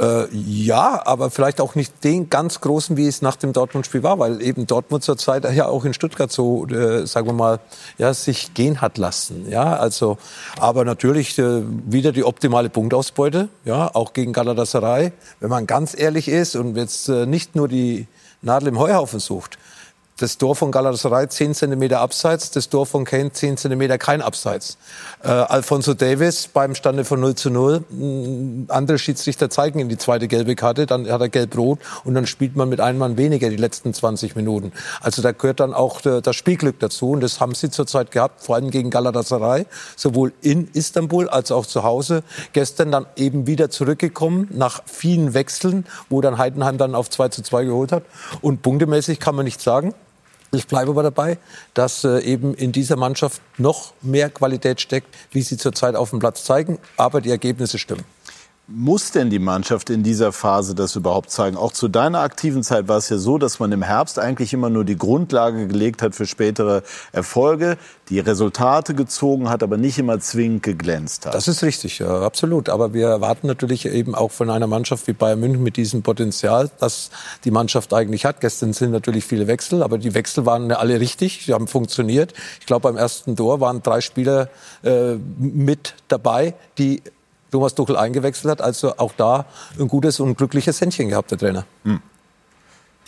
[0.00, 4.18] Äh, ja, aber vielleicht auch nicht den ganz großen, wie es nach dem Dortmund-Spiel war,
[4.18, 7.60] weil eben Dortmund zur Zeit ja auch in Stuttgart so, äh, sagen wir mal,
[7.96, 9.48] ja, sich gehen hat lassen.
[9.48, 10.18] Ja, also,
[10.58, 15.12] aber natürlich äh, wieder die optimale Punktausbeute, ja, auch gegen Galatasaray.
[15.38, 18.08] Wenn man ganz ehrlich ist und jetzt äh, nicht nur die
[18.42, 19.58] Nadel im Heuhaufen sucht,
[20.18, 24.78] das Tor von Galatasaray 10 cm abseits, das Tor von Kane 10 cm kein Abseits.
[25.24, 27.80] Äh, Alfonso Davis beim Stande von 0 zu 0.
[27.90, 32.26] Mm, Andere Schiedsrichter zeigen ihm die zweite gelbe Karte, dann hat er gelb-rot und dann
[32.26, 34.72] spielt man mit einem Mann weniger die letzten 20 Minuten.
[35.00, 38.40] Also da gehört dann auch der, das Spielglück dazu und das haben sie zurzeit gehabt,
[38.42, 42.22] vor allem gegen Galatasaray, sowohl in Istanbul als auch zu Hause.
[42.52, 47.42] Gestern dann eben wieder zurückgekommen nach vielen Wechseln, wo dann Heidenheim dann auf 2 zu
[47.42, 48.04] 2 geholt hat.
[48.42, 49.92] Und punktemäßig kann man nicht sagen.
[50.54, 51.38] Ich bleibe aber dabei,
[51.74, 56.18] dass äh, eben in dieser Mannschaft noch mehr Qualität steckt, wie sie zurzeit auf dem
[56.18, 56.78] Platz zeigen.
[56.96, 58.04] Aber die Ergebnisse stimmen.
[58.66, 61.54] Muss denn die Mannschaft in dieser Phase das überhaupt zeigen?
[61.54, 64.70] Auch zu deiner aktiven Zeit war es ja so, dass man im Herbst eigentlich immer
[64.70, 67.76] nur die Grundlage gelegt hat für spätere Erfolge,
[68.08, 71.34] die Resultate gezogen hat, aber nicht immer zwingend geglänzt hat.
[71.34, 72.70] Das ist richtig, ja, absolut.
[72.70, 76.70] Aber wir erwarten natürlich eben auch von einer Mannschaft wie Bayern München mit diesem Potenzial,
[76.80, 77.10] das
[77.44, 78.40] die Mannschaft eigentlich hat.
[78.40, 82.32] Gestern sind natürlich viele Wechsel, aber die Wechsel waren alle richtig, die haben funktioniert.
[82.60, 84.48] Ich glaube, beim ersten Tor waren drei Spieler
[84.82, 87.02] äh, mit dabei, die
[87.54, 88.60] Thomas Tuchel eingewechselt hat.
[88.60, 89.46] Also auch da
[89.78, 91.64] ein gutes und glückliches Händchen gehabt, der Trainer.
[91.84, 92.00] Hm.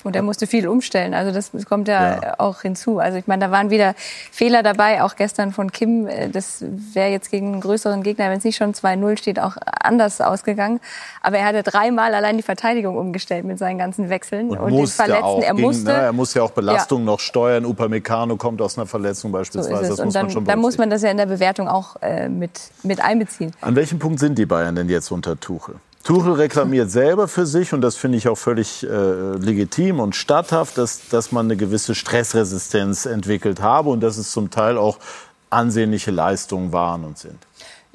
[0.07, 1.15] Und er musste viel umstellen.
[1.15, 2.99] Also das kommt ja, ja, auch hinzu.
[3.01, 3.95] Also ich meine, da waren wieder
[4.31, 6.09] Fehler dabei, auch gestern von Kim.
[6.33, 10.21] Das wäre jetzt gegen einen größeren Gegner, wenn es nicht schon 2-0 steht, auch anders
[10.21, 10.81] ausgegangen.
[11.23, 14.51] Aber er hatte dreimal allein die Verteidigung umgestellt mit seinen ganzen Wechseln.
[14.51, 15.25] Und, und den Verletzten.
[15.25, 15.43] Auch.
[15.43, 15.85] Er musste.
[15.87, 17.07] Gegen, ne, er muss ja auch Belastung ja.
[17.07, 17.65] noch steuern.
[17.65, 19.87] Upamecano kommt aus einer Verletzung beispielsweise.
[19.87, 21.97] So das muss dann, man schon dann muss man das ja in der Bewertung auch
[22.01, 22.53] äh, mit,
[22.85, 23.53] mit einbeziehen.
[23.61, 25.77] An welchem Punkt sind die Bayern denn jetzt unter Tuchel?
[26.07, 30.79] Tuchel reklamiert selber für sich, und das finde ich auch völlig äh, legitim und statthaft,
[30.79, 34.99] dass, dass man eine gewisse Stressresistenz entwickelt habe und dass es zum Teil auch
[35.51, 37.39] ansehnliche Leistungen waren und sind.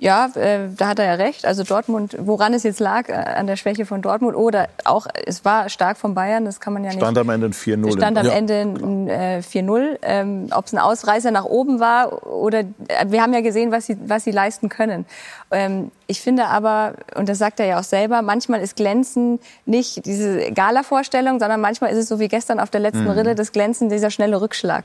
[0.02, 1.45] Ja, äh, da hat er ja recht.
[1.45, 5.45] Also Dortmund, woran es jetzt lag, äh, an der Schwäche von Dortmund oder auch, es
[5.45, 6.97] war stark von Bayern, das kann man ja nicht.
[6.97, 7.97] Stand am Ende ein 4-0.
[7.97, 8.32] Stand am ja.
[8.32, 9.99] Ende ein äh, 4-0.
[10.02, 12.66] Ähm, Ob es ein Ausreißer nach oben war oder, äh,
[13.10, 15.06] wir haben ja gesehen, was sie, was sie leisten können.
[15.52, 20.08] Ähm, ich finde aber, und das sagt er ja auch selber, manchmal ist Glänzen nicht
[20.08, 23.12] diese Gala-Vorstellung, sondern manchmal ist es so wie gestern auf der letzten mhm.
[23.12, 24.84] Rille, das Glänzen, dieser schnelle Rückschlag.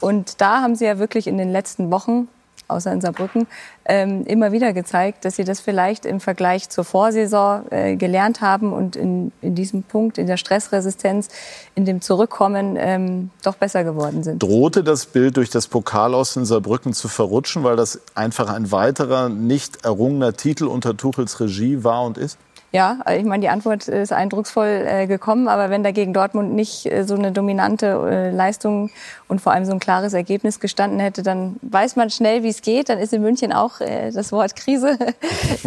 [0.00, 2.26] Und da haben sie ja wirklich in den letzten Wochen
[2.68, 3.46] außer in Saarbrücken,
[3.84, 8.72] ähm, immer wieder gezeigt, dass sie das vielleicht im Vergleich zur Vorsaison äh, gelernt haben
[8.72, 11.28] und in, in diesem Punkt, in der Stressresistenz,
[11.74, 14.42] in dem Zurückkommen ähm, doch besser geworden sind.
[14.42, 18.72] Drohte das Bild durch das Pokal aus in Saarbrücken zu verrutschen, weil das einfach ein
[18.72, 22.38] weiterer nicht errungener Titel unter Tuchels Regie war und ist?
[22.72, 27.04] Ja, ich meine, die Antwort ist eindrucksvoll äh, gekommen, aber wenn dagegen Dortmund nicht äh,
[27.04, 28.90] so eine dominante äh, Leistung
[29.28, 32.62] und vor allem so ein klares Ergebnis gestanden hätte, dann weiß man schnell, wie es
[32.62, 32.88] geht.
[32.88, 34.98] Dann ist in München auch äh, das Wort Krise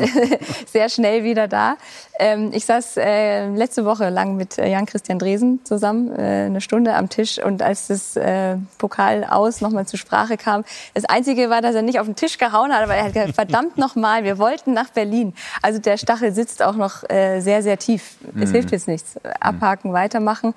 [0.72, 1.76] sehr schnell wieder da.
[2.18, 6.94] Ähm, ich saß äh, letzte Woche lang mit äh, Jan-Christian Dresen zusammen, äh, eine Stunde
[6.96, 11.62] am Tisch und als das äh, Pokal aus nochmal zur Sprache kam, das Einzige war,
[11.62, 14.38] dass er nicht auf den Tisch gehauen hat, aber er hat gesagt, verdammt nochmal, wir
[14.38, 15.34] wollten nach Berlin.
[15.62, 18.16] Also der Stachel sitzt auch noch äh, sehr, sehr tief.
[18.40, 18.54] Es mhm.
[18.54, 19.16] hilft jetzt nichts.
[19.40, 20.54] Abhaken, weitermachen.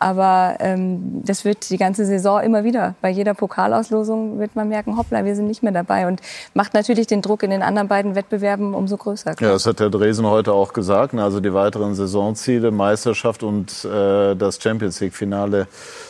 [0.00, 2.94] Aber ähm, das wird die ganze Saison immer wieder.
[3.02, 6.08] Bei jeder Pokalauslosung wird man merken, hoppla, wir sind nicht mehr dabei.
[6.08, 6.22] Und
[6.54, 9.34] macht natürlich den Druck in den anderen beiden Wettbewerben umso größer.
[9.34, 9.50] Klar.
[9.50, 11.14] Ja, das hat der Dresen heute auch gesagt.
[11.14, 15.66] Also die weiteren Saisonziele, Meisterschaft und äh, das Champions League-Finale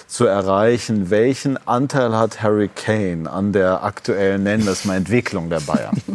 [0.07, 1.11] zu erreichen.
[1.11, 6.01] Welchen Anteil hat Harry Kane an der aktuellen, nennen wir es mal, Entwicklung der Bayern?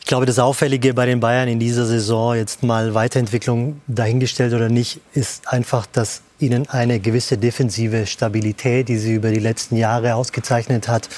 [0.00, 4.68] Ich glaube, das Auffällige bei den Bayern in dieser Saison, jetzt mal Weiterentwicklung dahingestellt oder
[4.68, 10.14] nicht, ist einfach, dass ihnen eine gewisse defensive Stabilität, die sie über die letzten Jahre
[10.14, 11.08] ausgezeichnet hat,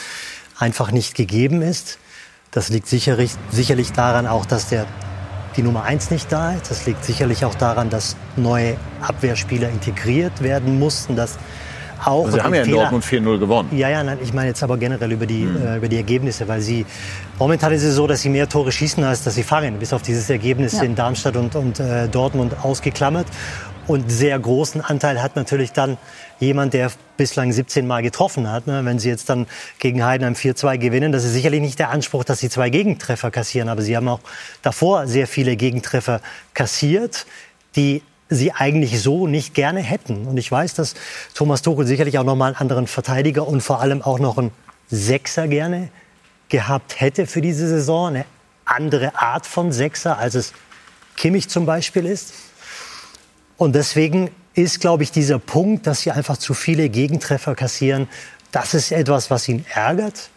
[0.58, 1.98] einfach nicht gegeben ist.
[2.50, 4.86] Das liegt sicherlich, sicherlich daran auch, dass der,
[5.56, 6.70] die Nummer eins nicht da ist.
[6.70, 11.38] Das liegt sicherlich auch daran, dass neue Abwehrspieler integriert werden mussten, dass
[12.04, 12.26] auch.
[12.26, 13.68] Also Sie haben ja in Fehler, Dortmund 4-0 gewonnen.
[13.72, 15.66] Ja, ja, nein, ich meine jetzt aber generell über die, mhm.
[15.66, 16.84] äh, über die Ergebnisse, weil sie
[17.38, 20.02] momentan ist es so, dass sie mehr Tore schießen, als dass sie fangen, bis auf
[20.02, 20.82] dieses Ergebnis ja.
[20.82, 23.26] in Darmstadt und, und äh, Dortmund ausgeklammert.
[23.88, 25.98] Und sehr großen Anteil hat natürlich dann
[26.38, 28.66] jemand, der bislang 17 Mal getroffen hat.
[28.66, 28.84] Ne?
[28.84, 29.46] Wenn Sie jetzt dann
[29.80, 33.68] gegen Heidenheim 4-2 gewinnen, das ist sicherlich nicht der Anspruch, dass Sie zwei Gegentreffer kassieren.
[33.68, 34.20] Aber Sie haben auch
[34.62, 36.20] davor sehr viele Gegentreffer
[36.54, 37.26] kassiert,
[37.74, 38.02] die
[38.34, 40.26] sie eigentlich so nicht gerne hätten.
[40.26, 40.94] Und ich weiß, dass
[41.34, 44.52] Thomas Tuchel sicherlich auch noch mal einen anderen Verteidiger und vor allem auch noch einen
[44.90, 45.88] Sechser gerne
[46.48, 48.08] gehabt hätte für diese Saison.
[48.08, 48.24] Eine
[48.64, 50.52] andere Art von Sechser, als es
[51.16, 52.32] Kimmich zum Beispiel ist.
[53.56, 58.08] Und deswegen ist, glaube ich, dieser Punkt, dass sie einfach zu viele Gegentreffer kassieren,
[58.50, 60.30] das ist etwas, was ihn ärgert.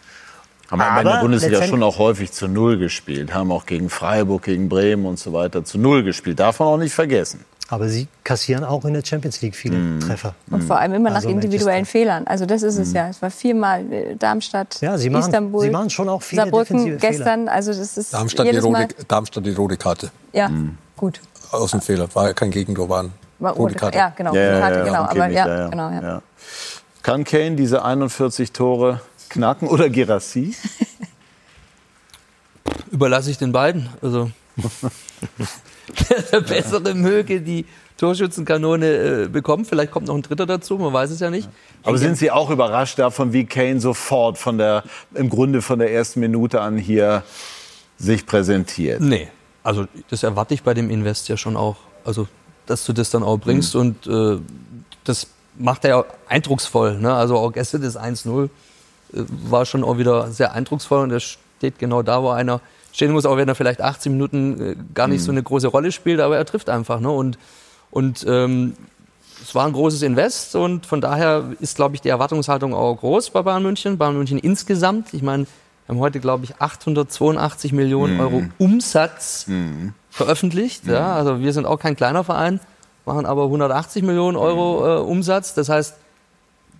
[0.70, 4.44] Haben aber in der Bundesliga schon auch häufig zu Null gespielt, haben auch gegen Freiburg,
[4.44, 6.40] gegen Bremen und so weiter zu Null gespielt.
[6.40, 7.44] Darf man auch nicht vergessen.
[7.68, 10.00] Aber sie kassieren auch in der Champions League viele mm.
[10.00, 10.34] Treffer.
[10.50, 11.98] Und vor allem immer nach also individuellen Manchester.
[11.98, 12.26] Fehlern.
[12.26, 12.96] Also das ist es mm.
[12.96, 13.08] ja.
[13.08, 16.98] Es war viermal äh, Darmstadt, ja, sie machen, Istanbul, sie machen schon auch viele Saarbrücken
[16.98, 17.48] gestern.
[17.48, 20.10] Also das ist Darmstadt, jedes die rote, Mal Darmstadt die rote Karte.
[20.32, 20.78] Ja, mm.
[20.96, 21.20] gut.
[21.50, 22.08] Aus dem Fehler.
[22.14, 23.06] War kein Gegentor, war,
[23.40, 23.98] war rote Karte.
[23.98, 24.34] Ja, genau.
[24.34, 25.02] Ja, Karte, ja, genau.
[25.02, 26.22] Aber, ja, genau ja.
[27.02, 30.54] Kann Kane diese 41 Tore knacken oder Girassi?
[32.90, 33.88] Überlasse ich den beiden.
[34.02, 34.30] Also
[36.32, 37.64] der bessere möge die
[37.96, 38.86] Torschützenkanone
[39.24, 39.64] äh, bekommen.
[39.64, 41.48] Vielleicht kommt noch ein dritter dazu, man weiß es ja nicht.
[41.82, 44.84] Aber sind Sie auch überrascht davon, wie Kane sofort von der,
[45.14, 47.22] im Grunde von der ersten Minute an hier
[47.98, 49.00] sich präsentiert?
[49.00, 49.28] Nee,
[49.62, 51.76] also das erwarte ich bei dem Invest ja schon auch.
[52.04, 52.28] Also,
[52.66, 53.80] dass du das dann auch bringst mhm.
[53.80, 54.40] und äh,
[55.04, 56.98] das macht er ja eindrucksvoll.
[56.98, 57.12] Ne?
[57.14, 58.48] Also auch gestern das 1-0 äh,
[59.12, 62.60] war schon auch wieder sehr eindrucksvoll und er steht genau da, wo einer
[62.96, 65.24] stehen muss, auch wenn er vielleicht 18 Minuten äh, gar nicht mhm.
[65.24, 66.98] so eine große Rolle spielt, aber er trifft einfach.
[66.98, 67.10] Ne?
[67.10, 67.38] Und
[67.90, 68.74] und ähm,
[69.42, 73.30] es war ein großes Invest und von daher ist, glaube ich, die Erwartungshaltung auch groß
[73.30, 73.98] bei Bayern München.
[73.98, 78.20] Bayern München insgesamt, ich meine, wir haben heute, glaube ich, 882 Millionen mhm.
[78.20, 79.92] Euro Umsatz mhm.
[80.10, 80.86] veröffentlicht.
[80.86, 81.16] Ja, mhm.
[81.16, 82.60] also wir sind auch kein kleiner Verein,
[83.04, 84.86] machen aber 180 Millionen Euro mhm.
[84.86, 85.54] äh, Umsatz.
[85.54, 85.96] Das heißt,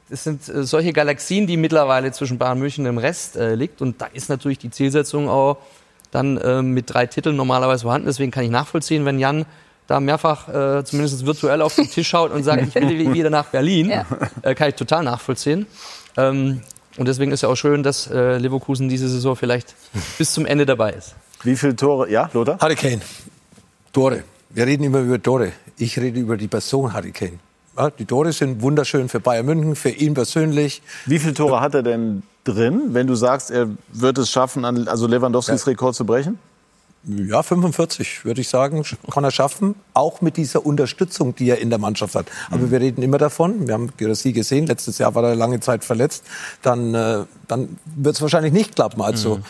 [0.09, 3.81] es sind äh, solche Galaxien, die mittlerweile zwischen Bayern München und dem Rest äh, liegt.
[3.83, 5.59] Und da ist natürlich die Zielsetzung auch
[6.17, 8.07] dann äh, mit drei Titeln normalerweise vorhanden.
[8.07, 9.45] Deswegen kann ich nachvollziehen, wenn Jan
[9.87, 13.47] da mehrfach äh, zumindest virtuell auf den Tisch schaut und sagt, ich will wieder nach
[13.47, 14.07] Berlin, ja.
[14.43, 15.67] äh, kann ich total nachvollziehen.
[16.17, 16.63] Ähm,
[16.97, 19.75] und deswegen ist ja auch schön, dass äh, Leverkusen diese Saison vielleicht
[20.19, 21.15] bis zum Ende dabei ist.
[21.43, 22.11] Wie viele Tore?
[22.11, 22.59] Ja, Lothar?
[22.59, 23.01] Harry Kane.
[23.93, 24.25] Tore.
[24.51, 25.53] Wir reden immer über Tore.
[25.77, 26.91] Ich rede über die Person.
[26.95, 27.03] Ja,
[27.98, 30.82] die Tore sind wunderschön für Bayern München, für ihn persönlich.
[31.07, 35.07] Wie viele Tore hat er denn drin, wenn du sagst, er wird es schaffen, also
[35.07, 35.70] Lewandowskis ja.
[35.70, 36.39] Rekord zu brechen?
[37.09, 38.82] Ja, 45 würde ich sagen,
[39.12, 42.27] kann er schaffen, auch mit dieser Unterstützung, die er in der Mannschaft hat.
[42.51, 42.70] Aber mhm.
[42.73, 46.24] wir reden immer davon, wir haben Gerassi gesehen, letztes Jahr war er lange Zeit verletzt,
[46.62, 49.03] dann, äh, dann wird es wahrscheinlich nicht klappen.
[49.03, 49.44] Also mhm.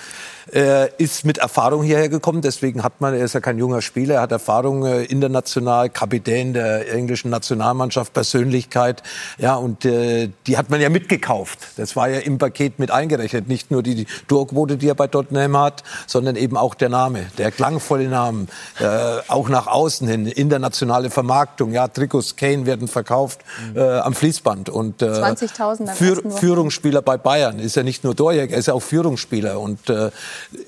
[0.53, 4.17] Er ist mit Erfahrung hierher gekommen, deswegen hat man, er ist ja kein junger Spieler,
[4.17, 9.03] er hat Erfahrung äh, international, Kapitän der englischen Nationalmannschaft, Persönlichkeit,
[9.39, 11.59] ja, und äh, die hat man ja mitgekauft.
[11.77, 15.09] Das war ja im Paket mit eingerechnet, nicht nur die, die Torquote, die er bei
[15.09, 18.47] Tottenham hat, sondern eben auch der Name, der klangvolle Name,
[18.79, 18.87] äh,
[19.29, 23.41] auch nach außen hin, internationale Vermarktung, ja, Trikots Kane werden verkauft
[23.73, 23.79] mhm.
[23.79, 24.69] äh, am Fließband.
[24.69, 27.59] Und äh, 20.000 Führ Führungsspieler bei Bayern.
[27.59, 29.61] Ist ja nicht nur Torjäger, er ist ja auch Führungsspieler.
[29.61, 30.11] Und äh,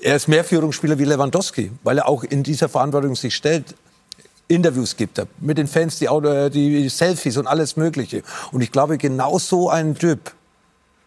[0.01, 3.75] er ist mehr Führungsspieler wie Lewandowski, weil er auch in dieser Verantwortung sich stellt.
[4.47, 6.07] Interviews gibt mit den Fans, die,
[6.51, 8.23] die Selfies und alles Mögliche.
[8.51, 10.33] Und ich glaube, genau so einen Typ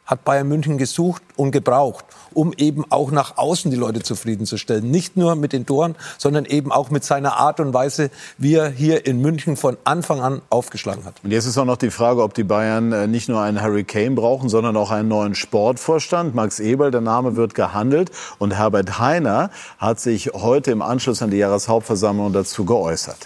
[0.04, 2.04] hat Bayern München gesucht und gebraucht,
[2.34, 4.90] um eben auch nach außen die Leute zufriedenzustellen.
[4.90, 8.68] Nicht nur mit den Toren, sondern eben auch mit seiner Art und Weise, wie er
[8.68, 11.14] hier in München von Anfang an aufgeschlagen hat.
[11.22, 14.14] Und jetzt ist auch noch die Frage, ob die Bayern äh, nicht nur einen Hurricane
[14.14, 16.34] brauchen, sondern auch einen neuen Sportvorstand.
[16.34, 18.10] Max Eberl, der Name wird gehandelt.
[18.38, 23.18] Und Herbert Heiner hat sich heute im Anschluss an die Jahreshauptversammlung dazu geäußert.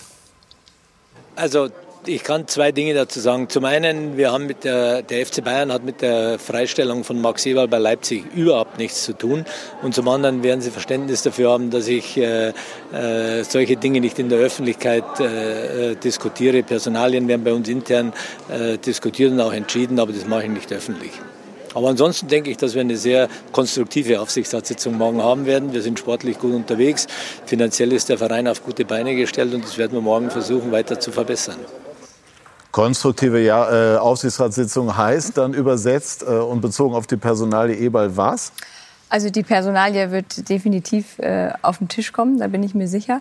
[1.36, 1.68] Also
[2.08, 3.48] ich kann zwei Dinge dazu sagen.
[3.48, 7.46] Zum einen, wir haben mit der, der FC Bayern hat mit der Freistellung von Max
[7.46, 9.44] Eberl bei Leipzig überhaupt nichts zu tun.
[9.82, 12.48] Und zum anderen werden Sie Verständnis dafür haben, dass ich äh,
[12.92, 16.62] äh, solche Dinge nicht in der Öffentlichkeit äh, äh diskutiere.
[16.62, 18.12] Personalien werden bei uns intern
[18.48, 21.12] äh, diskutiert und auch entschieden, aber das mache ich nicht öffentlich.
[21.74, 25.74] Aber ansonsten denke ich, dass wir eine sehr konstruktive Aufsichtsratssitzung morgen haben werden.
[25.74, 27.06] Wir sind sportlich gut unterwegs.
[27.44, 30.98] Finanziell ist der Verein auf gute Beine gestellt und das werden wir morgen versuchen weiter
[30.98, 31.58] zu verbessern.
[32.72, 38.52] Konstruktive ja äh, Aufsichtsratssitzung heißt dann übersetzt äh, und bezogen auf die Personalie Eberl was?
[39.08, 43.20] Also die Personalie wird definitiv äh, auf den Tisch kommen, da bin ich mir sicher.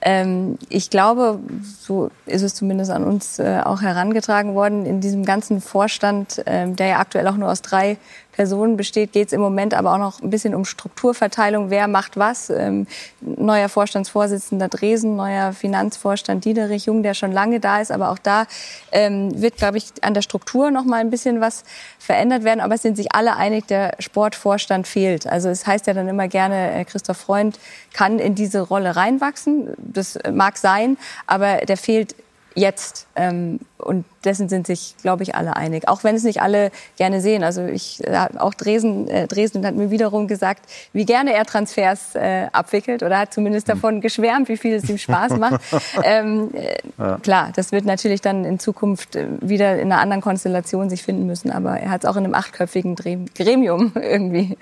[0.00, 1.38] Ähm, ich glaube,
[1.78, 6.74] so ist es zumindest an uns äh, auch herangetragen worden, in diesem ganzen Vorstand, ähm,
[6.74, 7.96] der ja aktuell auch nur aus drei
[8.32, 11.70] Personen besteht, geht es im Moment aber auch noch ein bisschen um Strukturverteilung.
[11.70, 12.50] Wer macht was?
[12.50, 12.86] Ähm,
[13.20, 17.90] neuer Vorstandsvorsitzender Dresen, neuer Finanzvorstand Diederich Jung, der schon lange da ist.
[17.90, 18.46] Aber auch da
[18.92, 21.64] ähm, wird, glaube ich, an der Struktur noch mal ein bisschen was
[21.98, 22.60] verändert werden.
[22.60, 25.26] Aber es sind sich alle einig, der Sportvorstand fehlt.
[25.26, 27.58] Also es heißt ja dann immer gerne, äh, Christoph Freund
[27.92, 29.74] kann in diese Rolle reinwachsen.
[29.78, 30.96] Das mag sein,
[31.26, 32.14] aber der fehlt
[32.54, 33.06] jetzt.
[33.16, 35.88] Ähm, und dessen sind sich, glaube ich, alle einig.
[35.88, 37.42] Auch wenn es nicht alle gerne sehen.
[37.42, 42.14] Also ich, äh, auch Dresden, äh, Dresden hat mir wiederum gesagt, wie gerne er Transfers
[42.14, 43.74] äh, abwickelt oder hat zumindest Hm.
[43.74, 45.60] davon geschwärmt, wie viel es ihm Spaß macht.
[46.04, 47.18] ähm, äh, Ja.
[47.22, 51.26] Klar, das wird natürlich dann in Zukunft äh, wieder in einer anderen Konstellation sich finden
[51.26, 51.50] müssen.
[51.50, 52.96] Aber er hat es auch in einem achtköpfigen
[53.34, 54.58] Gremium irgendwie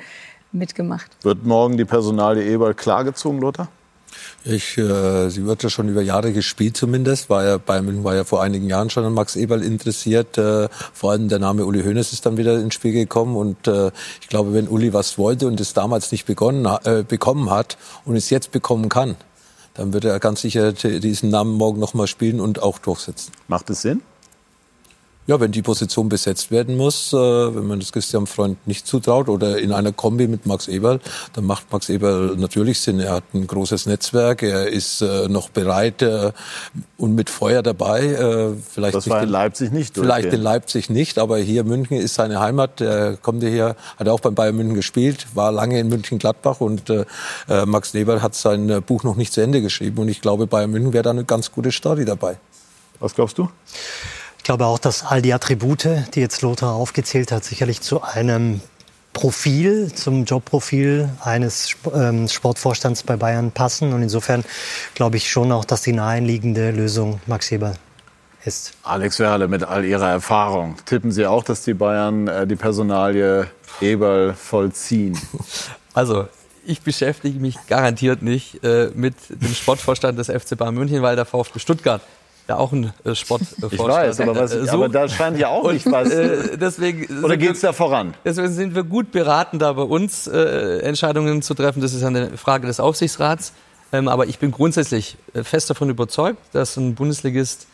[0.52, 1.10] mitgemacht.
[1.22, 3.68] Wird morgen die Personalie Eberl klargezogen, Lothar?
[4.44, 7.28] Ich, äh, sie wird ja schon über Jahre gespielt zumindest.
[7.28, 10.38] War ja bei war ja vor einigen Jahren schon an Max Eberl interessiert.
[10.38, 13.36] Äh, vor allem der Name Uli Hoeneß ist dann wieder ins Spiel gekommen.
[13.36, 13.90] Und äh,
[14.20, 18.16] ich glaube, wenn Uli was wollte und es damals nicht begonnen, äh, bekommen hat und
[18.16, 19.16] es jetzt bekommen kann,
[19.74, 23.32] dann wird er ganz sicher diesen Namen morgen nochmal spielen und auch durchsetzen.
[23.48, 24.02] Macht es Sinn?
[25.28, 29.28] Ja, wenn die Position besetzt werden muss, äh, wenn man das Christian Freund nicht zutraut
[29.28, 31.00] oder in einer Kombi mit Max Eberl,
[31.34, 32.98] dann macht Max Eberl natürlich Sinn.
[32.98, 36.32] Er hat ein großes Netzwerk, er ist äh, noch bereit äh,
[36.96, 38.06] und mit Feuer dabei.
[38.06, 42.14] Äh, vielleicht Das war in Leipzig nicht Vielleicht in Leipzig nicht, aber hier München ist
[42.14, 42.80] seine Heimat.
[42.80, 46.88] Er kommt ja hier, hat auch beim Bayern München gespielt, war lange in München-Gladbach und
[46.88, 47.04] äh,
[47.50, 50.70] äh, Max Eberl hat sein Buch noch nicht zu Ende geschrieben und ich glaube, Bayern
[50.70, 52.38] München wäre da eine ganz gute Story dabei.
[52.98, 53.50] Was glaubst du?
[54.48, 58.62] Ich glaube auch, dass all die Attribute, die jetzt Lothar aufgezählt hat, sicherlich zu einem
[59.12, 63.92] Profil, zum Jobprofil eines ähm, Sportvorstands bei Bayern passen.
[63.92, 64.46] Und insofern
[64.94, 67.74] glaube ich schon auch, dass die naheliegende Lösung Max Eberl
[68.46, 68.72] ist.
[68.84, 70.76] Alex Werle mit all ihrer Erfahrung.
[70.86, 73.48] Tippen Sie auch, dass die Bayern äh, die Personalie
[73.82, 75.20] Eberl vollziehen?
[75.92, 76.28] Also,
[76.64, 81.24] ich beschäftige mich garantiert nicht äh, mit dem Sportvorstand des FC Bayern München, weil der
[81.24, 82.00] VfB Stuttgart
[82.48, 84.70] ja auch ein äh, Sportvorstand Ich weiß, aber, was, äh, sucht.
[84.72, 86.08] aber da scheint ja auch Und, nicht was.
[86.10, 88.14] äh, deswegen Oder geht es da voran?
[88.24, 91.80] Deswegen sind wir gut beraten, da bei uns äh, Entscheidungen zu treffen.
[91.82, 93.52] Das ist eine Frage des Aufsichtsrats.
[93.92, 97.66] Ähm, aber ich bin grundsätzlich äh, fest davon überzeugt, dass ein Bundesligist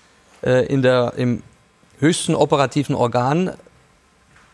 [0.43, 1.43] äh, in der, im
[1.99, 3.53] höchsten operativen Organ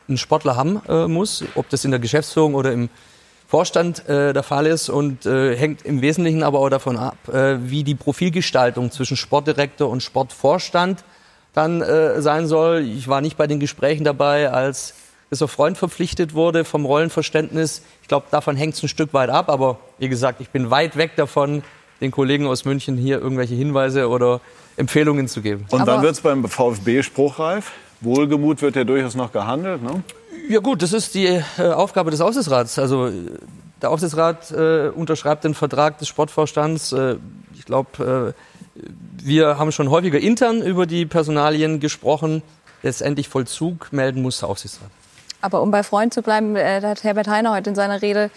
[0.09, 2.89] einen Sportler haben äh, muss, ob das in der Geschäftsführung oder im
[3.51, 7.57] Vorstand äh, der Fall ist und äh, hängt im Wesentlichen aber auch davon ab, äh,
[7.61, 11.03] wie die Profilgestaltung zwischen Sportdirektor und Sportvorstand
[11.53, 12.83] dann äh, sein soll.
[12.83, 14.95] Ich war nicht bei den Gesprächen dabei, als
[15.31, 17.83] Christoph Freund verpflichtet wurde vom Rollenverständnis.
[18.03, 19.49] Ich glaube, davon hängt es ein Stück weit ab.
[19.49, 21.65] Aber wie gesagt, ich bin weit weg davon,
[22.01, 24.41] den Kollegen aus München hier irgendwelche Hinweise oder
[24.77, 25.67] Empfehlungen zu geben.
[25.71, 27.73] Und dann wird es beim VfB spruchreif.
[28.01, 29.83] Wohlgemut wird ja durchaus noch gehandelt.
[29.83, 30.05] Ne?
[30.49, 31.43] Ja gut, das ist die äh,
[31.73, 32.79] Aufgabe des Aufsichtsrats.
[32.79, 33.13] Also äh,
[33.83, 36.93] der Aufsichtsrat äh, unterschreibt den Vertrag des Sportvorstands.
[36.93, 37.17] Äh,
[37.55, 38.35] ich glaube,
[38.77, 38.83] äh,
[39.23, 42.43] wir haben schon häufiger intern über die Personalien gesprochen.
[42.83, 44.91] Letztendlich Vollzug melden muss der Aufsichtsrat.
[45.43, 48.31] Aber um bei Freund zu bleiben, da hat Herbert Heiner heute in seiner Rede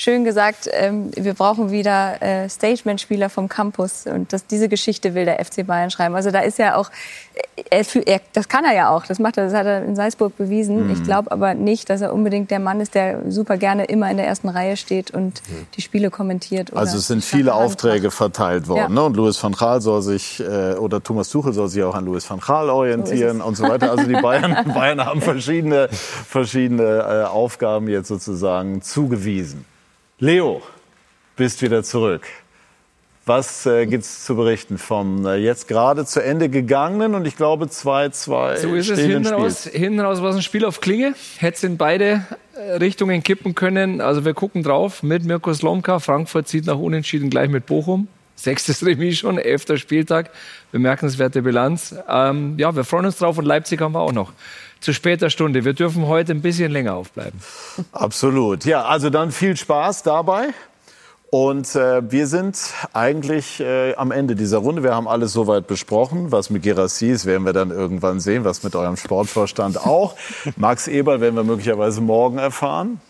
[0.00, 4.06] schön gesagt, ähm, wir brauchen wieder äh, Stageman-Spieler vom Campus.
[4.06, 6.14] Und das, diese Geschichte will der FC Bayern schreiben.
[6.14, 6.90] Also da ist ja auch,
[7.34, 9.94] äh, er, er, das kann er ja auch, das macht er, das hat er in
[9.94, 10.86] Salzburg bewiesen.
[10.86, 10.92] Mhm.
[10.92, 14.16] Ich glaube aber nicht, dass er unbedingt der Mann ist, der super gerne immer in
[14.16, 15.42] der ersten Reihe steht und
[15.76, 16.74] die Spiele kommentiert.
[16.74, 18.78] Also es sind viele Aufträge verteilt worden.
[18.78, 18.88] Ja.
[18.88, 19.02] Ne?
[19.02, 22.28] Und Louis van Gaal soll sich, äh, oder Thomas Tuchel soll sich auch an Louis
[22.28, 23.90] van Gaal orientieren So und so weiter.
[23.90, 29.66] Also die Bayern, Bayern haben verschiedene, verschiedene äh, Aufgaben jetzt sozusagen zugewiesen.
[30.22, 30.60] Leo,
[31.34, 32.26] bist wieder zurück.
[33.24, 37.64] Was äh, gibt's zu berichten vom äh, jetzt gerade zu Ende gegangenen und ich glaube
[37.64, 39.64] 2-2 So ist es hinten raus.
[39.64, 41.14] Hinten raus war es ein Spiel auf Klinge.
[41.38, 44.02] Hätte es in beide äh, Richtungen kippen können.
[44.02, 46.00] Also wir gucken drauf mit Mirko Slomka.
[46.00, 48.06] Frankfurt zieht nach Unentschieden gleich mit Bochum.
[48.36, 50.32] Sechstes Remis schon, elfter Spieltag.
[50.70, 51.94] Bemerkenswerte Bilanz.
[52.10, 54.34] Ähm, ja, wir freuen uns drauf und Leipzig haben wir auch noch.
[54.80, 55.64] Zu später Stunde.
[55.64, 57.40] Wir dürfen heute ein bisschen länger aufbleiben.
[57.92, 58.64] Absolut.
[58.64, 60.48] Ja, also dann viel Spaß dabei.
[61.30, 62.58] Und äh, wir sind
[62.92, 64.82] eigentlich äh, am Ende dieser Runde.
[64.82, 66.32] Wir haben alles soweit besprochen.
[66.32, 68.44] Was mit Gerassi ist, werden wir dann irgendwann sehen.
[68.44, 70.16] Was mit eurem Sportvorstand auch.
[70.56, 73.00] Max Eberl werden wir möglicherweise morgen erfahren.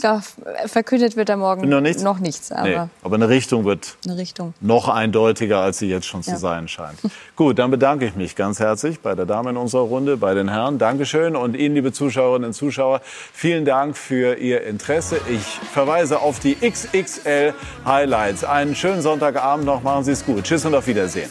[0.00, 0.22] Glaub,
[0.66, 2.02] verkündet wird da morgen Noch nichts?
[2.02, 4.54] Noch nichts aber Nee, aber eine Richtung wird eine Richtung.
[4.60, 6.36] noch eindeutiger, als sie jetzt schon zu Ja.
[6.36, 6.98] sein scheint.
[7.36, 10.48] Gut, dann bedanke ich mich ganz herzlich bei der Dame in unserer Runde, bei den
[10.48, 10.78] Herren.
[10.78, 13.00] Dankeschön und Ihnen, liebe Zuschauerinnen und Zuschauer,
[13.32, 15.18] vielen Dank für Ihr Interesse.
[15.28, 18.44] Ich verweise auf die XXL Highlights.
[18.44, 20.44] Einen schönen Sonntagabend noch, machen Sie es gut.
[20.44, 21.30] Tschüss und auf Wiedersehen.